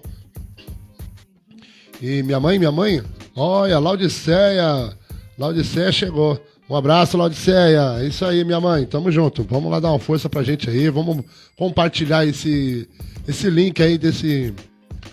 E 2.01 2.21
minha 2.23 2.39
mãe, 2.39 2.59
minha 2.59 2.71
mãe, 2.71 3.01
olha, 3.35 3.79
Laudiceia. 3.79 4.95
Laudiceia 5.37 5.91
chegou. 5.91 6.39
Um 6.69 6.75
abraço, 6.75 7.17
Laudiceia. 7.17 7.97
É 7.99 8.07
isso 8.07 8.25
aí, 8.25 8.43
minha 8.43 8.59
mãe. 8.59 8.85
Tamo 8.85 9.11
junto. 9.11 9.43
Vamos 9.43 9.71
lá 9.71 9.79
dar 9.79 9.91
uma 9.91 9.99
força 9.99 10.29
pra 10.29 10.43
gente 10.43 10.69
aí. 10.69 10.89
Vamos 10.89 11.23
compartilhar 11.55 12.25
esse, 12.25 12.87
esse 13.27 13.49
link 13.49 13.81
aí 13.81 13.97
desse 13.97 14.53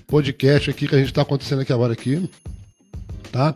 podcast 0.06 0.68
aqui 0.70 0.88
que 0.88 0.94
a 0.94 0.98
gente 0.98 1.12
tá 1.12 1.22
acontecendo 1.22 1.62
aqui 1.62 1.72
agora 1.72 1.92
aqui. 1.92 2.28
Tá? 3.30 3.54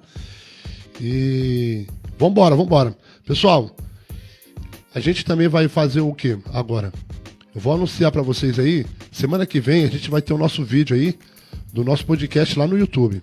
E 1.00 1.86
vambora, 2.18 2.56
vambora. 2.56 2.96
Pessoal, 3.26 3.70
a 4.94 5.00
gente 5.00 5.24
também 5.24 5.48
vai 5.48 5.68
fazer 5.68 6.00
o 6.00 6.14
que 6.14 6.38
agora? 6.52 6.92
Vou 7.58 7.74
anunciar 7.74 8.12
pra 8.12 8.22
vocês 8.22 8.58
aí. 8.58 8.86
Semana 9.10 9.44
que 9.44 9.58
vem 9.58 9.84
a 9.84 9.88
gente 9.88 10.08
vai 10.08 10.22
ter 10.22 10.32
o 10.32 10.38
nosso 10.38 10.64
vídeo 10.64 10.94
aí 10.94 11.18
do 11.72 11.82
nosso 11.82 12.06
podcast 12.06 12.56
lá 12.56 12.66
no 12.66 12.78
YouTube, 12.78 13.20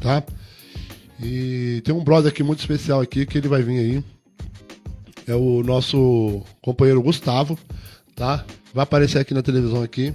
tá? 0.00 0.22
E 1.22 1.80
tem 1.82 1.94
um 1.94 2.04
brother 2.04 2.30
aqui 2.30 2.42
muito 2.42 2.60
especial 2.60 3.00
aqui 3.00 3.24
que 3.24 3.38
ele 3.38 3.48
vai 3.48 3.62
vir 3.62 3.78
aí. 3.78 4.04
É 5.26 5.34
o 5.34 5.62
nosso 5.62 6.42
companheiro 6.60 7.02
Gustavo, 7.02 7.58
tá? 8.14 8.44
Vai 8.74 8.82
aparecer 8.82 9.18
aqui 9.18 9.32
na 9.32 9.42
televisão 9.42 9.82
aqui, 9.82 10.12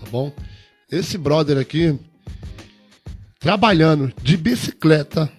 tá 0.00 0.10
bom? 0.10 0.30
Esse 0.90 1.16
brother 1.16 1.56
aqui 1.56 1.98
trabalhando 3.40 4.12
de 4.22 4.36
bicicleta 4.36 5.30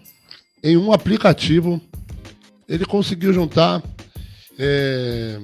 em 0.63 0.75
um 0.77 0.91
aplicativo, 0.91 1.79
ele 2.67 2.85
conseguiu 2.85 3.31
juntar, 3.31 3.83
é, 4.57 5.39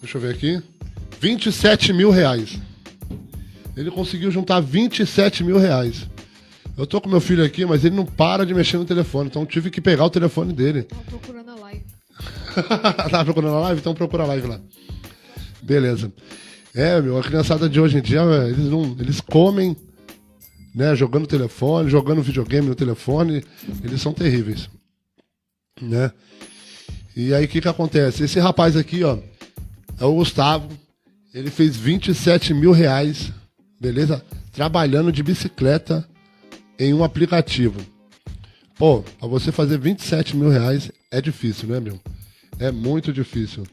deixa 0.00 0.16
eu 0.16 0.22
ver 0.22 0.34
aqui, 0.34 0.62
27 1.20 1.92
mil 1.92 2.10
reais. 2.10 2.58
Ele 3.76 3.90
conseguiu 3.90 4.30
juntar 4.30 4.60
27 4.60 5.44
mil 5.44 5.58
reais. 5.58 6.08
Eu 6.76 6.86
tô 6.86 6.98
com 6.98 7.10
meu 7.10 7.20
filho 7.20 7.44
aqui, 7.44 7.66
mas 7.66 7.84
ele 7.84 7.94
não 7.94 8.06
para 8.06 8.46
de 8.46 8.54
mexer 8.54 8.78
no 8.78 8.86
telefone, 8.86 9.28
então 9.28 9.44
tive 9.44 9.70
que 9.70 9.82
pegar 9.82 10.06
o 10.06 10.10
telefone 10.10 10.52
dele. 10.52 10.84
Tava 10.84 11.02
procurando 11.02 11.50
a 11.50 11.54
live. 11.56 11.84
tá 13.10 13.24
procurando 13.24 13.56
a 13.56 13.60
live? 13.60 13.80
Então 13.80 13.94
procura 13.94 14.22
a 14.22 14.26
live 14.28 14.46
lá. 14.46 14.60
Beleza. 15.62 16.10
É, 16.74 17.00
meu, 17.02 17.18
a 17.18 17.22
criançada 17.22 17.68
de 17.68 17.78
hoje 17.78 17.98
em 17.98 18.02
dia, 18.02 18.22
eles 18.48 18.70
não. 18.70 18.96
Eles 18.98 19.20
comem, 19.20 19.76
né? 20.74 20.94
Jogando 20.96 21.26
telefone, 21.26 21.90
jogando 21.90 22.22
videogame 22.22 22.68
no 22.68 22.74
telefone. 22.74 23.44
Eles 23.84 24.00
são 24.00 24.14
terríveis. 24.14 24.70
Né? 25.82 26.10
E 27.14 27.34
aí 27.34 27.44
o 27.44 27.48
que 27.48 27.60
que 27.60 27.68
acontece? 27.68 28.22
Esse 28.22 28.38
rapaz 28.38 28.76
aqui, 28.76 29.04
ó, 29.04 29.18
é 29.98 30.04
o 30.04 30.14
Gustavo. 30.14 30.68
Ele 31.32 31.50
fez 31.50 31.76
27 31.76 32.52
mil 32.52 32.72
reais, 32.72 33.32
beleza? 33.80 34.24
Trabalhando 34.52 35.12
de 35.12 35.22
bicicleta 35.22 36.06
em 36.78 36.92
um 36.92 37.04
aplicativo. 37.04 37.80
Pô, 38.76 39.02
pra 39.18 39.28
você 39.28 39.52
fazer 39.52 39.78
27 39.78 40.36
mil 40.36 40.48
reais 40.48 40.90
é 41.10 41.20
difícil, 41.20 41.68
né, 41.68 41.78
meu? 41.78 42.00
É 42.58 42.72
muito 42.72 43.12
difícil. 43.12 43.64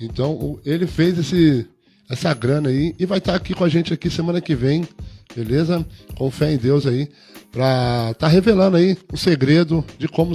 Então, 0.00 0.58
ele 0.64 0.86
fez 0.86 1.18
esse, 1.18 1.66
essa 2.08 2.32
grana 2.32 2.70
aí 2.70 2.94
e 2.98 3.04
vai 3.04 3.18
estar 3.18 3.34
aqui 3.34 3.52
com 3.52 3.64
a 3.64 3.68
gente 3.68 3.92
aqui 3.92 4.08
semana 4.08 4.40
que 4.40 4.54
vem, 4.54 4.88
beleza? 5.34 5.84
Com 6.16 6.30
fé 6.30 6.52
em 6.52 6.56
Deus 6.56 6.86
aí, 6.86 7.08
pra 7.52 8.14
tá 8.14 8.26
revelando 8.26 8.76
aí 8.76 8.96
o 9.12 9.16
segredo 9.16 9.84
de 9.98 10.08
como 10.08 10.34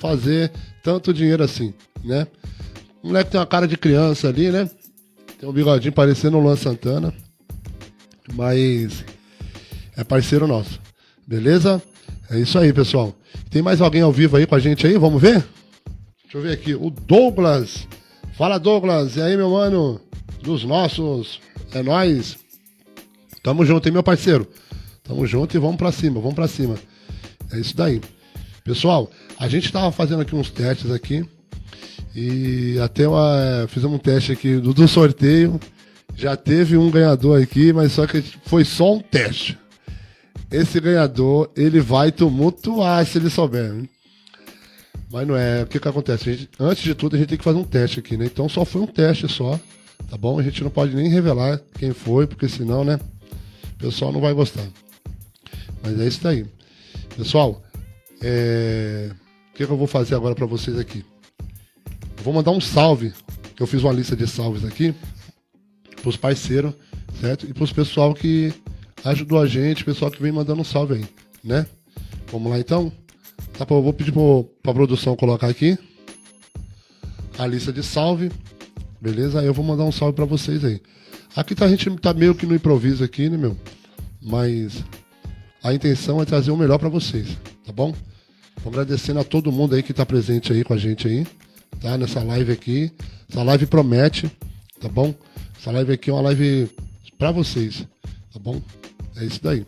fazer 0.00 0.50
tanto 0.82 1.14
dinheiro 1.14 1.42
assim, 1.42 1.72
né? 2.04 2.26
O 3.02 3.08
moleque 3.08 3.30
tem 3.30 3.40
uma 3.40 3.46
cara 3.46 3.66
de 3.66 3.76
criança 3.76 4.28
ali, 4.28 4.50
né? 4.50 4.68
Tem 5.44 5.50
um 5.50 5.52
bigodinho 5.52 5.92
parecendo 5.92 6.38
o 6.38 6.40
Luan 6.40 6.56
Santana. 6.56 7.12
Mas 8.32 9.04
é 9.94 10.02
parceiro 10.02 10.46
nosso. 10.46 10.80
Beleza? 11.26 11.82
É 12.30 12.38
isso 12.38 12.58
aí, 12.58 12.72
pessoal. 12.72 13.14
Tem 13.50 13.60
mais 13.60 13.82
alguém 13.82 14.00
ao 14.00 14.10
vivo 14.10 14.38
aí 14.38 14.46
com 14.46 14.54
a 14.54 14.58
gente 14.58 14.86
aí? 14.86 14.96
Vamos 14.96 15.20
ver? 15.20 15.44
Deixa 16.22 16.38
eu 16.38 16.40
ver 16.40 16.52
aqui. 16.52 16.74
O 16.74 16.88
Douglas. 16.88 17.86
Fala, 18.38 18.56
Douglas. 18.56 19.16
E 19.16 19.20
aí, 19.20 19.36
meu 19.36 19.50
mano? 19.50 20.00
Dos 20.42 20.64
nossos. 20.64 21.42
É 21.72 21.82
nóis. 21.82 22.38
Tamo 23.42 23.66
junto, 23.66 23.86
hein, 23.86 23.92
meu 23.92 24.02
parceiro? 24.02 24.48
Tamo 25.02 25.26
junto 25.26 25.54
e 25.54 25.60
vamos 25.60 25.76
pra 25.76 25.92
cima, 25.92 26.20
vamos 26.20 26.36
pra 26.36 26.48
cima. 26.48 26.76
É 27.52 27.60
isso 27.60 27.76
daí. 27.76 28.00
Pessoal, 28.64 29.10
a 29.38 29.46
gente 29.46 29.70
tava 29.70 29.92
fazendo 29.92 30.22
aqui 30.22 30.34
uns 30.34 30.48
testes 30.48 30.90
aqui. 30.90 31.22
E 32.14 32.78
até 32.80 33.08
uma, 33.08 33.66
fizemos 33.68 33.96
um 33.96 33.98
teste 33.98 34.32
aqui 34.32 34.56
do, 34.56 34.72
do 34.72 34.86
sorteio. 34.86 35.58
Já 36.16 36.36
teve 36.36 36.76
um 36.76 36.90
ganhador 36.90 37.42
aqui, 37.42 37.72
mas 37.72 37.92
só 37.92 38.06
que 38.06 38.22
foi 38.44 38.64
só 38.64 38.94
um 38.94 39.00
teste. 39.00 39.58
Esse 40.50 40.78
ganhador, 40.78 41.50
ele 41.56 41.80
vai 41.80 42.12
tumultuar 42.12 43.04
se 43.04 43.18
ele 43.18 43.28
souber. 43.28 43.74
hein? 43.74 43.88
Mas 45.10 45.26
não 45.26 45.36
é. 45.36 45.62
O 45.62 45.66
que 45.66 45.80
que 45.80 45.88
acontece? 45.88 46.32
Gente- 46.32 46.48
antes 46.60 46.84
de 46.84 46.94
tudo, 46.94 47.16
a 47.16 47.18
gente 47.18 47.28
tem 47.28 47.38
que 47.38 47.42
fazer 47.44 47.58
um 47.58 47.64
teste 47.64 47.98
aqui, 47.98 48.16
né? 48.16 48.26
Então 48.26 48.48
só 48.48 48.64
foi 48.64 48.82
um 48.82 48.86
teste 48.86 49.26
só, 49.28 49.58
tá 50.08 50.16
bom? 50.16 50.38
A 50.38 50.42
gente 50.42 50.62
não 50.62 50.70
pode 50.70 50.94
nem 50.94 51.08
revelar 51.08 51.60
quem 51.76 51.92
foi, 51.92 52.26
porque 52.28 52.48
senão, 52.48 52.84
né? 52.84 52.98
O 53.74 53.78
pessoal 53.78 54.12
não 54.12 54.20
vai 54.20 54.32
gostar. 54.32 54.66
Mas 55.82 56.00
é 56.00 56.06
isso 56.06 56.22
daí. 56.22 56.46
Pessoal, 57.16 57.60
é... 58.22 59.10
o 59.50 59.56
que, 59.56 59.66
que 59.66 59.72
eu 59.72 59.76
vou 59.76 59.86
fazer 59.88 60.14
agora 60.14 60.34
pra 60.34 60.46
vocês 60.46 60.78
aqui? 60.78 61.04
Eu 62.24 62.32
vou 62.32 62.32
mandar 62.32 62.52
um 62.52 62.60
salve. 62.60 63.12
Eu 63.60 63.66
fiz 63.66 63.82
uma 63.82 63.92
lista 63.92 64.16
de 64.16 64.26
salves 64.26 64.64
aqui 64.64 64.94
pros 66.00 66.16
parceiros, 66.16 66.72
certo? 67.20 67.44
E 67.44 67.52
pros 67.52 67.70
pessoal 67.70 68.14
que 68.14 68.50
ajudou 69.04 69.38
a 69.38 69.46
gente, 69.46 69.84
pessoal 69.84 70.10
que 70.10 70.22
vem 70.22 70.32
mandando 70.32 70.62
um 70.62 70.64
salve 70.64 70.94
aí, 70.94 71.04
né? 71.44 71.66
Vamos 72.32 72.50
lá 72.50 72.58
então? 72.58 72.90
Tá, 73.58 73.66
eu 73.68 73.82
vou 73.82 73.92
pedir 73.92 74.10
pro, 74.10 74.44
pra 74.62 74.72
produção 74.72 75.14
colocar 75.14 75.48
aqui 75.48 75.76
a 77.36 77.46
lista 77.46 77.70
de 77.70 77.82
salve, 77.82 78.32
beleza? 78.98 79.42
Eu 79.42 79.52
vou 79.52 79.62
mandar 79.62 79.84
um 79.84 79.92
salve 79.92 80.16
pra 80.16 80.24
vocês 80.24 80.64
aí. 80.64 80.80
Aqui 81.36 81.54
tá, 81.54 81.66
a 81.66 81.68
gente 81.68 81.90
tá 81.96 82.14
meio 82.14 82.34
que 82.34 82.46
no 82.46 82.54
improviso 82.54 83.04
aqui, 83.04 83.28
né, 83.28 83.36
meu? 83.36 83.54
Mas 84.22 84.82
a 85.62 85.74
intenção 85.74 86.22
é 86.22 86.24
trazer 86.24 86.52
o 86.52 86.56
melhor 86.56 86.78
pra 86.78 86.88
vocês, 86.88 87.36
tá 87.66 87.70
bom? 87.70 87.94
Agradecendo 88.64 89.20
a 89.20 89.24
todo 89.24 89.52
mundo 89.52 89.74
aí 89.74 89.82
que 89.82 89.92
tá 89.92 90.06
presente 90.06 90.54
aí 90.54 90.64
com 90.64 90.72
a 90.72 90.78
gente 90.78 91.06
aí, 91.06 91.26
tá? 91.80 91.96
Nessa 91.98 92.22
live 92.22 92.52
aqui. 92.52 92.92
Essa 93.28 93.42
live 93.42 93.66
promete, 93.66 94.30
tá 94.80 94.88
bom? 94.88 95.14
Essa 95.58 95.70
live 95.70 95.92
aqui 95.92 96.10
é 96.10 96.12
uma 96.12 96.22
live 96.22 96.70
pra 97.18 97.30
vocês, 97.30 97.86
tá 98.32 98.38
bom? 98.38 98.60
É 99.16 99.24
isso 99.24 99.42
daí. 99.42 99.66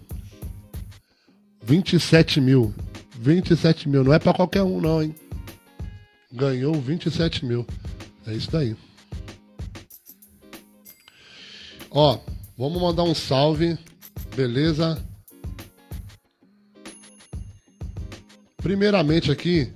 27 1.62 2.40
mil. 2.40 2.74
27 3.18 3.88
mil. 3.88 4.04
Não 4.04 4.12
é 4.12 4.18
pra 4.18 4.34
qualquer 4.34 4.62
um, 4.62 4.80
não, 4.80 5.02
hein? 5.02 5.14
Ganhou 6.32 6.74
27 6.74 7.44
mil. 7.44 7.66
É 8.26 8.32
isso 8.32 8.50
daí. 8.50 8.76
Ó, 11.90 12.18
vamos 12.58 12.80
mandar 12.80 13.04
um 13.04 13.14
salve. 13.14 13.78
Beleza? 14.34 15.02
Primeiramente 18.58 19.30
aqui, 19.30 19.72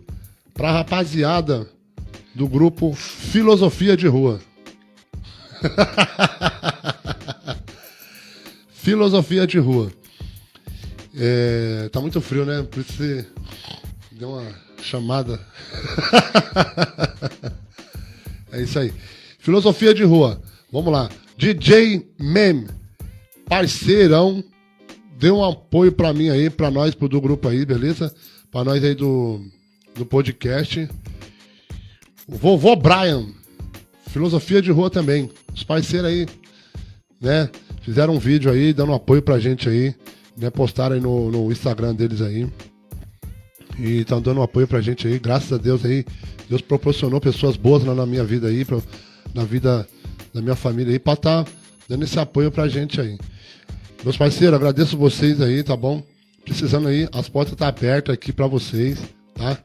pra 0.53 0.73
rapaziada 0.73 1.67
do 2.35 2.49
grupo 2.49 2.93
Filosofia 2.93 3.97
de 3.97 4.07
Rua. 4.07 4.41
Filosofia 8.73 9.47
de 9.47 9.59
Rua. 9.59 9.93
É, 11.15 11.89
tá 11.93 12.01
muito 12.01 12.21
frio, 12.21 12.45
né? 12.45 12.63
Por 12.63 12.81
isso 12.81 12.93
você 12.93 13.27
deu 14.13 14.31
uma 14.31 14.55
chamada. 14.83 15.41
é 18.53 18.63
isso 18.63 18.79
aí. 18.79 18.93
Filosofia 19.39 19.93
de 19.93 20.05
Rua. 20.05 20.41
Vamos 20.73 20.93
lá. 20.93 21.11
DJ 21.37 22.07
Mem, 22.19 22.67
parceirão, 23.47 24.45
deu 25.19 25.39
um 25.39 25.45
apoio 25.45 25.91
pra 25.91 26.13
mim 26.13 26.29
aí, 26.29 26.51
pra 26.51 26.71
nós, 26.71 26.95
pro 26.95 27.09
do 27.09 27.21
grupo 27.21 27.49
aí, 27.49 27.65
beleza? 27.65 28.15
Pra 28.51 28.63
nós 28.63 28.85
aí 28.85 28.95
do, 28.95 29.41
do 29.95 30.07
podcast. 30.07 30.89
O 32.33 32.37
vovô 32.37 32.77
Brian, 32.77 33.27
filosofia 34.07 34.63
de 34.63 34.71
rua 34.71 34.89
também. 34.89 35.29
Os 35.53 35.65
parceiros 35.65 36.09
aí, 36.09 36.29
né? 37.21 37.51
Fizeram 37.83 38.15
um 38.15 38.21
vídeo 38.21 38.53
aí, 38.53 38.73
dando 38.73 38.95
apoio 38.95 39.21
pra 39.21 39.41
gente 39.41 39.69
aí, 39.69 39.93
né? 40.37 40.49
Postaram 40.49 40.95
aí 40.95 41.01
no, 41.01 41.29
no 41.29 41.51
Instagram 41.51 41.93
deles 41.93 42.21
aí. 42.21 42.49
E 43.77 44.03
estão 44.03 44.23
dando 44.23 44.43
apoio 44.43 44.69
pra 44.69 44.81
gente 44.81 45.09
aí, 45.09 45.19
graças 45.19 45.53
a 45.53 45.57
Deus 45.57 45.85
aí. 45.85 46.05
Deus 46.49 46.61
proporcionou 46.61 47.21
pessoas 47.21 47.57
boas 47.57 47.83
lá 47.83 47.97
na 47.97 48.07
minha 48.07 48.23
vida 48.23 48.47
aí, 48.47 48.65
pra, 48.65 48.79
na 49.35 49.45
vida 49.45 49.89
da 50.33 50.41
minha 50.41 50.55
família 50.55 50.93
aí, 50.93 51.01
pra 51.01 51.15
estar 51.15 51.45
tá 51.45 51.51
dando 51.89 52.05
esse 52.05 52.19
apoio 52.19 52.53
pra 52.53 52.69
gente 52.69 53.01
aí. 53.01 53.19
Meus 54.05 54.17
parceiros, 54.17 54.55
agradeço 54.55 54.97
vocês 54.97 55.41
aí, 55.41 55.65
tá 55.65 55.77
bom? 55.77 56.01
Precisando 56.45 56.87
aí, 56.87 57.09
as 57.13 57.29
portas 57.29 57.55
estão 57.55 57.67
tá 57.67 57.77
abertas 57.77 58.15
aqui 58.15 58.33
pra 58.33 58.47
vocês, 58.47 59.01
tá? 59.35 59.59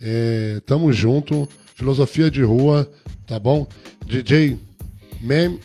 É, 0.00 0.60
tamo 0.64 0.92
junto. 0.92 1.48
Filosofia 1.76 2.30
de 2.30 2.42
rua, 2.42 2.90
tá 3.26 3.38
bom? 3.38 3.66
DJ 4.06 4.58
Mem 5.20 5.60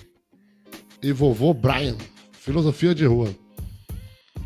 e 1.01 1.13
vovô 1.13 1.53
Brian. 1.53 1.95
Filosofia 2.33 2.93
de 2.93 3.05
rua. 3.05 3.33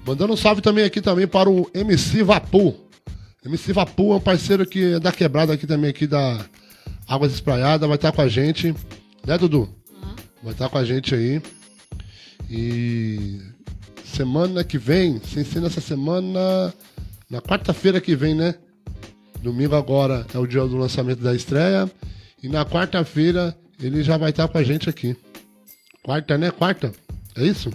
Mandando 0.05 0.33
um 0.33 0.37
salve 0.37 0.61
também 0.61 0.85
aqui 0.85 1.01
também 1.01 1.25
para 1.25 1.49
o 1.49 1.67
MC 1.73 2.21
Vapu. 2.21 2.75
MC 3.43 3.73
Vapu 3.73 4.13
é 4.13 4.17
um 4.17 4.19
parceiro 4.19 4.63
que 4.63 4.93
é 4.93 4.99
da 4.99 5.11
quebrada 5.11 5.53
aqui 5.53 5.65
também, 5.65 5.89
aqui 5.89 6.05
da 6.05 6.45
Águas 7.07 7.33
Espraiadas, 7.33 7.87
vai 7.87 7.95
estar 7.95 8.11
com 8.11 8.21
a 8.21 8.27
gente. 8.27 8.75
Né, 9.25 9.35
Dudu? 9.35 9.61
Uhum. 9.61 10.15
Vai 10.43 10.53
estar 10.53 10.69
com 10.69 10.77
a 10.77 10.85
gente 10.85 11.15
aí. 11.15 11.41
E 12.47 13.41
semana 14.03 14.63
que 14.63 14.77
vem, 14.77 15.19
sem 15.33 15.43
ser 15.43 15.61
nessa 15.61 15.81
semana, 15.81 16.71
na 17.27 17.41
quarta-feira 17.41 17.99
que 17.99 18.15
vem, 18.15 18.35
né? 18.35 18.53
Domingo 19.45 19.75
agora 19.75 20.25
é 20.33 20.39
o 20.39 20.47
dia 20.47 20.61
do 20.61 20.75
lançamento 20.75 21.21
da 21.21 21.35
estreia. 21.35 21.87
E 22.41 22.49
na 22.49 22.65
quarta-feira 22.65 23.55
ele 23.79 24.01
já 24.01 24.17
vai 24.17 24.31
estar 24.31 24.47
com 24.47 24.57
a 24.57 24.63
gente 24.63 24.89
aqui. 24.89 25.15
Quarta, 26.01 26.35
né? 26.35 26.49
Quarta? 26.49 26.91
É 27.35 27.45
isso? 27.45 27.71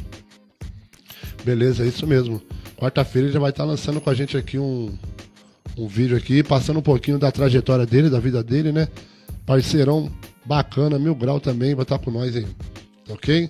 Beleza, 1.45 1.85
é 1.85 1.87
isso 1.87 2.05
mesmo. 2.09 2.43
Quarta-feira 2.77 3.29
ele 3.29 3.33
já 3.33 3.39
vai 3.39 3.51
estar 3.51 3.63
lançando 3.63 4.01
com 4.01 4.11
a 4.11 4.15
gente 4.15 4.37
aqui 4.37 4.59
um, 4.59 4.93
um 5.79 5.87
vídeo 5.87 6.17
aqui, 6.17 6.43
passando 6.43 6.81
um 6.81 6.83
pouquinho 6.83 7.21
da 7.21 7.31
trajetória 7.31 7.87
dele, 7.87 8.11
da 8.11 8.19
vida 8.19 8.43
dele, 8.43 8.73
né? 8.73 8.89
Parceirão 9.47 10.11
bacana, 10.45 10.99
mil 10.99 11.15
grau 11.15 11.39
também, 11.39 11.77
vai 11.77 11.85
estar 11.85 12.01
com 12.01 12.11
nós 12.11 12.35
aí. 12.35 12.49
Ok? 13.09 13.49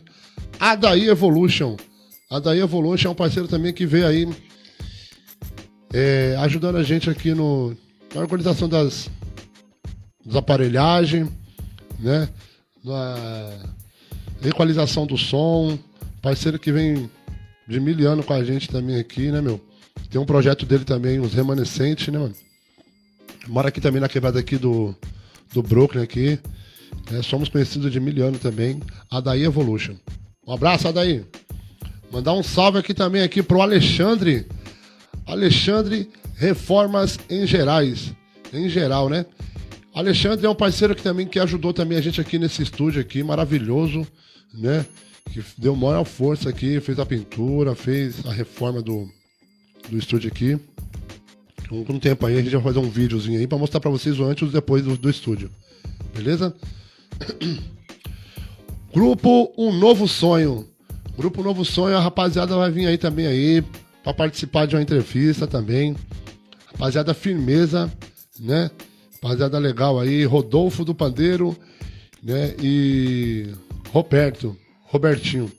A 0.59 0.75
Daí 0.75 1.09
Evolution. 1.09 1.75
A 2.29 2.39
Daí 2.39 2.61
Evolution 2.61 3.09
é 3.09 3.12
um 3.12 3.14
parceiro 3.14 3.49
também 3.49 3.73
que 3.73 3.87
veio 3.87 4.07
aí 4.07 4.29
é, 5.91 6.37
ajudando 6.41 6.77
a 6.77 6.83
gente 6.83 7.09
aqui 7.09 7.33
no, 7.33 7.75
na 8.14 8.20
organização 8.20 8.68
das, 8.68 9.11
das 10.24 10.36
aparelhagens, 10.36 11.28
né? 11.98 12.28
Na 12.84 14.48
equalização 14.48 15.06
do 15.06 15.16
som. 15.16 15.78
Parceiro 16.22 16.58
que 16.58 16.72
vem 16.72 17.11
de 17.66 17.80
mil 17.80 18.11
anos 18.11 18.26
com 18.26 18.34
a 18.34 18.44
gente 18.44 18.68
também 18.68 18.98
aqui, 18.98 19.30
né, 19.30 19.40
meu? 19.40 19.61
Tem 20.11 20.20
um 20.20 20.26
projeto 20.26 20.66
dele 20.66 20.84
também, 20.84 21.20
os 21.20 21.32
remanescentes, 21.32 22.08
né, 22.08 22.18
mano? 22.18 22.34
Mora 23.46 23.68
aqui 23.68 23.80
também 23.80 24.00
na 24.00 24.08
quebrada 24.08 24.38
aqui 24.38 24.56
do, 24.58 24.94
do 25.52 25.62
Brooklyn 25.62 26.02
aqui. 26.02 26.38
É, 27.12 27.22
somos 27.22 27.48
conhecidos 27.48 27.90
de 27.90 28.00
mil 28.00 28.26
anos 28.26 28.40
também. 28.40 28.80
Adaí 29.11 29.44
Evolution. 29.44 29.94
Um 30.46 30.52
abraço, 30.52 30.88
Adaí. 30.88 31.24
Mandar 32.12 32.32
um 32.32 32.42
salve 32.42 32.78
aqui 32.78 32.92
também 32.92 33.22
aqui 33.22 33.42
pro 33.42 33.62
Alexandre. 33.62 34.46
Alexandre 35.27 36.09
reformas 36.37 37.18
em 37.29 37.47
gerais, 37.47 38.12
em 38.53 38.68
geral, 38.68 39.09
né? 39.09 39.27
Alexandre 39.95 40.47
é 40.47 40.49
um 40.49 40.55
parceiro 40.55 40.95
que 40.95 41.03
também 41.03 41.27
que 41.27 41.39
ajudou 41.39 41.73
também 41.73 41.99
a 41.99 42.01
gente 42.01 42.21
aqui 42.21 42.39
nesse 42.39 42.62
estúdio 42.62 43.01
aqui, 43.01 43.23
maravilhoso, 43.23 44.07
né? 44.55 44.87
Que 45.31 45.43
deu 45.59 45.77
maior 45.77 46.05
força 46.05 46.49
aqui, 46.49 46.81
fez 46.81 46.99
a 46.99 47.07
pintura, 47.07 47.75
fez 47.75 48.25
a 48.25 48.33
reforma 48.33 48.81
do, 48.81 49.09
do 49.89 49.99
estúdio 49.99 50.31
aqui. 50.31 50.59
Com 51.68 51.85
um 51.89 52.01
tempo 52.01 52.27
aí 52.27 52.39
a 52.39 52.43
gente 52.43 52.53
vai 52.53 52.62
fazer 52.62 52.79
um 52.79 52.91
videozinho 52.91 53.39
aí 53.39 53.47
para 53.47 53.59
mostrar 53.59 53.81
para 53.81 53.91
vocês 53.91 54.18
o 54.18 54.25
antes 54.25 54.43
e 54.43 54.47
o 54.47 54.53
depois 54.53 54.83
do, 54.83 54.97
do 54.97 55.11
estúdio. 55.11 55.51
Beleza? 56.14 56.55
Grupo 58.93 59.53
Um 59.57 59.73
Novo 59.73 60.09
Sonho. 60.09 60.66
Grupo 61.16 61.43
Novo 61.43 61.64
Sonho, 61.64 61.97
a 61.97 62.01
rapaziada 62.01 62.57
vai 62.57 62.71
vir 62.71 62.87
aí 62.87 62.99
também 62.99 63.27
aí 63.27 63.62
para 64.11 64.14
participar 64.14 64.66
de 64.66 64.76
uma 64.76 64.82
entrevista 64.82 65.46
também. 65.46 65.96
Rapaziada 66.66 67.14
firmeza, 67.14 67.90
né? 68.38 68.70
Rapaziada 69.22 69.58
legal 69.58 69.98
aí, 69.98 70.24
Rodolfo 70.24 70.84
do 70.84 70.94
Pandeiro, 70.94 71.56
né? 72.22 72.54
E 72.61 73.48
Roberto, 73.90 74.56
Robertinho. 74.84 75.50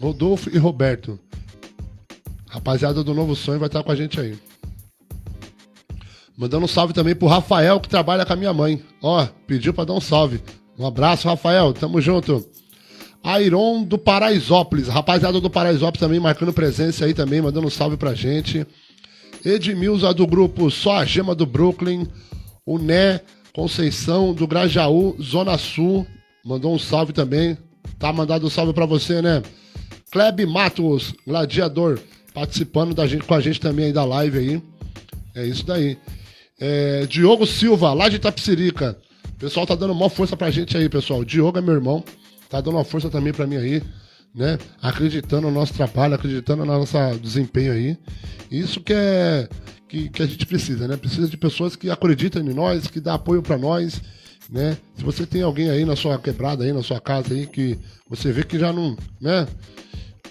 Rodolfo 0.00 0.48
e 0.54 0.58
Roberto. 0.58 1.18
Rapaziada 2.48 3.02
do 3.04 3.14
Novo 3.14 3.34
Sonho 3.34 3.58
vai 3.58 3.66
estar 3.66 3.82
com 3.82 3.92
a 3.92 3.96
gente 3.96 4.20
aí. 4.20 4.38
Mandando 6.36 6.64
um 6.64 6.68
salve 6.68 6.94
também 6.94 7.16
pro 7.16 7.26
Rafael, 7.26 7.80
que 7.80 7.88
trabalha 7.88 8.24
com 8.24 8.32
a 8.32 8.36
minha 8.36 8.54
mãe. 8.54 8.82
Ó, 9.02 9.26
pediu 9.46 9.74
pra 9.74 9.84
dar 9.84 9.94
um 9.94 10.00
salve. 10.00 10.40
Um 10.78 10.86
abraço, 10.86 11.26
Rafael. 11.26 11.72
Tamo 11.72 12.00
junto. 12.00 12.48
Airon 13.22 13.82
do 13.82 13.98
Paraisópolis. 13.98 14.88
Rapaziada 14.88 15.40
do 15.40 15.50
Paraisópolis 15.50 16.00
também 16.00 16.20
marcando 16.20 16.52
presença 16.52 17.04
aí 17.04 17.14
também, 17.14 17.40
mandando 17.40 17.66
um 17.66 17.70
salve 17.70 17.96
pra 17.96 18.14
gente. 18.14 18.66
Edmilza 19.44 20.12
do 20.12 20.26
grupo 20.26 20.70
Só 20.70 20.96
a 20.96 21.04
Gema 21.04 21.34
do 21.34 21.46
Brooklyn, 21.46 22.06
o 22.66 22.78
Né 22.78 23.20
Conceição 23.52 24.32
do 24.32 24.46
Grajaú, 24.46 25.16
Zona 25.20 25.58
Sul, 25.58 26.06
mandou 26.44 26.74
um 26.74 26.78
salve 26.78 27.12
também. 27.12 27.58
Tá 27.98 28.12
mandado 28.12 28.46
um 28.46 28.50
salve 28.50 28.72
para 28.72 28.86
você, 28.86 29.20
né? 29.20 29.42
Kleb 30.12 30.46
Matos, 30.46 31.12
gladiador, 31.26 31.98
participando 32.32 32.94
da 32.94 33.06
gente, 33.06 33.24
com 33.24 33.34
a 33.34 33.40
gente 33.40 33.60
também 33.60 33.86
aí 33.86 33.92
da 33.92 34.04
live 34.04 34.38
aí. 34.38 34.62
É 35.34 35.46
isso 35.46 35.66
daí. 35.66 35.98
É, 36.60 37.06
Diogo 37.06 37.46
Silva, 37.46 37.92
lá 37.92 38.08
de 38.08 38.18
Tapsirica. 38.18 38.96
O 39.30 39.38
pessoal 39.38 39.66
tá 39.66 39.74
dando 39.74 39.94
maior 39.94 40.08
força 40.08 40.36
pra 40.36 40.50
gente 40.50 40.76
aí, 40.76 40.88
pessoal. 40.88 41.24
Diogo 41.24 41.58
é 41.58 41.60
meu 41.60 41.74
irmão, 41.74 42.04
tá 42.48 42.60
dando 42.60 42.76
uma 42.76 42.84
força 42.84 43.10
também 43.10 43.32
pra 43.32 43.46
mim 43.46 43.56
aí 43.56 43.82
né? 44.34 44.58
Acreditando 44.80 45.48
no 45.48 45.52
nosso 45.52 45.74
trabalho, 45.74 46.14
acreditando 46.14 46.64
no 46.64 46.78
nosso 46.78 46.96
desempenho 47.20 47.72
aí. 47.72 47.98
Isso 48.50 48.80
que 48.80 48.92
é 48.92 49.48
que, 49.88 50.08
que 50.10 50.22
a 50.22 50.26
gente 50.26 50.44
precisa, 50.46 50.86
né? 50.86 50.96
Precisa 50.96 51.28
de 51.28 51.36
pessoas 51.36 51.74
que 51.74 51.90
acreditam 51.90 52.42
em 52.42 52.54
nós, 52.54 52.86
que 52.86 53.00
dá 53.00 53.14
apoio 53.14 53.42
para 53.42 53.56
nós, 53.56 54.00
né? 54.50 54.76
Se 54.94 55.02
você 55.02 55.26
tem 55.26 55.42
alguém 55.42 55.70
aí 55.70 55.84
na 55.84 55.96
sua 55.96 56.18
quebrada 56.18 56.62
aí, 56.62 56.72
na 56.72 56.82
sua 56.82 57.00
casa 57.00 57.34
aí 57.34 57.46
que 57.46 57.78
você 58.08 58.30
vê 58.30 58.44
que 58.44 58.58
já 58.58 58.72
não, 58.72 58.96
né? 59.20 59.46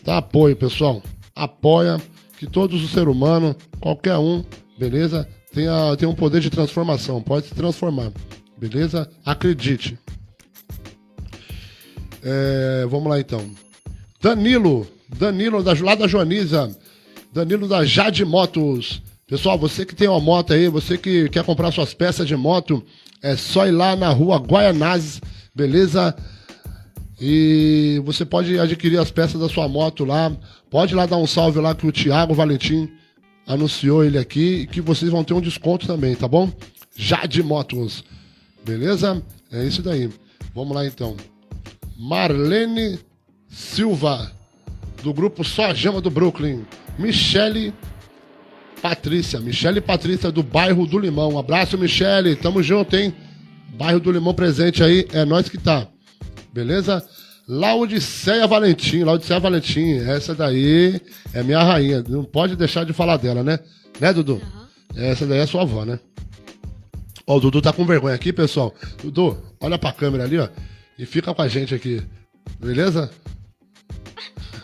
Dá 0.04 0.18
apoio, 0.18 0.56
pessoal. 0.56 1.02
Apoia 1.36 2.00
que 2.38 2.48
todos 2.48 2.84
os 2.84 2.92
seres 2.92 3.10
humanos, 3.10 3.56
qualquer 3.80 4.18
um, 4.18 4.44
beleza? 4.78 5.28
Tem, 5.52 5.68
a, 5.68 5.96
tem 5.98 6.08
um 6.08 6.14
poder 6.14 6.40
de 6.40 6.52
transformação, 6.52 7.22
pode 7.22 7.48
se 7.48 7.56
transformar, 7.56 8.12
beleza? 8.58 9.10
Acredite. 9.26 9.98
É, 12.30 12.86
vamos 12.90 13.08
lá 13.08 13.22
então. 13.22 13.50
Danilo, 14.22 14.86
Danilo 15.18 15.64
da, 15.64 15.72
lá 15.82 15.96
da 15.96 16.08
Joaniza, 16.08 16.78
Danilo 17.32 17.70
da 17.70 17.86
Jade 17.86 18.26
Motos. 18.26 19.02
Pessoal, 19.26 19.58
você 19.58 19.86
que 19.86 19.96
tem 19.96 20.10
uma 20.10 20.20
moto 20.20 20.52
aí, 20.52 20.68
você 20.68 20.98
que 20.98 21.30
quer 21.30 21.46
comprar 21.46 21.72
suas 21.72 21.94
peças 21.94 22.28
de 22.28 22.36
moto, 22.36 22.84
é 23.22 23.38
só 23.38 23.66
ir 23.66 23.72
lá 23.72 23.96
na 23.96 24.10
rua 24.10 24.40
Guaianazes, 24.40 25.22
beleza? 25.56 26.14
E 27.20 28.02
você 28.04 28.26
pode 28.26 28.60
adquirir 28.60 29.00
as 29.00 29.10
peças 29.10 29.40
da 29.40 29.48
sua 29.48 29.70
moto 29.70 30.04
lá. 30.04 30.30
Pode 30.70 30.94
ir 30.94 30.98
lá 30.98 31.06
dar 31.06 31.18
um 31.18 31.28
salve 31.28 31.62
lá 31.62 31.74
que 31.74 31.88
o 31.88 31.94
Thiago 31.94 32.34
Valentim 32.34 32.90
anunciou 33.46 34.04
ele 34.04 34.18
aqui 34.18 34.62
e 34.62 34.68
que 34.68 34.82
vocês 34.82 35.10
vão 35.10 35.24
ter 35.24 35.34
um 35.34 35.42
desconto 35.42 35.88
também, 35.88 36.14
tá 36.14 36.28
bom? 36.28 36.52
Jade 36.94 37.42
Motos. 37.42 38.04
Beleza? 38.66 39.24
É 39.50 39.64
isso 39.64 39.82
daí. 39.82 40.10
Vamos 40.54 40.76
lá 40.76 40.86
então. 40.86 41.16
Marlene 41.98 43.00
Silva, 43.50 44.32
do 45.02 45.12
grupo 45.12 45.44
Só 45.44 45.74
Jama 45.74 46.00
do 46.00 46.12
Brooklyn. 46.12 46.64
Michele 47.00 47.74
Patrícia. 48.82 49.40
Michele 49.40 49.82
Patrícia, 49.82 50.32
do 50.32 50.44
bairro 50.44 50.86
do 50.86 51.00
Limão. 51.00 51.34
Um 51.34 51.40
abraço, 51.40 51.78
Michele. 51.78 52.36
Tamo 52.36 52.62
junto, 52.62 52.96
hein? 52.96 53.14
Bairro 53.78 54.00
do 54.00 54.12
Limão 54.12 54.34
presente 54.34 54.84
aí, 54.84 55.08
é 55.12 55.26
nós 55.26 55.50
que 55.50 55.58
tá. 55.58 55.88
Beleza? 56.54 57.04
Laudiceia 57.48 58.46
Valentim, 58.46 59.04
Laudiceia 59.04 59.40
Valentim, 59.40 60.00
essa 60.00 60.36
daí 60.36 61.00
é 61.34 61.42
minha 61.42 61.64
rainha. 61.64 62.04
Não 62.08 62.24
pode 62.24 62.56
deixar 62.56 62.84
de 62.84 62.94
falar 62.94 63.18
dela, 63.18 63.44
né? 63.44 63.60
Né, 64.00 64.14
Dudu? 64.14 64.42
Aham. 64.44 64.68
Essa 64.96 65.26
daí 65.26 65.40
é 65.40 65.46
sua 65.46 65.62
avó, 65.62 65.86
né? 65.86 66.00
Ó, 67.26 67.38
o 67.38 67.40
Dudu 67.40 67.62
tá 67.62 67.72
com 67.72 67.86
vergonha 67.86 68.16
aqui, 68.16 68.34
pessoal. 68.34 68.74
Dudu, 69.02 69.38
olha 69.60 69.78
pra 69.78 69.94
câmera 69.94 70.24
ali, 70.26 70.38
ó. 70.38 70.50
E 70.98 71.06
fica 71.06 71.34
com 71.34 71.42
a 71.42 71.48
gente 71.48 71.76
aqui. 71.76 72.02
Beleza? 72.60 73.10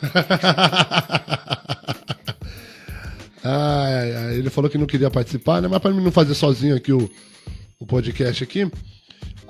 ai, 3.43 4.15
ai. 4.15 4.35
Ele 4.35 4.49
falou 4.49 4.69
que 4.69 4.77
não 4.77 4.85
queria 4.85 5.09
participar, 5.09 5.61
né? 5.61 5.67
Mas 5.67 5.79
pra 5.79 5.91
mim 5.91 6.03
não 6.03 6.11
fazer 6.11 6.33
sozinho 6.33 6.75
aqui 6.75 6.91
o, 6.91 7.09
o 7.79 7.85
podcast 7.85 8.43
aqui, 8.43 8.69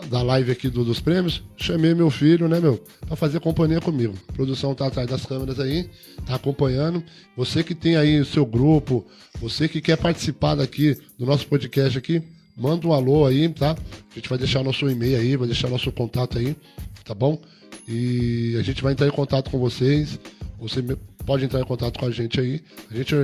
da 0.09 0.21
live 0.21 0.51
aqui 0.51 0.69
do- 0.69 0.83
dos 0.83 0.99
prêmios, 0.99 1.41
chamei 1.55 1.93
meu 1.93 2.09
filho, 2.09 2.47
né, 2.49 2.59
meu, 2.59 2.83
pra 3.07 3.15
fazer 3.15 3.39
companhia 3.39 3.79
comigo. 3.79 4.15
A 4.29 4.33
produção 4.33 4.75
tá 4.75 4.87
atrás 4.87 5.07
das 5.07 5.25
câmeras 5.25 5.59
aí, 5.59 5.89
tá 6.25 6.35
acompanhando. 6.35 7.03
Você 7.37 7.63
que 7.63 7.73
tem 7.73 7.95
aí 7.95 8.19
o 8.19 8.25
seu 8.25 8.45
grupo, 8.45 9.05
você 9.39 9.67
que 9.67 9.81
quer 9.81 9.97
participar 9.97 10.55
daqui 10.55 10.97
do 11.17 11.25
nosso 11.25 11.47
podcast 11.47 11.97
aqui, 11.97 12.21
manda 12.55 12.87
um 12.87 12.93
alô 12.93 13.25
aí, 13.25 13.49
tá? 13.49 13.71
A 14.11 14.15
gente 14.15 14.29
vai 14.29 14.37
deixar 14.37 14.63
nosso 14.63 14.89
e-mail 14.89 15.17
aí, 15.17 15.35
vai 15.35 15.47
deixar 15.47 15.69
nosso 15.69 15.91
contato 15.91 16.37
aí, 16.37 16.55
tá 17.03 17.13
bom? 17.13 17.41
E 17.87 18.55
a 18.57 18.61
gente 18.61 18.81
vai 18.81 18.93
entrar 18.93 19.07
em 19.07 19.11
contato 19.11 19.49
com 19.49 19.59
vocês. 19.59 20.19
Você 20.59 20.81
pode 21.25 21.45
entrar 21.45 21.59
em 21.59 21.65
contato 21.65 21.99
com 21.99 22.05
a 22.05 22.11
gente 22.11 22.39
aí. 22.39 22.61
A 22.89 22.95
gente 22.95 23.15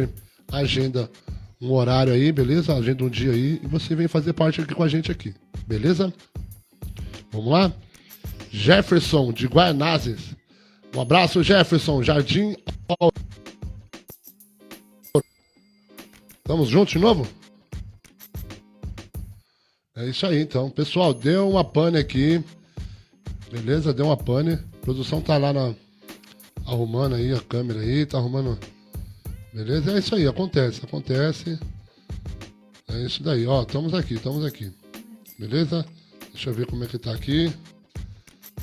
agenda 0.52 1.10
um 1.62 1.72
horário 1.72 2.14
aí, 2.14 2.32
beleza? 2.32 2.74
Agenda 2.74 3.04
um 3.04 3.10
dia 3.10 3.32
aí 3.32 3.60
e 3.64 3.68
você 3.68 3.96
vem 3.96 4.08
fazer 4.08 4.34
parte 4.34 4.62
aqui 4.62 4.74
com 4.74 4.84
a 4.84 4.88
gente 4.88 5.12
aqui, 5.12 5.34
beleza? 5.68 6.14
Vamos 7.32 7.52
lá? 7.52 7.72
Jefferson 8.52 9.32
de 9.32 9.48
Guaianazes. 9.48 10.36
Um 10.96 11.02
abraço, 11.02 11.44
Jefferson. 11.44 12.02
Jardim. 12.02 12.56
Estamos 16.38 16.68
juntos 16.68 16.94
de 16.94 17.00
novo? 17.00 17.28
É 20.00 20.08
isso 20.08 20.26
aí, 20.26 20.42
então. 20.42 20.70
Pessoal, 20.70 21.14
deu 21.14 21.50
uma 21.50 21.64
pane 21.64 21.98
aqui. 21.98 22.42
Beleza? 23.52 23.94
Deu 23.94 24.06
uma 24.06 24.16
pane. 24.16 24.54
A 24.54 24.78
produção 24.82 25.20
tá 25.20 25.38
lá 25.38 25.52
na... 25.52 25.76
arrumando 26.66 27.16
aí 27.16 27.34
a 27.34 27.42
câmera 27.42 27.82
aí, 27.82 28.06
tá 28.06 28.18
arrumando. 28.18 28.58
Beleza? 29.54 29.92
É 29.92 30.00
isso 30.00 30.16
aí, 30.16 30.26
acontece, 30.26 30.86
acontece. 30.86 31.60
É 32.88 33.06
isso 33.06 33.22
daí, 33.22 33.46
ó. 33.46 33.64
Estamos 33.64 33.94
aqui, 33.94 34.14
estamos 34.14 34.46
aqui. 34.46 34.72
Beleza? 35.38 35.86
Deixa 36.32 36.50
eu 36.50 36.54
ver 36.54 36.66
como 36.66 36.86
é 36.86 36.88
que 36.88 36.98
tá 36.98 37.14
aqui. 37.14 37.52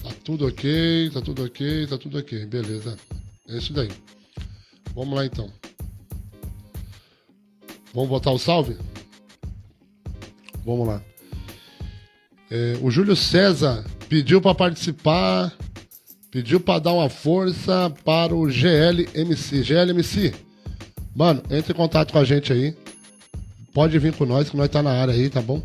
Tá 0.02 0.10
tudo 0.24 0.46
ok, 0.46 1.10
tá 1.10 1.20
tudo 1.20 1.44
ok, 1.44 1.86
tá 1.86 1.98
tudo 1.98 2.18
ok. 2.18 2.46
Beleza. 2.46 2.96
É 3.46 3.58
isso 3.58 3.74
daí. 3.74 3.90
Vamos 4.94 5.14
lá 5.14 5.26
então. 5.26 5.52
Vamos 7.92 8.08
botar 8.08 8.30
o 8.30 8.38
salve? 8.38 8.74
Vamos 10.64 10.88
lá. 10.88 11.02
É, 12.50 12.78
o 12.80 12.90
Júlio 12.90 13.16
César 13.16 13.84
pediu 14.08 14.40
para 14.40 14.54
participar, 14.54 15.52
pediu 16.30 16.60
para 16.60 16.78
dar 16.78 16.92
uma 16.92 17.08
força 17.08 17.92
para 18.04 18.34
o 18.34 18.46
GLMC. 18.46 19.62
GLMC, 19.62 20.34
mano, 21.14 21.42
entre 21.50 21.72
em 21.72 21.76
contato 21.76 22.12
com 22.12 22.18
a 22.18 22.24
gente 22.24 22.52
aí. 22.52 22.76
Pode 23.72 23.98
vir 23.98 24.14
com 24.14 24.24
nós, 24.24 24.48
que 24.48 24.56
nós 24.56 24.68
tá 24.68 24.82
na 24.82 24.90
área 24.90 25.12
aí, 25.12 25.28
tá 25.28 25.42
bom? 25.42 25.62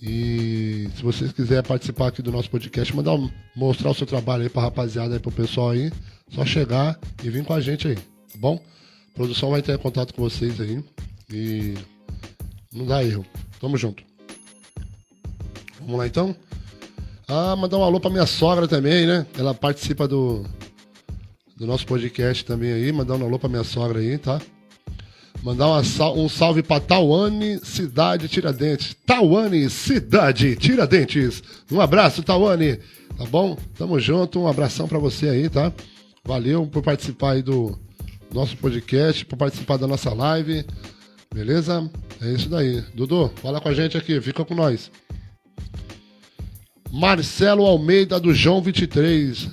E 0.00 0.88
se 0.96 1.02
vocês 1.02 1.32
quiserem 1.32 1.64
participar 1.64 2.08
aqui 2.08 2.22
do 2.22 2.32
nosso 2.32 2.48
podcast, 2.48 2.94
mandar 2.94 3.18
mostrar 3.54 3.90
o 3.90 3.94
seu 3.94 4.06
trabalho 4.06 4.44
aí 4.44 4.48
pra 4.48 4.62
rapaziada 4.62 5.14
aí, 5.14 5.20
pro 5.20 5.30
pessoal 5.30 5.70
aí, 5.70 5.92
só 6.30 6.44
chegar 6.46 6.98
e 7.22 7.28
vir 7.28 7.44
com 7.44 7.52
a 7.52 7.60
gente 7.60 7.88
aí, 7.88 7.96
tá 7.96 8.38
bom? 8.38 8.58
A 9.12 9.14
produção 9.14 9.50
vai 9.50 9.60
entrar 9.60 9.74
em 9.74 9.78
contato 9.78 10.14
com 10.14 10.22
vocês 10.22 10.60
aí 10.60 10.82
e 11.30 11.74
não 12.72 12.86
dá 12.86 13.04
erro. 13.04 13.26
Tamo 13.60 13.76
junto. 13.76 14.09
Vamos 15.90 15.98
lá 15.98 16.06
então? 16.06 16.36
Ah, 17.26 17.56
mandar 17.56 17.76
um 17.76 17.82
alô 17.82 17.98
pra 17.98 18.10
minha 18.10 18.24
sogra 18.24 18.68
também, 18.68 19.08
né? 19.08 19.26
Ela 19.36 19.52
participa 19.52 20.06
do, 20.06 20.44
do 21.56 21.66
nosso 21.66 21.84
podcast 21.84 22.44
também 22.44 22.72
aí. 22.72 22.92
Mandar 22.92 23.16
um 23.16 23.24
alô 23.24 23.40
pra 23.40 23.48
minha 23.48 23.64
sogra 23.64 23.98
aí, 23.98 24.16
tá? 24.16 24.40
Mandar 25.42 25.66
uma 25.66 25.80
um 26.12 26.28
salve 26.28 26.62
pra 26.62 26.78
Tauane, 26.78 27.58
Cidade 27.64 28.28
Tiradentes. 28.28 28.94
Tauane, 29.04 29.68
Cidade 29.68 30.54
Tiradentes. 30.54 31.42
Um 31.72 31.80
abraço, 31.80 32.22
Tauane. 32.22 32.76
Tá 33.18 33.24
bom? 33.24 33.58
Tamo 33.76 33.98
junto. 33.98 34.38
Um 34.38 34.46
abração 34.46 34.86
pra 34.86 35.00
você 35.00 35.28
aí, 35.28 35.48
tá? 35.48 35.72
Valeu 36.24 36.68
por 36.68 36.84
participar 36.84 37.32
aí 37.32 37.42
do 37.42 37.76
nosso 38.32 38.56
podcast, 38.58 39.26
por 39.26 39.36
participar 39.36 39.76
da 39.76 39.88
nossa 39.88 40.14
live. 40.14 40.64
Beleza? 41.34 41.90
É 42.22 42.30
isso 42.30 42.48
daí. 42.48 42.80
Dudu, 42.94 43.28
fala 43.42 43.60
com 43.60 43.68
a 43.68 43.74
gente 43.74 43.98
aqui. 43.98 44.20
Fica 44.20 44.44
com 44.44 44.54
nós. 44.54 44.88
Marcelo 46.92 47.64
Almeida 47.66 48.18
do 48.18 48.34
João 48.34 48.60
23. 48.60 49.48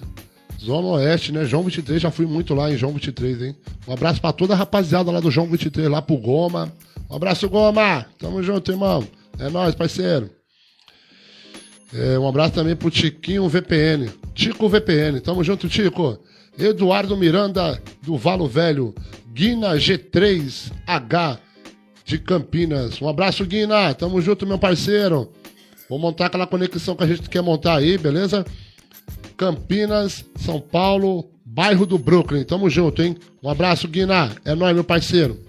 Zona 0.59 0.87
Oeste, 0.87 1.31
né? 1.31 1.45
João 1.45 1.63
23, 1.63 2.01
já 2.01 2.11
fui 2.11 2.25
muito 2.25 2.53
lá 2.53 2.71
em 2.71 2.77
João 2.77 2.93
23, 2.93 3.41
hein? 3.41 3.55
Um 3.87 3.93
abraço 3.93 4.19
pra 4.19 4.33
toda 4.33 4.53
a 4.53 4.57
rapaziada 4.57 5.11
lá 5.11 5.19
do 5.19 5.31
João 5.31 5.47
23, 5.47 5.89
lá 5.89 6.01
pro 6.01 6.17
Goma. 6.17 6.73
Um 7.09 7.15
abraço, 7.15 7.47
Goma! 7.47 8.05
Tamo 8.17 8.41
junto, 8.41 8.71
irmão. 8.71 9.07
É 9.39 9.49
nóis, 9.49 9.75
parceiro. 9.75 10.29
É, 11.93 12.19
um 12.19 12.27
abraço 12.27 12.53
também 12.53 12.75
pro 12.75 12.91
Tiquinho 12.91 13.47
VPN. 13.47 14.09
Tico 14.33 14.67
VPN, 14.67 15.21
tamo 15.21 15.43
junto, 15.43 15.69
Tico. 15.69 16.19
Eduardo 16.59 17.15
Miranda, 17.15 17.81
do 18.01 18.17
Valo 18.17 18.47
Velho. 18.47 18.93
Guina 19.31 19.75
G3H, 19.75 21.37
de 22.03 22.17
Campinas. 22.17 23.01
Um 23.01 23.07
abraço, 23.07 23.45
Guina. 23.45 23.93
Tamo 23.93 24.19
junto, 24.19 24.45
meu 24.45 24.57
parceiro. 24.57 25.31
Vou 25.89 25.97
montar 25.97 26.25
aquela 26.25 26.45
conexão 26.45 26.95
que 26.95 27.03
a 27.03 27.07
gente 27.07 27.29
quer 27.29 27.41
montar 27.41 27.77
aí, 27.77 27.97
beleza? 27.97 28.45
Campinas, 29.37 30.25
São 30.35 30.59
Paulo, 30.59 31.29
bairro 31.45 31.85
do 31.85 31.97
Brooklyn. 31.97 32.43
Tamo 32.43 32.69
junto, 32.69 33.01
hein? 33.01 33.15
Um 33.41 33.49
abraço, 33.49 33.87
Guina. 33.87 34.35
É 34.43 34.53
nóis, 34.53 34.73
meu 34.73 34.83
parceiro. 34.83 35.39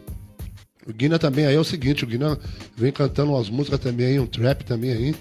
O 0.86 0.92
Guina 0.92 1.18
também 1.18 1.44
aí 1.44 1.54
é 1.54 1.60
o 1.60 1.64
seguinte, 1.64 2.04
o 2.04 2.06
Guina 2.06 2.38
vem 2.76 2.90
cantando 2.90 3.32
umas 3.32 3.50
músicas 3.50 3.80
também 3.80 4.06
aí, 4.06 4.20
um 4.20 4.26
trap 4.26 4.64
também 4.64 4.90
aí. 4.92 5.14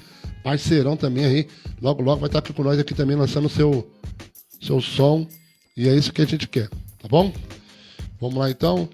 Parceirão 0.43 0.95
também 0.95 1.26
aí. 1.26 1.47
Logo, 1.82 2.01
logo 2.01 2.22
vai 2.22 2.28
estar 2.28 2.39
aqui 2.39 2.53
com 2.53 2.63
nós 2.63 2.80
aqui 2.80 2.93
também 2.93 3.18
lançando 3.18 3.49
seu, 3.49 3.91
seu 4.61 4.80
som. 4.80 5.28
E 5.76 5.89
é 5.89 5.95
isso 5.95 6.13
que 6.13 6.22
a 6.22 6.26
gente 6.26 6.47
quer, 6.47 6.70
tá 6.99 7.07
bom? 7.09 7.34
Vamos 8.20 8.38
lá 8.38 8.49
então. 8.49 8.88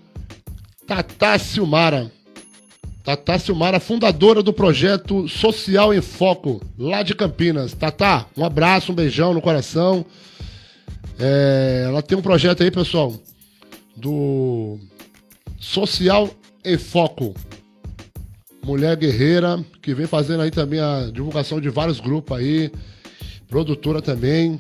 Tatá 0.87 1.37
Silmara. 1.37 2.11
Tatá 3.03 3.37
Silmara, 3.37 3.81
fundadora 3.81 4.41
do 4.41 4.53
projeto 4.53 5.27
Social 5.27 5.93
em 5.93 6.01
Foco, 6.01 6.61
lá 6.77 7.03
de 7.03 7.13
Campinas. 7.13 7.73
Tatá, 7.73 8.25
um 8.37 8.45
abraço, 8.45 8.93
um 8.93 8.95
beijão 8.95 9.33
no 9.33 9.41
coração. 9.41 10.05
É, 11.19 11.83
ela 11.85 12.01
tem 12.01 12.17
um 12.17 12.21
projeto 12.21 12.63
aí, 12.63 12.71
pessoal, 12.71 13.13
do 13.97 14.79
Social 15.59 16.29
em 16.63 16.77
Foco. 16.77 17.33
Mulher 18.65 18.95
guerreira, 18.95 19.61
que 19.81 19.93
vem 19.93 20.07
fazendo 20.07 20.41
aí 20.41 20.49
também 20.49 20.79
a 20.79 21.09
divulgação 21.11 21.59
de 21.59 21.69
vários 21.69 21.99
grupos 21.99 22.37
aí. 22.37 22.71
Produtora 23.49 24.01
também. 24.01 24.57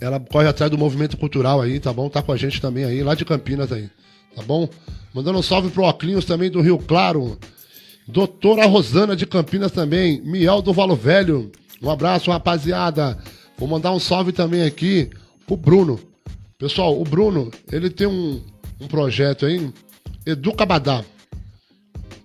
Ela 0.00 0.18
corre 0.18 0.48
atrás 0.48 0.70
do 0.70 0.78
movimento 0.78 1.18
cultural 1.18 1.60
aí, 1.60 1.78
tá 1.78 1.92
bom? 1.92 2.08
Tá 2.08 2.22
com 2.22 2.32
a 2.32 2.36
gente 2.38 2.58
também 2.58 2.84
aí, 2.84 3.02
lá 3.02 3.14
de 3.14 3.24
Campinas 3.26 3.70
aí, 3.70 3.90
tá 4.34 4.42
bom? 4.42 4.68
Mandando 5.14 5.38
um 5.38 5.42
salve 5.42 5.70
pro 5.70 5.84
Oclinhos 5.84 6.24
também 6.24 6.50
do 6.50 6.60
Rio 6.60 6.78
Claro. 6.78 7.38
Doutora 8.06 8.66
Rosana 8.66 9.14
de 9.14 9.26
Campinas 9.26 9.72
também. 9.72 10.20
Miel 10.22 10.62
do 10.62 10.72
Valo 10.72 10.96
Velho. 10.96 11.50
Um 11.82 11.90
abraço, 11.90 12.30
rapaziada. 12.30 13.18
Vou 13.58 13.68
mandar 13.68 13.92
um 13.92 13.98
salve 13.98 14.32
também 14.32 14.62
aqui 14.62 15.10
pro 15.46 15.56
Bruno. 15.56 15.98
Pessoal, 16.58 17.00
o 17.00 17.04
Bruno, 17.04 17.50
ele 17.70 17.88
tem 17.90 18.06
um, 18.06 18.42
um 18.80 18.88
projeto 18.88 19.46
aí, 19.46 19.72
Educa 20.26 20.66
Badá. 20.66 21.04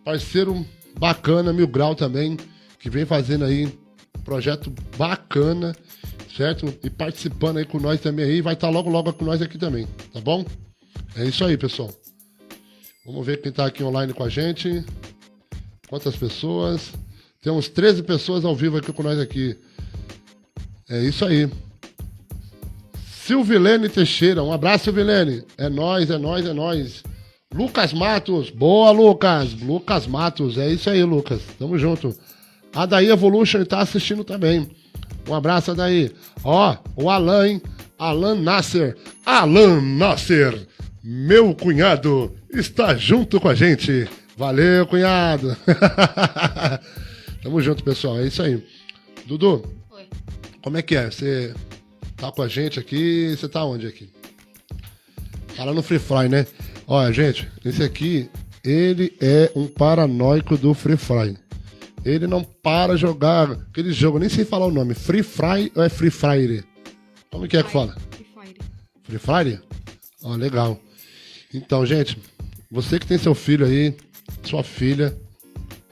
Parceiro 0.03 0.65
bacana, 0.99 1.53
Mil 1.53 1.67
Grau 1.67 1.95
também, 1.95 2.37
que 2.79 2.89
vem 2.89 3.05
fazendo 3.05 3.45
aí 3.45 3.71
projeto 4.23 4.73
bacana, 4.97 5.75
certo? 6.35 6.73
E 6.83 6.89
participando 6.89 7.57
aí 7.57 7.65
com 7.65 7.79
nós 7.79 7.99
também 7.99 8.25
aí, 8.25 8.41
vai 8.41 8.53
estar 8.53 8.69
logo 8.69 8.89
logo 8.89 9.13
com 9.13 9.25
nós 9.25 9.41
aqui 9.41 9.57
também, 9.57 9.87
tá 10.11 10.19
bom? 10.19 10.45
É 11.15 11.25
isso 11.25 11.45
aí, 11.45 11.57
pessoal. 11.57 11.91
Vamos 13.05 13.25
ver 13.25 13.41
quem 13.41 13.51
tá 13.51 13.65
aqui 13.65 13.83
online 13.83 14.13
com 14.13 14.23
a 14.23 14.29
gente. 14.29 14.83
Quantas 15.87 16.15
pessoas? 16.15 16.91
Temos 17.41 17.69
13 17.69 18.01
pessoas 18.03 18.45
ao 18.45 18.55
vivo 18.55 18.77
aqui 18.77 18.91
com 18.91 19.03
nós 19.03 19.19
aqui. 19.19 19.55
É 20.89 21.01
isso 21.01 21.25
aí. 21.25 21.49
Silvilene 23.25 23.89
Teixeira, 23.89 24.43
um 24.43 24.51
abraço, 24.51 24.85
Silvilene. 24.85 25.43
É 25.57 25.69
nós, 25.69 26.09
é 26.09 26.17
nós, 26.17 26.45
é 26.45 26.53
nós. 26.53 27.03
Lucas 27.53 27.93
Matos, 27.93 28.49
boa, 28.49 28.89
Lucas. 28.91 29.53
Lucas 29.53 30.07
Matos, 30.07 30.57
é 30.57 30.69
isso 30.69 30.89
aí, 30.89 31.03
Lucas. 31.03 31.41
Tamo 31.59 31.77
junto. 31.77 32.15
A 32.73 32.85
Daí 32.85 33.09
Evolution 33.09 33.63
tá 33.65 33.79
assistindo 33.79 34.23
também. 34.23 34.67
Um 35.29 35.35
abraço, 35.35 35.71
Adaí. 35.71 36.11
Ó, 36.43 36.75
o 36.95 37.09
Alan, 37.09 37.47
hein? 37.47 37.61
Alan 37.99 38.35
Nasser. 38.35 38.97
Alan 39.25 39.79
Nasser, 39.79 40.67
meu 41.03 41.53
cunhado, 41.53 42.33
está 42.53 42.95
junto 42.95 43.41
com 43.41 43.49
a 43.49 43.55
gente. 43.55 44.07
Valeu, 44.37 44.87
cunhado. 44.87 45.55
Tamo 47.43 47.61
junto, 47.61 47.83
pessoal. 47.83 48.19
É 48.19 48.27
isso 48.27 48.41
aí. 48.41 48.63
Dudu, 49.25 49.63
Oi. 49.91 50.07
como 50.63 50.77
é 50.77 50.81
que 50.81 50.95
é? 50.95 51.11
Você 51.11 51.53
tá 52.15 52.31
com 52.31 52.41
a 52.41 52.47
gente 52.47 52.79
aqui? 52.79 53.35
Você 53.37 53.49
tá 53.49 53.65
onde 53.65 53.85
aqui? 53.85 54.09
Tá 55.55 55.65
lá 55.65 55.73
no 55.73 55.83
Free 55.83 55.99
Fire, 55.99 56.29
né? 56.29 56.47
Olha, 56.87 57.11
gente, 57.11 57.47
esse 57.65 57.83
aqui, 57.83 58.29
ele 58.63 59.15
é 59.21 59.51
um 59.55 59.67
paranoico 59.67 60.57
do 60.57 60.73
Free 60.73 60.97
Fire. 60.97 61.37
Ele 62.05 62.27
não 62.27 62.43
para 62.43 62.95
jogar 62.95 63.51
aquele 63.51 63.91
jogo, 63.91 64.19
nem 64.19 64.29
sei 64.29 64.45
falar 64.45 64.67
o 64.67 64.71
nome. 64.71 64.93
Free 64.93 65.23
Fire 65.23 65.71
ou 65.75 65.83
é 65.83 65.89
Free 65.89 66.09
Fire? 66.09 66.63
Como 67.29 67.47
que 67.47 67.57
é 67.57 67.63
que 67.63 67.71
fala? 67.71 67.95
Free 68.11 68.25
Fire. 68.25 68.59
Free 69.03 69.19
Fire? 69.19 69.59
Ó, 70.23 70.35
legal. 70.35 70.79
Então, 71.53 71.85
gente, 71.85 72.17
você 72.71 72.97
que 72.97 73.05
tem 73.05 73.17
seu 73.17 73.35
filho 73.35 73.65
aí, 73.65 73.95
sua 74.43 74.63
filha, 74.63 75.15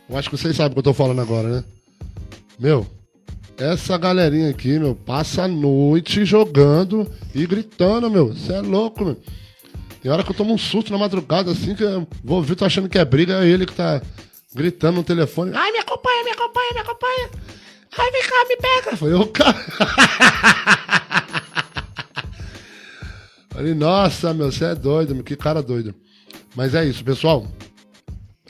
eu 0.10 0.18
acho 0.18 0.30
que 0.30 0.38
vocês 0.38 0.56
sabem 0.56 0.72
o 0.72 0.74
que 0.74 0.80
eu 0.80 0.84
tô 0.84 0.94
falando 0.94 1.22
agora, 1.22 1.48
né? 1.48 1.64
Meu, 2.60 2.88
essa 3.58 3.98
galerinha 3.98 4.50
aqui, 4.50 4.80
meu, 4.80 4.96
passa 4.96 5.44
a 5.44 5.48
noite 5.48 6.26
jogando 6.26 7.10
e 7.34 7.46
gritando, 7.46 8.10
meu. 8.10 8.30
Você 8.30 8.54
é 8.54 8.62
louco, 8.62 9.06
meu. 9.06 9.18
Tem 10.02 10.12
hora 10.12 10.24
que 10.24 10.32
eu 10.32 10.36
tomo 10.36 10.54
um 10.54 10.58
susto 10.58 10.92
na 10.92 10.98
madrugada, 10.98 11.52
assim, 11.52 11.76
que 11.76 11.84
eu 11.84 12.08
vou 12.24 12.38
ouvir, 12.38 12.56
tô 12.56 12.66
achando 12.66 12.90
que 12.90 12.98
é 12.98 13.06
briga, 13.06 13.44
é 13.44 13.48
ele 13.48 13.68
que 13.68 13.74
tá 13.74 14.02
gritando 14.54 14.96
no 14.96 15.04
telefone. 15.04 15.52
Ai, 15.54 15.72
me 15.72 15.78
acompanha, 15.78 16.24
me 16.24 16.32
acompanha, 16.32 16.74
me 16.74 16.80
acompanha. 16.80 17.30
Ai, 17.98 18.12
vem 18.12 18.24
cá, 18.24 18.46
me 18.48 18.58
pega. 18.58 18.98
Foi 18.98 19.14
o 19.14 19.28
cara. 19.28 19.58
Falei, 23.52 23.74
nossa, 23.74 24.34
meu, 24.34 24.52
você 24.52 24.66
é 24.66 24.76
doido, 24.76 25.14
meu, 25.14 25.24
que 25.24 25.36
cara 25.36 25.62
doido. 25.62 25.94
Mas 26.56 26.74
é 26.74 26.86
isso, 26.86 27.04
pessoal. 27.04 27.46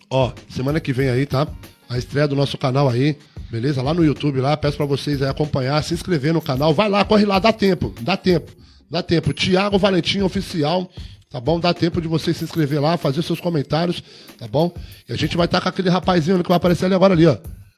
Ó, 0.09 0.31
semana 0.47 0.79
que 0.79 0.93
vem 0.93 1.09
aí, 1.09 1.25
tá? 1.25 1.47
A 1.89 1.97
estreia 1.97 2.27
do 2.27 2.35
nosso 2.35 2.57
canal 2.57 2.87
aí, 2.87 3.17
beleza? 3.49 3.81
Lá 3.81 3.93
no 3.93 4.05
YouTube, 4.05 4.39
lá, 4.39 4.55
peço 4.55 4.77
pra 4.77 4.85
vocês 4.85 5.21
aí 5.21 5.29
acompanhar, 5.29 5.83
se 5.83 5.93
inscrever 5.93 6.33
no 6.33 6.41
canal. 6.41 6.73
Vai 6.73 6.87
lá, 6.87 7.03
corre 7.03 7.25
lá, 7.25 7.39
dá 7.39 7.51
tempo, 7.51 7.93
dá 8.01 8.15
tempo, 8.15 8.51
dá 8.89 9.01
tempo. 9.01 9.33
Tiago 9.33 9.79
Valentim 9.79 10.21
Oficial, 10.21 10.89
tá 11.29 11.39
bom? 11.39 11.59
Dá 11.59 11.73
tempo 11.73 11.99
de 11.99 12.07
você 12.07 12.33
se 12.33 12.43
inscrever 12.43 12.79
lá, 12.79 12.95
fazer 12.95 13.23
seus 13.23 13.39
comentários, 13.39 14.03
tá 14.37 14.47
bom? 14.47 14.71
E 15.09 15.13
a 15.13 15.15
gente 15.15 15.35
vai 15.35 15.45
estar 15.45 15.61
com 15.61 15.69
aquele 15.69 15.89
rapazinho 15.89 16.35
ali 16.35 16.43
que 16.43 16.49
vai 16.49 16.57
aparecer 16.57 16.85
ali 16.85 16.93
agora 16.93 17.13
ali, 17.13 17.25
ó. 17.25 17.37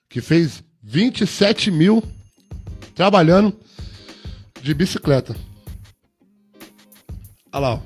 Que 0.10 0.20
fez 0.20 0.62
27 0.84 1.72
mil 1.72 2.04
trabalhando 2.94 3.56
de 4.62 4.74
bicicleta. 4.74 5.36
Olha 7.54 7.60
lá, 7.60 7.74
ó. 7.76 7.80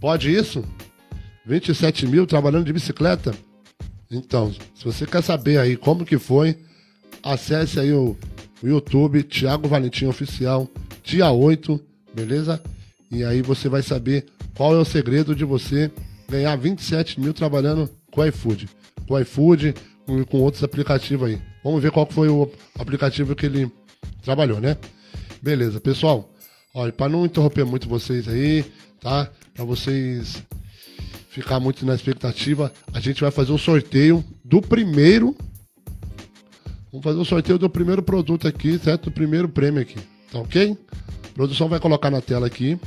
Pode 0.00 0.34
isso? 0.34 0.64
27 1.44 2.06
mil 2.06 2.26
trabalhando 2.26 2.64
de 2.64 2.72
bicicleta? 2.72 3.34
Então, 4.10 4.52
se 4.74 4.84
você 4.84 5.06
quer 5.06 5.22
saber 5.22 5.58
aí 5.58 5.76
como 5.76 6.04
que 6.04 6.18
foi, 6.18 6.58
acesse 7.22 7.78
aí 7.78 7.92
o, 7.92 8.16
o 8.62 8.66
YouTube, 8.66 9.22
Thiago 9.22 9.68
Valentim 9.68 10.06
Oficial, 10.06 10.68
dia 11.04 11.30
8, 11.30 11.78
beleza? 12.14 12.62
E 13.10 13.22
aí 13.24 13.42
você 13.42 13.68
vai 13.68 13.82
saber 13.82 14.26
qual 14.56 14.74
é 14.74 14.78
o 14.78 14.84
segredo 14.84 15.34
de 15.34 15.44
você 15.44 15.90
ganhar 16.30 16.56
27 16.56 17.20
mil 17.20 17.34
trabalhando 17.34 17.90
com 18.10 18.24
iFood. 18.24 18.70
Com 19.06 19.20
iFood 19.20 19.74
e 20.08 20.24
com 20.24 20.40
outros 20.40 20.64
aplicativos 20.64 21.28
aí. 21.28 21.40
Vamos 21.62 21.82
ver 21.82 21.90
qual 21.90 22.06
foi 22.10 22.28
o 22.28 22.50
aplicativo 22.78 23.36
que 23.36 23.44
ele 23.44 23.70
trabalhou, 24.22 24.60
né? 24.60 24.78
Beleza, 25.42 25.78
pessoal. 25.78 26.31
Olha, 26.74 26.92
para 26.92 27.10
não 27.10 27.26
interromper 27.26 27.64
muito 27.64 27.88
vocês 27.88 28.26
aí, 28.26 28.64
tá? 28.98 29.30
Para 29.52 29.64
vocês 29.64 30.42
ficar 31.28 31.60
muito 31.60 31.84
na 31.84 31.94
expectativa, 31.94 32.72
a 32.94 33.00
gente 33.00 33.20
vai 33.20 33.30
fazer 33.30 33.52
o 33.52 33.58
sorteio 33.58 34.24
do 34.42 34.62
primeiro. 34.62 35.36
Vamos 36.90 37.04
fazer 37.04 37.18
o 37.18 37.24
sorteio 37.24 37.58
do 37.58 37.68
primeiro 37.68 38.02
produto 38.02 38.48
aqui, 38.48 38.78
certo? 38.78 39.04
Do 39.04 39.12
primeiro 39.12 39.48
prêmio 39.48 39.82
aqui. 39.82 39.98
Tá 40.30 40.38
ok? 40.38 40.76
A 41.24 41.28
produção 41.34 41.68
vai 41.68 41.78
colocar 41.78 42.10
na 42.10 42.22
tela 42.22 42.46
aqui, 42.46 42.78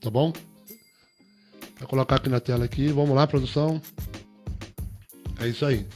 tá 0.00 0.10
bom? 0.10 0.32
Vai 1.78 1.88
colocar 1.88 2.16
aqui 2.16 2.28
na 2.28 2.40
tela 2.40 2.64
aqui. 2.64 2.88
Vamos 2.88 3.14
lá, 3.14 3.28
produção. 3.28 3.80
É 5.40 5.46
isso 5.46 5.64
aí. 5.64 5.86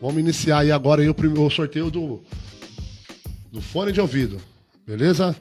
Vamos 0.00 0.18
iniciar 0.18 0.60
aí 0.60 0.72
agora 0.72 1.02
aí 1.02 1.08
o, 1.08 1.14
primeiro, 1.14 1.46
o 1.46 1.50
sorteio 1.50 1.90
do, 1.90 2.22
do 3.52 3.60
fone 3.60 3.92
de 3.92 4.00
ouvido. 4.00 4.40
Beleza? 4.86 5.36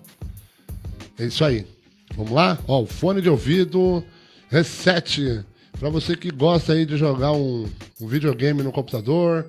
É 1.22 1.26
isso 1.26 1.46
aí. 1.46 1.68
Vamos 2.16 2.32
lá? 2.32 2.58
Ó, 2.68 2.82
o 2.82 2.88
fone 2.88 3.22
de 3.22 3.30
ouvido 3.30 4.04
Reset. 4.50 5.46
Para 5.80 5.88
você 5.88 6.16
que 6.16 6.32
gosta 6.32 6.74
aí 6.74 6.84
de 6.84 6.98
jogar 6.98 7.32
um, 7.32 7.70
um, 8.02 8.08
videogame 8.08 8.64
no 8.64 8.72
computador. 8.72 9.46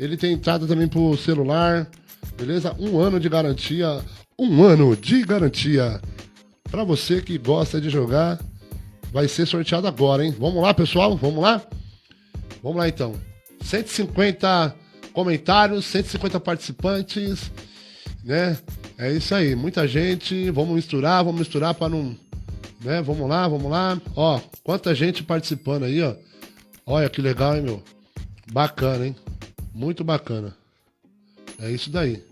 Ele 0.00 0.16
tem 0.16 0.32
entrada 0.32 0.66
também 0.66 0.88
pro 0.88 1.16
celular. 1.16 1.88
Beleza? 2.36 2.74
Um 2.76 2.98
ano 2.98 3.20
de 3.20 3.28
garantia. 3.28 4.02
Um 4.36 4.64
ano 4.64 4.96
de 4.96 5.22
garantia. 5.22 6.00
Para 6.68 6.82
você 6.82 7.22
que 7.22 7.38
gosta 7.38 7.80
de 7.80 7.88
jogar. 7.88 8.40
Vai 9.12 9.28
ser 9.28 9.46
sorteado 9.46 9.86
agora, 9.86 10.24
hein? 10.24 10.34
Vamos 10.36 10.60
lá, 10.60 10.74
pessoal? 10.74 11.16
Vamos 11.16 11.40
lá? 11.40 11.62
Vamos 12.60 12.78
lá 12.78 12.88
então. 12.88 13.14
150 13.60 14.74
comentários, 15.12 15.84
150 15.84 16.40
participantes, 16.40 17.48
né? 18.24 18.56
É 18.98 19.10
isso 19.12 19.34
aí, 19.34 19.54
muita 19.54 19.86
gente. 19.86 20.50
Vamos 20.50 20.74
misturar, 20.74 21.24
vamos 21.24 21.40
misturar 21.40 21.74
para 21.74 21.88
não. 21.88 22.16
Né? 22.80 23.00
Vamos 23.02 23.28
lá, 23.28 23.48
vamos 23.48 23.70
lá. 23.70 24.00
Ó, 24.14 24.40
quanta 24.62 24.94
gente 24.94 25.22
participando 25.22 25.84
aí, 25.84 26.02
ó. 26.02 26.14
Olha 26.86 27.08
que 27.08 27.20
legal, 27.20 27.56
hein, 27.56 27.62
meu? 27.62 27.82
Bacana, 28.52 29.06
hein? 29.06 29.16
Muito 29.74 30.04
bacana. 30.04 30.54
É 31.58 31.70
isso 31.70 31.90
daí. 31.90 32.22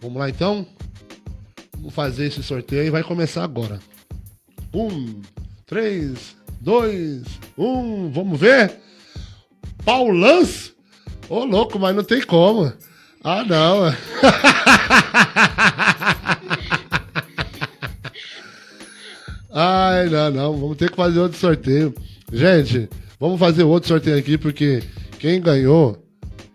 Vamos 0.00 0.18
lá 0.18 0.28
então? 0.28 0.66
Vamos 1.76 1.94
fazer 1.94 2.26
esse 2.26 2.42
sorteio 2.42 2.84
e 2.84 2.90
vai 2.90 3.02
começar 3.02 3.44
agora. 3.44 3.80
Um, 4.74 5.20
três, 5.66 6.36
dois, 6.60 7.22
um. 7.56 8.10
Vamos 8.10 8.40
ver? 8.40 8.80
Paulans? 9.84 10.72
Ô, 11.28 11.44
louco, 11.44 11.78
mas 11.78 11.94
não 11.94 12.04
tem 12.04 12.22
como. 12.22 12.72
Ah, 13.24 13.44
não. 13.44 13.94
Ai, 19.52 20.08
não, 20.08 20.30
não. 20.30 20.58
Vamos 20.58 20.76
ter 20.76 20.90
que 20.90 20.96
fazer 20.96 21.20
outro 21.20 21.38
sorteio. 21.38 21.94
Gente, 22.32 22.88
vamos 23.20 23.38
fazer 23.38 23.62
outro 23.62 23.88
sorteio 23.88 24.18
aqui, 24.18 24.36
porque 24.36 24.82
quem 25.18 25.40
ganhou 25.40 26.02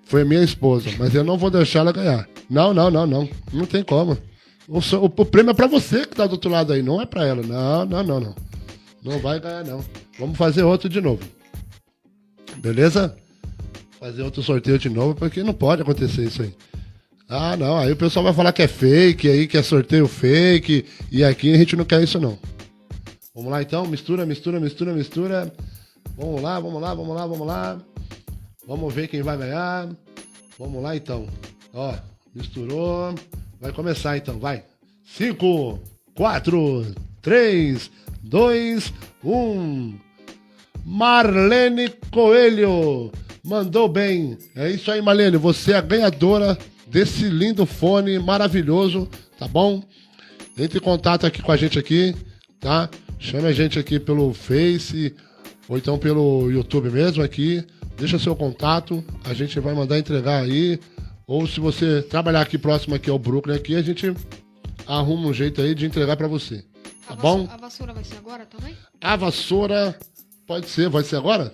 foi 0.05 0.23
minha 0.23 0.43
esposa. 0.43 0.89
Mas 0.97 1.15
eu 1.15 1.23
não 1.23 1.37
vou 1.37 1.49
deixar 1.49 1.79
ela 1.79 1.93
ganhar. 1.93 2.27
Não, 2.49 2.73
não, 2.73 2.89
não, 2.89 3.05
não. 3.05 3.29
Não 3.53 3.65
tem 3.65 3.83
como. 3.83 4.17
O, 4.67 4.79
o, 4.79 5.05
o 5.05 5.25
prêmio 5.25 5.51
é 5.51 5.53
pra 5.53 5.67
você 5.67 6.05
que 6.05 6.15
tá 6.15 6.25
do 6.25 6.33
outro 6.33 6.51
lado 6.51 6.73
aí, 6.73 6.81
não 6.81 7.01
é 7.01 7.05
pra 7.05 7.25
ela. 7.25 7.41
Não, 7.43 7.85
não, 7.85 8.03
não, 8.03 8.19
não. 8.19 8.35
Não 9.03 9.19
vai 9.19 9.39
ganhar, 9.39 9.63
não. 9.63 9.83
Vamos 10.19 10.37
fazer 10.37 10.63
outro 10.63 10.89
de 10.89 10.99
novo. 10.99 11.21
Beleza? 12.57 13.15
Fazer 14.07 14.23
outro 14.23 14.41
sorteio 14.41 14.79
de 14.79 14.89
novo, 14.89 15.13
porque 15.15 15.43
não 15.43 15.53
pode 15.53 15.81
acontecer 15.81 16.23
isso 16.23 16.41
aí. 16.41 16.53
Ah, 17.27 17.57
não. 17.57 17.77
Aí 17.77 17.91
o 17.91 17.95
pessoal 17.97 18.23
vai 18.23 18.33
falar 18.33 18.53
que 18.53 18.61
é 18.61 18.67
fake, 18.67 19.27
aí 19.27 19.47
que 19.47 19.57
é 19.57 19.61
sorteio 19.61 20.07
fake. 20.07 20.85
E 21.11 21.25
aqui 21.25 21.53
a 21.53 21.57
gente 21.57 21.75
não 21.75 21.83
quer 21.83 22.01
isso, 22.01 22.17
não. 22.17 22.39
Vamos 23.35 23.51
lá 23.51 23.61
então, 23.61 23.85
mistura, 23.85 24.25
mistura, 24.25 24.61
mistura, 24.61 24.93
mistura. 24.93 25.53
Vamos 26.17 26.41
lá, 26.41 26.57
vamos 26.57 26.81
lá, 26.81 26.93
vamos 26.93 27.15
lá, 27.17 27.27
vamos 27.27 27.47
lá. 27.47 27.81
Vamos 28.65 28.93
ver 28.93 29.09
quem 29.09 29.21
vai 29.21 29.37
ganhar. 29.37 29.89
Vamos 30.57 30.81
lá 30.81 30.95
então. 30.95 31.27
Ó, 31.73 31.93
misturou. 32.33 33.13
Vai 33.59 33.73
começar 33.73 34.15
então, 34.15 34.39
vai. 34.39 34.63
5, 35.03 35.81
4, 36.15 36.95
3, 37.21 37.91
2, 38.23 38.93
1. 39.21 39.99
Marlene 40.85 41.89
Coelho. 42.09 43.11
Mandou 43.47 43.87
bem. 43.87 44.37
É 44.53 44.69
isso 44.69 44.91
aí, 44.91 45.01
Marlene. 45.01 45.37
Você 45.37 45.71
é 45.71 45.77
a 45.77 45.81
ganhadora 45.81 46.57
desse 46.85 47.29
lindo 47.29 47.65
fone 47.65 48.19
maravilhoso, 48.19 49.07
tá 49.39 49.47
bom? 49.47 49.81
Entre 50.57 50.79
em 50.79 50.81
contato 50.81 51.25
aqui 51.25 51.41
com 51.41 51.53
a 51.53 51.55
gente 51.55 51.79
aqui, 51.79 52.13
tá? 52.59 52.89
Chame 53.17 53.47
a 53.47 53.53
gente 53.53 53.79
aqui 53.79 54.01
pelo 54.01 54.33
Face 54.33 55.15
ou 55.69 55.77
então 55.77 55.97
pelo 55.97 56.51
YouTube 56.51 56.89
mesmo 56.89 57.23
aqui. 57.23 57.63
Deixa 57.97 58.19
seu 58.19 58.35
contato, 58.35 59.01
a 59.23 59.33
gente 59.33 59.57
vai 59.61 59.73
mandar 59.73 59.97
entregar 59.97 60.43
aí. 60.43 60.77
Ou 61.25 61.47
se 61.47 61.61
você 61.61 62.01
trabalhar 62.01 62.41
aqui 62.41 62.57
próximo 62.57 62.95
aqui 62.95 63.09
ao 63.09 63.17
Brooklyn 63.17 63.55
aqui, 63.55 63.77
a 63.77 63.81
gente 63.81 64.13
arruma 64.85 65.25
um 65.25 65.33
jeito 65.33 65.61
aí 65.61 65.73
de 65.73 65.85
entregar 65.85 66.17
para 66.17 66.27
você. 66.27 66.65
Tá 67.07 67.13
a 67.13 67.15
bom? 67.15 67.47
a 67.49 67.55
vassoura 67.55 67.93
vai 67.93 68.03
ser 68.03 68.17
agora 68.17 68.45
também? 68.45 68.75
A 68.99 69.15
vassoura 69.15 69.97
pode 70.45 70.67
ser, 70.67 70.89
vai 70.89 71.03
ser 71.05 71.15
agora? 71.15 71.53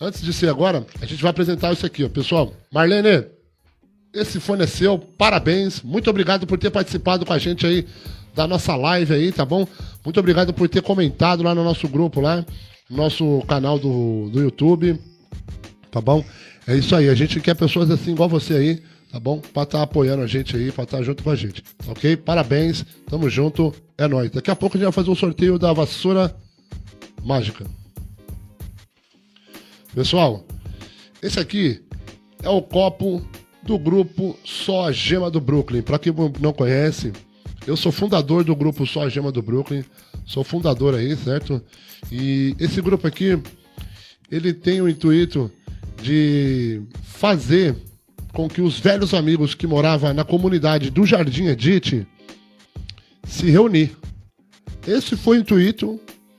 Antes 0.00 0.22
de 0.22 0.32
ser 0.32 0.48
agora, 0.48 0.86
a 1.00 1.06
gente 1.06 1.20
vai 1.20 1.30
apresentar 1.30 1.72
isso 1.72 1.84
aqui, 1.84 2.04
ó. 2.04 2.08
Pessoal, 2.08 2.54
Marlene, 2.72 3.26
esse 4.14 4.38
fone 4.38 4.62
é 4.62 4.66
seu, 4.66 4.96
parabéns. 4.96 5.82
Muito 5.82 6.08
obrigado 6.08 6.46
por 6.46 6.56
ter 6.56 6.70
participado 6.70 7.26
com 7.26 7.32
a 7.32 7.38
gente 7.38 7.66
aí 7.66 7.84
da 8.32 8.46
nossa 8.46 8.76
live 8.76 9.12
aí, 9.12 9.32
tá 9.32 9.44
bom? 9.44 9.66
Muito 10.04 10.20
obrigado 10.20 10.54
por 10.54 10.68
ter 10.68 10.82
comentado 10.82 11.42
lá 11.42 11.52
no 11.52 11.64
nosso 11.64 11.88
grupo 11.88 12.20
lá, 12.20 12.46
nosso 12.88 13.42
canal 13.48 13.76
do, 13.76 14.30
do 14.30 14.40
YouTube, 14.40 15.00
tá 15.90 16.00
bom? 16.00 16.24
É 16.64 16.76
isso 16.76 16.94
aí, 16.94 17.08
a 17.08 17.14
gente 17.14 17.40
quer 17.40 17.56
pessoas 17.56 17.90
assim 17.90 18.12
igual 18.12 18.28
você 18.28 18.54
aí, 18.54 18.82
tá 19.10 19.18
bom? 19.18 19.40
Pra 19.40 19.64
estar 19.64 19.78
tá 19.78 19.82
apoiando 19.82 20.22
a 20.22 20.28
gente 20.28 20.54
aí, 20.56 20.70
pra 20.70 20.84
estar 20.84 20.98
tá 20.98 21.02
junto 21.02 21.24
com 21.24 21.30
a 21.30 21.34
gente, 21.34 21.64
ok? 21.88 22.16
Parabéns, 22.16 22.84
tamo 23.10 23.28
junto, 23.28 23.74
é 23.96 24.06
nóis. 24.06 24.30
Daqui 24.30 24.50
a 24.50 24.54
pouco 24.54 24.76
a 24.76 24.78
gente 24.78 24.84
vai 24.84 24.92
fazer 24.92 25.10
um 25.10 25.16
sorteio 25.16 25.58
da 25.58 25.72
vassoura 25.72 26.32
mágica. 27.24 27.66
Pessoal, 29.98 30.46
esse 31.20 31.40
aqui 31.40 31.82
é 32.44 32.48
o 32.48 32.62
copo 32.62 33.20
do 33.64 33.76
grupo 33.76 34.38
Só 34.44 34.92
Gema 34.92 35.28
do 35.28 35.40
Brooklyn. 35.40 35.82
Para 35.82 35.98
quem 35.98 36.14
não 36.38 36.52
conhece, 36.52 37.12
eu 37.66 37.76
sou 37.76 37.90
fundador 37.90 38.44
do 38.44 38.54
grupo 38.54 38.86
Só 38.86 39.08
Gema 39.08 39.32
do 39.32 39.42
Brooklyn. 39.42 39.82
Sou 40.24 40.44
fundador 40.44 40.94
aí, 40.94 41.16
certo? 41.16 41.60
E 42.12 42.54
esse 42.60 42.80
grupo 42.80 43.08
aqui, 43.08 43.42
ele 44.30 44.52
tem 44.52 44.80
o 44.80 44.88
intuito 44.88 45.50
de 46.00 46.80
fazer 47.02 47.74
com 48.32 48.48
que 48.48 48.60
os 48.60 48.78
velhos 48.78 49.12
amigos 49.12 49.52
que 49.52 49.66
moravam 49.66 50.14
na 50.14 50.22
comunidade 50.22 50.90
do 50.90 51.04
Jardim 51.04 51.46
Edith 51.46 52.06
se 53.26 53.50
reunir. 53.50 53.96
Esse 54.86 55.16
foi 55.16 55.38
o 55.38 55.40
intuito 55.40 55.98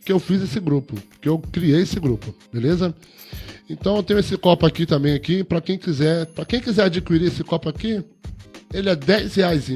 que 0.09 0.13
eu 0.13 0.19
fiz 0.19 0.41
esse 0.41 0.59
grupo, 0.59 0.95
que 1.21 1.29
eu 1.29 1.37
criei 1.37 1.83
esse 1.83 1.99
grupo, 1.99 2.33
beleza? 2.51 2.95
Então 3.69 3.95
eu 3.97 4.01
tenho 4.01 4.19
esse 4.19 4.35
copo 4.35 4.65
aqui 4.65 4.83
também 4.83 5.13
aqui, 5.13 5.43
para 5.43 5.61
quem 5.61 5.77
quiser, 5.77 6.25
para 6.25 6.45
quem 6.45 6.59
quiser 6.59 6.85
adquirir 6.85 7.27
esse 7.27 7.43
copo 7.43 7.69
aqui, 7.69 8.03
ele 8.73 8.89
é 8.89 8.95
10 8.95 9.35
reais. 9.35 9.69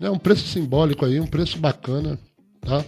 É 0.00 0.10
um 0.10 0.16
preço 0.16 0.48
simbólico 0.48 1.04
aí, 1.04 1.20
um 1.20 1.26
preço 1.26 1.58
bacana, 1.58 2.18
tá? 2.62 2.82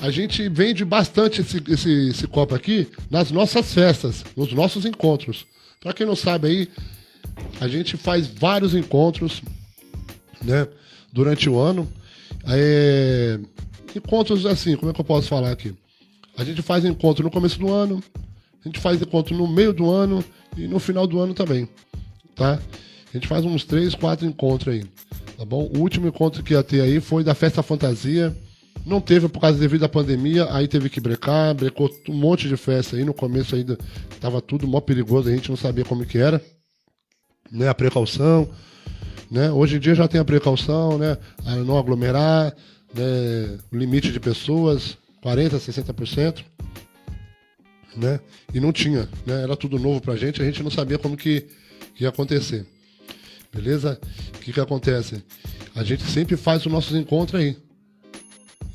A 0.00 0.10
gente 0.10 0.48
vende 0.48 0.86
bastante 0.86 1.42
esse, 1.42 1.62
esse, 1.68 2.08
esse 2.08 2.26
copo 2.26 2.54
aqui 2.54 2.88
nas 3.10 3.30
nossas 3.30 3.74
festas, 3.74 4.24
nos 4.34 4.50
nossos 4.54 4.86
encontros. 4.86 5.44
Para 5.82 5.92
quem 5.92 6.06
não 6.06 6.16
sabe 6.16 6.48
aí, 6.48 6.68
a 7.60 7.68
gente 7.68 7.98
faz 7.98 8.26
vários 8.26 8.74
encontros, 8.74 9.42
né, 10.42 10.66
durante 11.12 11.46
o 11.50 11.58
ano. 11.58 11.86
É, 12.46 13.38
encontros 13.94 14.46
assim, 14.46 14.76
como 14.76 14.90
é 14.90 14.94
que 14.94 15.00
eu 15.00 15.04
posso 15.04 15.28
falar 15.28 15.50
aqui? 15.50 15.74
A 16.36 16.44
gente 16.44 16.62
faz 16.62 16.84
encontro 16.84 17.24
no 17.24 17.30
começo 17.30 17.58
do 17.58 17.70
ano, 17.70 18.02
a 18.64 18.68
gente 18.68 18.78
faz 18.78 19.00
encontro 19.00 19.36
no 19.36 19.46
meio 19.46 19.72
do 19.72 19.90
ano 19.90 20.24
e 20.56 20.66
no 20.66 20.78
final 20.78 21.06
do 21.06 21.18
ano 21.20 21.34
também, 21.34 21.68
tá? 22.34 22.58
A 23.08 23.16
gente 23.16 23.26
faz 23.26 23.44
uns 23.44 23.64
três, 23.64 23.94
quatro 23.94 24.26
encontros 24.26 24.74
aí, 24.74 24.84
tá 25.36 25.44
bom? 25.44 25.68
O 25.74 25.80
último 25.80 26.06
encontro 26.06 26.42
que 26.42 26.54
ia 26.54 26.62
ter 26.62 26.80
aí 26.80 27.00
foi 27.00 27.24
da 27.24 27.34
Festa 27.34 27.62
Fantasia. 27.62 28.34
Não 28.86 29.00
teve 29.00 29.28
por 29.28 29.40
causa 29.40 29.58
devido 29.58 29.84
à 29.84 29.88
pandemia, 29.88 30.46
aí 30.52 30.66
teve 30.66 30.88
que 30.88 31.00
brecar, 31.00 31.54
brecou 31.54 31.90
um 32.08 32.14
monte 32.14 32.48
de 32.48 32.56
festa 32.56 32.96
aí. 32.96 33.04
No 33.04 33.12
começo 33.12 33.54
ainda 33.54 33.76
tava 34.20 34.40
tudo 34.40 34.66
mó 34.66 34.80
perigoso, 34.80 35.28
a 35.28 35.32
gente 35.32 35.50
não 35.50 35.56
sabia 35.56 35.84
como 35.84 36.06
que 36.06 36.16
era, 36.16 36.42
né? 37.50 37.68
A 37.68 37.74
precaução, 37.74 38.48
né? 39.30 39.50
Hoje 39.50 39.76
em 39.76 39.80
dia 39.80 39.94
já 39.94 40.08
tem 40.08 40.20
a 40.20 40.24
precaução, 40.24 40.96
né? 40.96 41.18
A 41.44 41.56
não 41.56 41.76
aglomerar, 41.76 42.54
né? 42.94 43.58
Limite 43.72 44.12
de 44.12 44.20
pessoas, 44.20 44.96
40, 45.22 45.56
60% 45.58 46.44
né? 47.96 48.20
E 48.52 48.60
não 48.60 48.72
tinha, 48.72 49.08
né? 49.26 49.42
Era 49.42 49.56
tudo 49.56 49.78
novo 49.78 50.00
pra 50.00 50.16
gente, 50.16 50.40
a 50.40 50.44
gente 50.44 50.62
não 50.62 50.70
sabia 50.70 50.98
como 50.98 51.16
que, 51.16 51.46
que 51.94 52.04
ia 52.04 52.08
acontecer. 52.08 52.66
Beleza? 53.52 53.98
O 54.34 54.38
que 54.38 54.52
que 54.52 54.60
acontece? 54.60 55.22
A 55.74 55.82
gente 55.82 56.04
sempre 56.04 56.36
faz 56.36 56.64
os 56.64 56.72
nossos 56.72 56.96
encontros 56.96 57.40
aí. 57.40 57.56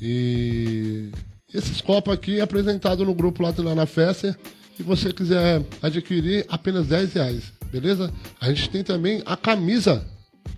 E 0.00 1.10
esses 1.52 1.80
copos 1.80 2.12
aqui 2.12 2.38
é 2.38 2.42
apresentado 2.42 3.04
no 3.04 3.14
grupo 3.14 3.42
lá, 3.42 3.54
lá 3.56 3.74
na 3.74 3.86
festa. 3.86 4.38
Se 4.76 4.82
você 4.82 5.12
quiser 5.12 5.62
adquirir, 5.80 6.44
apenas 6.48 6.86
10 6.86 7.14
reais. 7.14 7.52
Beleza? 7.72 8.12
A 8.40 8.48
gente 8.48 8.68
tem 8.68 8.84
também 8.84 9.22
a 9.24 9.36
camisa. 9.36 10.06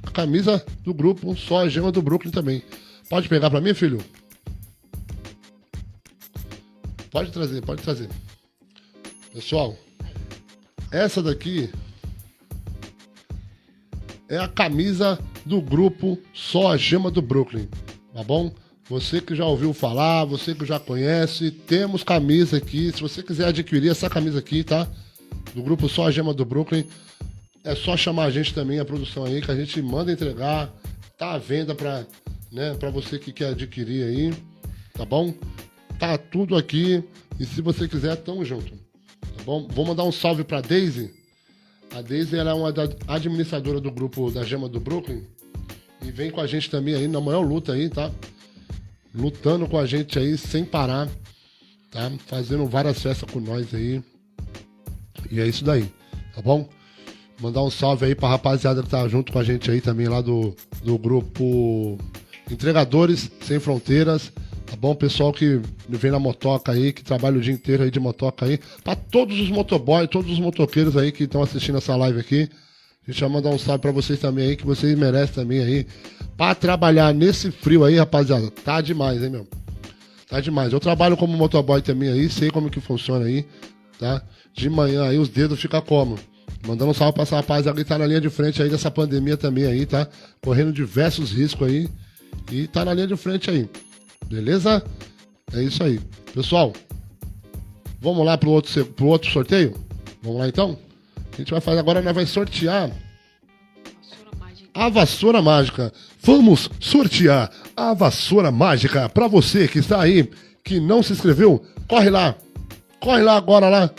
A 0.02 0.10
camisa 0.10 0.64
do 0.84 0.92
grupo, 0.92 1.36
só 1.36 1.60
a 1.60 1.68
gema 1.68 1.92
do 1.92 2.02
Brooklyn 2.02 2.32
também. 2.32 2.62
Pode 3.08 3.28
pegar 3.28 3.50
para 3.50 3.60
mim, 3.60 3.72
filho? 3.72 4.04
Pode 7.10 7.30
trazer, 7.32 7.62
pode 7.62 7.82
trazer. 7.82 8.08
Pessoal, 9.32 9.76
essa 10.90 11.22
daqui 11.22 11.70
é 14.28 14.36
a 14.36 14.46
camisa 14.46 15.18
do 15.44 15.60
grupo 15.60 16.18
Só 16.34 16.72
a 16.72 16.76
Gema 16.76 17.10
do 17.10 17.22
Brooklyn, 17.22 17.66
tá 18.12 18.22
bom? 18.22 18.52
Você 18.90 19.20
que 19.20 19.34
já 19.34 19.44
ouviu 19.44 19.72
falar, 19.72 20.24
você 20.24 20.54
que 20.54 20.64
já 20.66 20.78
conhece, 20.78 21.50
temos 21.50 22.02
camisa 22.02 22.58
aqui. 22.58 22.92
Se 22.92 23.00
você 23.00 23.22
quiser 23.22 23.48
adquirir 23.48 23.90
essa 23.90 24.08
camisa 24.08 24.38
aqui, 24.38 24.62
tá? 24.64 24.86
Do 25.54 25.62
grupo 25.62 25.88
Só 25.88 26.06
a 26.06 26.10
Gema 26.10 26.34
do 26.34 26.44
Brooklyn, 26.44 26.84
é 27.64 27.74
só 27.74 27.96
chamar 27.96 28.24
a 28.24 28.30
gente 28.30 28.54
também, 28.54 28.78
a 28.78 28.84
produção 28.84 29.24
aí, 29.24 29.40
que 29.40 29.50
a 29.50 29.56
gente 29.56 29.80
manda 29.80 30.12
entregar. 30.12 30.70
Tá 31.18 31.32
à 31.32 31.38
venda 31.38 31.74
pra, 31.74 32.06
né, 32.50 32.74
pra 32.74 32.90
você 32.90 33.18
que 33.18 33.32
quer 33.32 33.50
adquirir 33.50 34.04
aí, 34.04 34.34
tá 34.94 35.04
bom? 35.04 35.34
Tá 35.98 36.16
tudo 36.16 36.56
aqui. 36.56 37.02
E 37.38 37.44
se 37.44 37.60
você 37.60 37.88
quiser, 37.88 38.16
tamo 38.16 38.44
junto. 38.44 38.72
Bom, 39.44 39.66
vou 39.68 39.86
mandar 39.86 40.04
um 40.04 40.12
salve 40.12 40.44
para 40.44 40.60
Daisy. 40.60 41.10
A 41.94 42.02
Daisy 42.02 42.36
ela 42.36 42.50
é 42.50 42.54
uma 42.54 42.72
administradora 43.06 43.80
do 43.80 43.90
grupo 43.90 44.30
da 44.30 44.44
Gema 44.44 44.68
do 44.68 44.80
Brooklyn 44.80 45.22
e 46.02 46.10
vem 46.10 46.30
com 46.30 46.40
a 46.40 46.46
gente 46.46 46.70
também 46.70 46.94
aí 46.94 47.08
na 47.08 47.20
maior 47.20 47.40
luta 47.40 47.72
aí, 47.72 47.88
tá? 47.88 48.10
Lutando 49.14 49.66
com 49.66 49.78
a 49.78 49.86
gente 49.86 50.18
aí 50.18 50.36
sem 50.36 50.64
parar, 50.64 51.08
tá? 51.90 52.10
Fazendo 52.26 52.66
várias 52.66 53.00
festas 53.00 53.28
com 53.30 53.40
nós 53.40 53.74
aí. 53.74 54.02
E 55.30 55.40
é 55.40 55.46
isso 55.46 55.64
daí, 55.64 55.90
tá 56.34 56.42
bom? 56.42 56.68
Mandar 57.40 57.62
um 57.62 57.70
salve 57.70 58.06
aí 58.06 58.14
pra 58.14 58.28
rapaziada 58.28 58.82
que 58.82 58.88
tá 58.88 59.06
junto 59.08 59.32
com 59.32 59.38
a 59.38 59.44
gente 59.44 59.70
aí 59.70 59.80
também 59.80 60.08
lá 60.08 60.20
do, 60.20 60.54
do 60.82 60.98
grupo 60.98 61.98
Entregadores 62.50 63.30
Sem 63.40 63.58
Fronteiras. 63.58 64.32
Tá 64.66 64.76
bom? 64.76 64.94
Pessoal 64.94 65.32
que 65.32 65.60
vem 65.88 66.10
na 66.10 66.18
motoca 66.18 66.72
aí, 66.72 66.92
que 66.92 67.02
trabalha 67.02 67.38
o 67.38 67.40
dia 67.40 67.54
inteiro 67.54 67.82
aí 67.82 67.90
de 67.90 67.98
motoca 67.98 68.44
aí. 68.44 68.60
Pra 68.84 68.94
todos 68.94 69.40
os 69.40 69.48
motoboys, 69.48 70.08
todos 70.10 70.30
os 70.30 70.38
motoqueiros 70.38 70.96
aí 70.96 71.10
que 71.10 71.24
estão 71.24 71.42
assistindo 71.42 71.78
essa 71.78 71.96
live 71.96 72.20
aqui. 72.20 72.48
A 73.06 73.10
gente 73.10 73.20
vai 73.22 73.30
mandar 73.30 73.48
um 73.48 73.58
salve 73.58 73.80
pra 73.80 73.90
vocês 73.90 74.18
também 74.18 74.50
aí, 74.50 74.56
que 74.56 74.66
vocês 74.66 74.96
merecem 74.98 75.34
também 75.34 75.60
aí. 75.60 75.86
Pra 76.36 76.54
trabalhar 76.54 77.14
nesse 77.14 77.50
frio 77.50 77.82
aí, 77.82 77.96
rapaziada, 77.96 78.50
tá 78.50 78.82
demais, 78.82 79.22
hein, 79.22 79.30
meu? 79.30 79.48
Tá 80.28 80.38
demais. 80.40 80.74
Eu 80.74 80.80
trabalho 80.80 81.16
como 81.16 81.34
motoboy 81.34 81.80
também 81.80 82.10
aí, 82.10 82.28
sei 82.28 82.50
como 82.50 82.68
que 82.68 82.80
funciona 82.80 83.24
aí, 83.24 83.46
tá? 83.98 84.22
De 84.52 84.68
manhã 84.68 85.04
aí 85.04 85.18
os 85.18 85.30
dedos 85.30 85.58
ficam 85.58 85.80
como? 85.80 86.18
Mandando 86.66 86.90
um 86.90 86.94
salve 86.94 87.14
pra 87.14 87.22
essa 87.22 87.36
rapaziada 87.36 87.82
que 87.82 87.88
tá 87.88 87.96
na 87.96 88.06
linha 88.06 88.20
de 88.20 88.28
frente 88.28 88.62
aí 88.62 88.68
dessa 88.68 88.90
pandemia 88.90 89.38
também 89.38 89.64
aí, 89.64 89.86
tá? 89.86 90.06
Correndo 90.42 90.70
diversos 90.70 91.32
riscos 91.32 91.66
aí. 91.66 91.88
E 92.50 92.66
tá 92.66 92.84
na 92.84 92.94
linha 92.94 93.06
de 93.06 93.16
frente 93.16 93.50
aí. 93.50 93.68
Beleza? 94.26 94.82
É 95.52 95.62
isso 95.62 95.82
aí. 95.82 96.00
Pessoal, 96.34 96.72
vamos 98.00 98.24
lá 98.24 98.36
pro 98.36 98.50
outro, 98.50 98.84
pro 98.86 99.06
outro 99.06 99.30
sorteio? 99.30 99.74
Vamos 100.22 100.38
lá 100.38 100.48
então? 100.48 100.78
A 101.32 101.36
gente 101.36 101.50
vai 101.50 101.60
fazer 101.60 101.78
agora, 101.78 102.02
nós 102.02 102.14
vai 102.14 102.26
sortear 102.26 102.90
a 104.74 104.88
vassoura 104.88 105.42
mágica. 105.42 105.92
Vamos 106.22 106.70
sortear 106.80 107.50
a 107.76 107.94
vassoura 107.94 108.50
mágica 108.50 109.08
para 109.08 109.26
você 109.26 109.66
que 109.66 109.78
está 109.78 110.00
aí, 110.00 110.30
que 110.64 110.80
não 110.80 111.02
se 111.02 111.12
inscreveu. 111.12 111.64
Corre 111.88 112.10
lá, 112.10 112.34
corre 113.00 113.22
lá 113.22 113.36
agora 113.36 113.68
lá. 113.68 113.90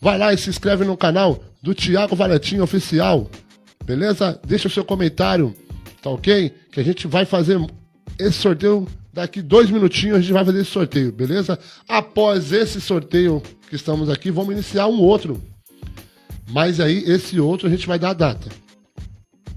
Vai 0.00 0.18
lá 0.18 0.32
e 0.32 0.38
se 0.38 0.50
inscreve 0.50 0.84
no 0.84 0.96
canal 0.96 1.42
do 1.62 1.74
Thiago 1.74 2.16
Valetinho 2.16 2.62
Oficial. 2.62 3.30
Beleza? 3.84 4.38
Deixa 4.46 4.68
o 4.68 4.70
seu 4.70 4.84
comentário, 4.84 5.54
tá 6.06 6.10
ok? 6.10 6.54
Que 6.70 6.78
a 6.78 6.84
gente 6.84 7.08
vai 7.08 7.24
fazer 7.24 7.58
esse 8.18 8.38
sorteio 8.38 8.86
Daqui 9.16 9.40
dois 9.40 9.70
minutinhos 9.70 10.18
a 10.18 10.20
gente 10.20 10.32
vai 10.34 10.44
fazer 10.44 10.60
esse 10.60 10.70
sorteio, 10.70 11.10
beleza? 11.10 11.58
Após 11.88 12.52
esse 12.52 12.82
sorteio 12.82 13.42
que 13.66 13.74
estamos 13.74 14.10
aqui, 14.10 14.30
vamos 14.30 14.52
iniciar 14.52 14.88
um 14.88 15.00
outro. 15.00 15.42
Mas 16.50 16.80
aí, 16.80 17.02
esse 17.06 17.40
outro 17.40 17.66
a 17.66 17.70
gente 17.70 17.86
vai 17.86 17.98
dar 17.98 18.10
a 18.10 18.12
data. 18.12 18.50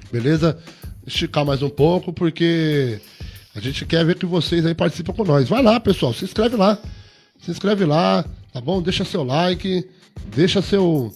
Beleza? 0.09 0.57
Esticar 1.05 1.43
mais 1.43 1.61
um 1.61 1.69
pouco, 1.69 2.13
porque 2.13 3.01
a 3.53 3.59
gente 3.59 3.85
quer 3.85 4.05
ver 4.05 4.15
que 4.15 4.25
vocês 4.25 4.65
aí 4.65 4.73
participam 4.73 5.11
com 5.11 5.25
nós. 5.25 5.49
Vai 5.49 5.61
lá, 5.61 5.77
pessoal, 5.77 6.13
se 6.13 6.23
inscreve 6.23 6.55
lá. 6.55 6.79
Se 7.37 7.51
inscreve 7.51 7.83
lá, 7.83 8.23
tá 8.53 8.61
bom? 8.61 8.81
Deixa 8.81 9.03
seu 9.03 9.25
like, 9.25 9.85
deixa 10.33 10.61
seu 10.61 11.13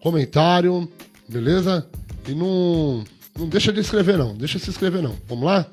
comentário, 0.00 0.88
beleza? 1.28 1.84
E 2.28 2.34
não, 2.36 3.02
não 3.38 3.48
deixa 3.48 3.72
de 3.72 3.80
inscrever 3.80 4.18
não, 4.18 4.36
deixa 4.36 4.58
de 4.58 4.64
se 4.64 4.70
inscrever 4.70 5.02
não. 5.02 5.16
Vamos 5.26 5.44
lá? 5.44 5.66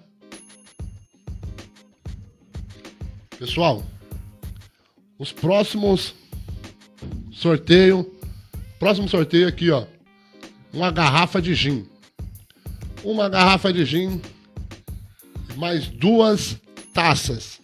Pessoal, 3.38 3.84
os 5.18 5.32
próximos 5.32 6.14
sorteio. 7.32 8.10
Próximo 8.80 9.10
sorteio 9.10 9.48
aqui, 9.48 9.72
ó. 9.72 9.86
Uma 10.74 10.92
garrafa 10.92 11.42
de 11.42 11.54
gin. 11.56 11.88
Uma 13.04 13.28
garrafa 13.28 13.74
de 13.74 13.84
gin. 13.84 14.22
Mais 15.56 15.88
duas 15.88 16.58
taças. 16.94 17.60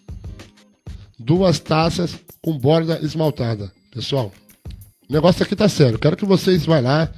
Duas 1.17 1.59
taças 1.59 2.17
com 2.41 2.57
borda 2.57 2.99
esmaltada. 3.03 3.71
Pessoal, 3.91 4.31
o 5.09 5.13
negócio 5.13 5.43
aqui 5.43 5.55
tá 5.55 5.69
sério. 5.69 5.99
Quero 5.99 6.17
que 6.17 6.25
vocês 6.25 6.65
vá 6.65 6.79
lá, 6.79 7.11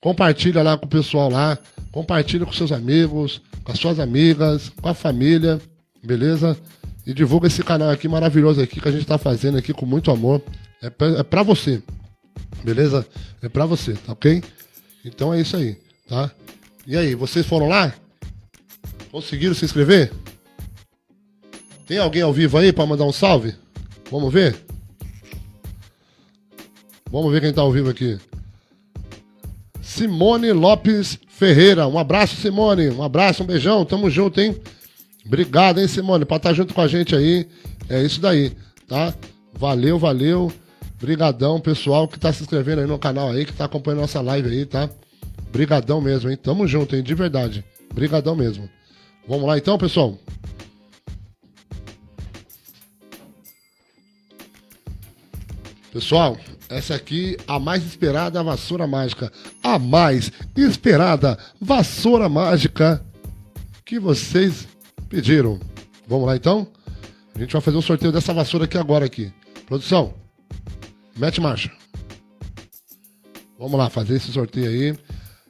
compartilha 0.00 0.62
lá 0.62 0.76
com 0.76 0.86
o 0.86 0.88
pessoal 0.88 1.30
lá, 1.30 1.58
compartilha 1.94 2.44
com 2.44 2.52
seus 2.52 2.72
amigos, 2.72 3.40
com 3.62 3.70
as 3.70 3.78
suas 3.78 4.00
amigas, 4.00 4.68
com 4.82 4.88
a 4.88 4.94
família, 4.94 5.60
beleza? 6.02 6.58
E 7.06 7.14
divulga 7.14 7.46
esse 7.46 7.62
canal 7.62 7.88
aqui 7.88 8.08
maravilhoso 8.08 8.60
aqui 8.60 8.80
que 8.80 8.88
a 8.88 8.90
gente 8.90 9.06
tá 9.06 9.16
fazendo 9.16 9.58
aqui 9.58 9.72
com 9.72 9.86
muito 9.86 10.10
amor. 10.10 10.42
É 10.82 10.90
pra, 10.90 11.06
é 11.06 11.22
pra 11.22 11.44
você, 11.44 11.80
beleza? 12.64 13.06
É 13.40 13.48
pra 13.48 13.64
você, 13.64 13.92
tá 13.92 14.12
ok? 14.12 14.42
Então 15.04 15.32
é 15.32 15.40
isso 15.40 15.56
aí, 15.56 15.78
tá? 16.08 16.32
E 16.84 16.96
aí, 16.96 17.14
vocês 17.14 17.46
foram 17.46 17.68
lá? 17.68 17.94
Conseguiram 19.12 19.54
se 19.54 19.64
inscrever? 19.64 20.12
Tem 21.86 21.98
alguém 21.98 22.22
ao 22.22 22.32
vivo 22.32 22.58
aí 22.58 22.72
pra 22.72 22.84
mandar 22.84 23.04
um 23.04 23.12
salve? 23.12 23.54
Vamos 24.10 24.32
ver? 24.32 24.56
Vamos 27.08 27.30
ver 27.30 27.40
quem 27.40 27.52
tá 27.52 27.60
ao 27.60 27.70
vivo 27.70 27.88
aqui. 27.88 28.18
Simone 29.84 30.50
Lopes 30.50 31.18
Ferreira. 31.28 31.86
Um 31.86 31.98
abraço, 31.98 32.34
Simone. 32.36 32.88
Um 32.88 33.02
abraço, 33.02 33.42
um 33.42 33.46
beijão. 33.46 33.84
Tamo 33.84 34.08
junto, 34.08 34.40
hein? 34.40 34.56
Obrigado, 35.26 35.78
hein, 35.78 35.86
Simone, 35.86 36.24
por 36.24 36.36
estar 36.36 36.54
junto 36.54 36.74
com 36.74 36.80
a 36.80 36.88
gente 36.88 37.14
aí. 37.14 37.46
É 37.88 38.02
isso 38.02 38.20
daí, 38.20 38.52
tá? 38.88 39.14
Valeu, 39.52 39.98
valeu. 39.98 40.52
Brigadão, 41.00 41.60
pessoal 41.60 42.08
que 42.08 42.18
tá 42.18 42.32
se 42.32 42.42
inscrevendo 42.42 42.80
aí 42.80 42.86
no 42.86 42.98
canal 42.98 43.30
aí, 43.30 43.44
que 43.44 43.52
tá 43.52 43.66
acompanhando 43.66 44.00
nossa 44.00 44.20
live 44.20 44.48
aí, 44.48 44.64
tá? 44.64 44.88
Brigadão 45.52 46.00
mesmo, 46.00 46.30
hein? 46.30 46.36
Tamo 46.36 46.66
junto, 46.66 46.96
hein? 46.96 47.02
De 47.02 47.14
verdade. 47.14 47.62
Brigadão 47.92 48.34
mesmo. 48.34 48.68
Vamos 49.28 49.46
lá 49.46 49.58
então, 49.58 49.76
pessoal? 49.76 50.18
Pessoal, 55.92 56.36
essa 56.68 56.94
aqui 56.94 57.36
a 57.46 57.58
mais 57.58 57.84
esperada 57.84 58.42
vassoura 58.42 58.86
mágica. 58.86 59.32
A 59.62 59.78
mais 59.78 60.30
esperada 60.56 61.38
vassoura 61.60 62.28
mágica 62.28 63.04
que 63.84 63.98
vocês 63.98 64.66
pediram. 65.08 65.60
Vamos 66.06 66.26
lá 66.26 66.36
então? 66.36 66.66
A 67.34 67.38
gente 67.38 67.52
vai 67.52 67.60
fazer 67.60 67.76
o 67.76 67.80
um 67.80 67.82
sorteio 67.82 68.12
dessa 68.12 68.32
vassoura 68.32 68.64
aqui 68.64 68.78
agora 68.78 69.04
aqui. 69.04 69.32
Produção, 69.66 70.14
mete 71.16 71.40
marcha. 71.40 71.70
Vamos 73.58 73.78
lá 73.78 73.88
fazer 73.88 74.16
esse 74.16 74.32
sorteio 74.32 74.68
aí. 74.68 74.98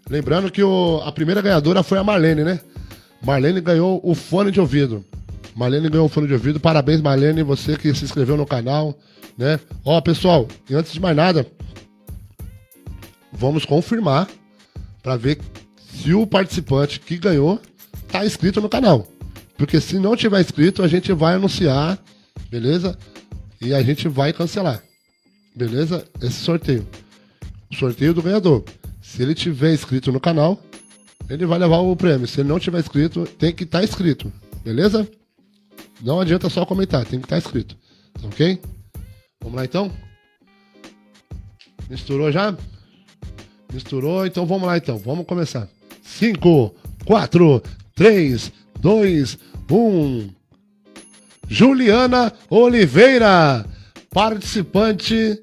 Lembrando 0.08 0.50
que 0.50 0.62
o, 0.62 1.00
a 1.04 1.10
primeira 1.10 1.40
ganhadora 1.40 1.82
foi 1.82 1.98
a 1.98 2.04
Marlene, 2.04 2.44
né? 2.44 2.60
Marlene 3.22 3.60
ganhou 3.60 4.00
o 4.04 4.14
fone 4.14 4.50
de 4.50 4.60
ouvido. 4.60 5.04
Marlene 5.54 5.88
ganhou 5.88 6.06
o 6.06 6.08
fone 6.08 6.26
de 6.26 6.34
ouvido. 6.34 6.60
Parabéns, 6.60 7.00
Marlene, 7.00 7.42
você 7.42 7.76
que 7.76 7.94
se 7.94 8.04
inscreveu 8.04 8.36
no 8.36 8.44
canal, 8.44 8.96
né? 9.36 9.58
Ó, 9.84 10.00
pessoal, 10.00 10.48
antes 10.70 10.92
de 10.92 11.00
mais 11.00 11.16
nada, 11.16 11.46
vamos 13.32 13.64
confirmar 13.64 14.28
para 15.02 15.16
ver 15.16 15.38
se 15.92 16.14
o 16.14 16.26
participante 16.26 17.00
que 17.00 17.16
ganhou 17.16 17.60
tá 18.08 18.24
inscrito 18.24 18.60
no 18.60 18.68
canal. 18.68 19.06
Porque 19.56 19.80
se 19.80 19.98
não 19.98 20.16
tiver 20.16 20.40
inscrito, 20.40 20.82
a 20.82 20.88
gente 20.88 21.12
vai 21.12 21.34
anunciar, 21.34 21.98
beleza? 22.50 22.98
E 23.60 23.72
a 23.72 23.82
gente 23.82 24.08
vai 24.08 24.32
cancelar. 24.32 24.82
Beleza? 25.54 26.04
Esse 26.20 26.40
sorteio. 26.40 26.86
O 27.70 27.76
sorteio 27.76 28.12
do 28.12 28.22
ganhador. 28.22 28.64
Se 29.00 29.22
ele 29.22 29.34
tiver 29.34 29.72
inscrito 29.72 30.10
no 30.10 30.18
canal, 30.18 30.60
ele 31.28 31.46
vai 31.46 31.58
levar 31.58 31.78
o 31.78 31.94
prêmio. 31.94 32.26
Se 32.26 32.40
ele 32.40 32.48
não 32.48 32.58
tiver 32.58 32.80
inscrito, 32.80 33.24
tem 33.38 33.52
que 33.52 33.64
estar 33.64 33.78
tá 33.78 33.84
inscrito. 33.84 34.32
Beleza? 34.64 35.08
Não 36.02 36.20
adianta 36.20 36.50
só 36.50 36.66
comentar, 36.66 37.04
tem 37.04 37.20
que 37.20 37.26
estar 37.26 37.36
tá 37.36 37.46
inscrito. 37.46 37.76
Tá 38.20 38.26
ok? 38.26 38.60
Vamos 39.44 39.58
lá 39.58 39.64
então? 39.66 39.92
Misturou 41.90 42.32
já? 42.32 42.56
Misturou, 43.70 44.24
então 44.24 44.46
vamos 44.46 44.66
lá 44.66 44.78
então. 44.78 44.96
Vamos 44.96 45.26
começar. 45.26 45.68
5, 46.02 46.74
4, 47.04 47.62
3, 47.94 48.52
2, 48.80 49.38
1. 49.70 50.30
Juliana 51.46 52.32
Oliveira, 52.48 53.66
participante, 54.10 55.38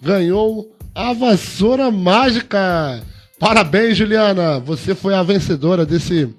ganhou 0.00 0.74
a 0.94 1.12
vassoura 1.12 1.90
mágica. 1.90 3.04
Parabéns, 3.38 3.98
Juliana. 3.98 4.58
Você 4.58 4.94
foi 4.94 5.14
a 5.14 5.22
vencedora 5.22 5.84
desse, 5.84 6.34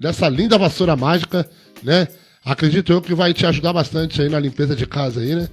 dessa 0.00 0.28
linda 0.28 0.58
vassoura 0.58 0.96
mágica, 0.96 1.48
né? 1.80 2.08
Acredito 2.44 2.92
eu 2.92 3.00
que 3.00 3.14
vai 3.14 3.32
te 3.32 3.46
ajudar 3.46 3.72
bastante 3.72 4.20
aí 4.20 4.28
na 4.28 4.40
limpeza 4.40 4.74
de 4.74 4.84
casa 4.84 5.20
aí, 5.20 5.36
né? 5.36 5.48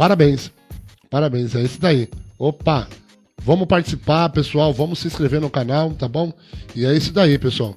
Parabéns. 0.00 0.50
Parabéns, 1.10 1.54
é 1.54 1.60
isso 1.60 1.78
daí. 1.78 2.08
Opa! 2.38 2.88
Vamos 3.42 3.68
participar, 3.68 4.30
pessoal. 4.30 4.72
Vamos 4.72 4.98
se 4.98 5.08
inscrever 5.08 5.42
no 5.42 5.50
canal, 5.50 5.90
tá 5.90 6.08
bom? 6.08 6.32
E 6.74 6.86
é 6.86 6.96
isso 6.96 7.12
daí, 7.12 7.38
pessoal. 7.38 7.76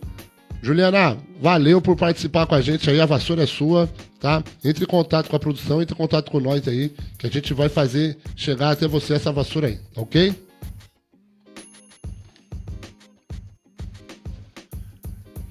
Juliana, 0.62 1.18
valeu 1.42 1.82
por 1.82 1.98
participar 1.98 2.48
com 2.48 2.56
a 2.56 2.62
gente 2.62 2.90
aí. 2.90 3.02
A 3.02 3.06
vassoura 3.06 3.44
é 3.44 3.46
sua, 3.46 3.90
tá? 4.22 4.42
Entre 4.64 4.86
em 4.86 4.88
contato 4.88 5.30
com 5.30 5.36
a 5.36 5.40
produção, 5.40 5.82
entre 5.82 5.94
em 5.94 5.98
contato 5.98 6.32
com 6.32 6.40
nós 6.40 6.66
aí, 6.66 6.94
que 7.18 7.28
a 7.28 7.30
gente 7.30 7.54
vai 7.54 7.68
fazer 7.68 8.18
chegar 8.38 8.70
até 8.70 8.88
você 8.88 9.16
essa 9.16 9.30
vassoura 9.30 9.68
aí, 9.68 9.78
ok? 9.94 10.34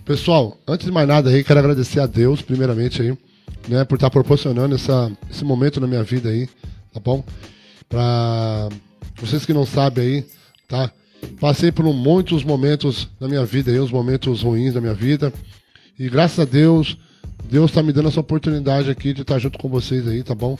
Pessoal, 0.07 0.57
antes 0.67 0.87
de 0.87 0.91
mais 0.91 1.07
nada 1.07 1.29
aí, 1.29 1.45
quero 1.45 1.61
agradecer 1.61 2.01
a 2.01 2.07
Deus, 2.07 2.41
primeiramente 2.41 3.03
aí, 3.03 3.15
né, 3.69 3.85
por 3.85 3.95
estar 3.95 4.11
proporcionando 4.11 4.75
essa, 4.75 5.11
esse 5.31 5.45
momento 5.45 5.81
na 5.81 5.87
minha 5.87 6.03
vida 6.03 6.29
aí, 6.29 6.49
tá 6.93 7.01
bom? 7.01 7.25
Pra 7.89 8.69
vocês 9.21 9.45
que 9.47 9.53
não 9.53 9.67
sabem 9.67 10.05
aí, 10.05 10.27
tá? 10.69 10.91
Passei 11.41 11.71
por 11.71 11.85
muitos 11.85 12.43
momentos 12.43 13.09
na 13.21 13.29
minha 13.29 13.45
vida 13.45 13.71
aí, 13.71 13.79
os 13.79 13.93
momentos 13.93 14.43
ruins 14.43 14.75
da 14.75 14.81
minha 14.81 14.95
vida. 14.95 15.33
E 15.99 16.09
graças 16.09 16.39
a 16.41 16.45
Deus, 16.45 16.97
Deus 17.45 17.71
está 17.71 17.83
me 17.83 17.93
dando 17.93 18.09
essa 18.09 18.21
oportunidade 18.21 18.91
aqui 18.91 19.13
de 19.13 19.23
estar 19.23 19.39
junto 19.39 19.59
com 19.59 19.69
vocês 19.69 20.07
aí, 20.09 20.23
tá 20.23 20.35
bom? 20.35 20.59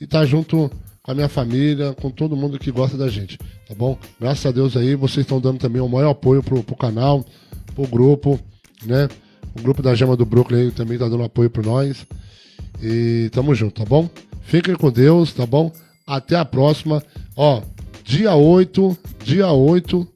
E 0.00 0.04
estar 0.04 0.26
junto 0.26 0.70
com 1.02 1.10
a 1.10 1.14
minha 1.14 1.28
família, 1.28 1.94
com 1.94 2.10
todo 2.10 2.36
mundo 2.36 2.58
que 2.58 2.70
gosta 2.70 2.96
da 2.96 3.08
gente, 3.08 3.38
tá 3.66 3.74
bom? 3.74 3.98
Graças 4.20 4.44
a 4.46 4.50
Deus 4.50 4.76
aí, 4.76 4.94
vocês 4.94 5.24
estão 5.24 5.40
dando 5.40 5.58
também 5.58 5.80
o 5.80 5.88
maior 5.88 6.10
apoio 6.10 6.42
pro, 6.42 6.62
pro 6.62 6.76
canal, 6.76 7.24
pro 7.74 7.86
grupo, 7.86 8.38
né? 8.84 9.08
O 9.54 9.62
grupo 9.62 9.82
da 9.82 9.94
Gema 9.94 10.16
do 10.16 10.24
Brooklyn 10.24 10.70
também 10.70 10.98
tá 10.98 11.08
dando 11.08 11.24
apoio 11.24 11.50
para 11.50 11.62
nós. 11.62 12.06
E 12.82 13.28
tamo 13.32 13.54
junto, 13.54 13.80
tá 13.80 13.84
bom? 13.84 14.08
Fiquem 14.42 14.74
com 14.74 14.90
Deus, 14.90 15.32
tá 15.32 15.46
bom? 15.46 15.72
Até 16.06 16.36
a 16.36 16.44
próxima. 16.44 17.02
Ó, 17.36 17.62
dia 18.04 18.34
8, 18.34 18.98
dia 19.24 19.50
8, 19.50 20.06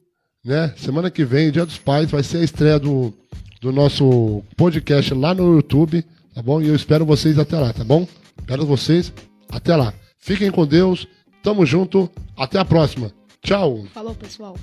né? 0.43 0.73
Semana 0.77 1.09
que 1.11 1.23
vem, 1.23 1.51
Dia 1.51 1.65
dos 1.65 1.77
Pais, 1.77 2.09
vai 2.09 2.23
ser 2.23 2.37
a 2.37 2.43
estreia 2.43 2.79
do, 2.79 3.13
do 3.61 3.71
nosso 3.71 4.43
podcast 4.55 5.13
lá 5.13 5.33
no 5.33 5.55
YouTube, 5.55 6.03
tá 6.33 6.41
bom? 6.41 6.61
E 6.61 6.67
eu 6.67 6.75
espero 6.75 7.05
vocês 7.05 7.37
até 7.37 7.59
lá, 7.59 7.73
tá 7.73 7.83
bom? 7.83 8.07
Espero 8.39 8.65
vocês 8.65 9.13
até 9.49 9.75
lá. 9.75 9.93
Fiquem 10.19 10.51
com 10.51 10.65
Deus, 10.65 11.07
tamo 11.41 11.65
junto, 11.65 12.09
até 12.35 12.59
a 12.59 12.65
próxima. 12.65 13.11
Tchau. 13.41 13.85
Falou, 13.93 14.15
pessoal. 14.15 14.57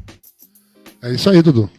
É 1.02 1.12
isso 1.12 1.28
aí, 1.28 1.42
Dudu. 1.42 1.70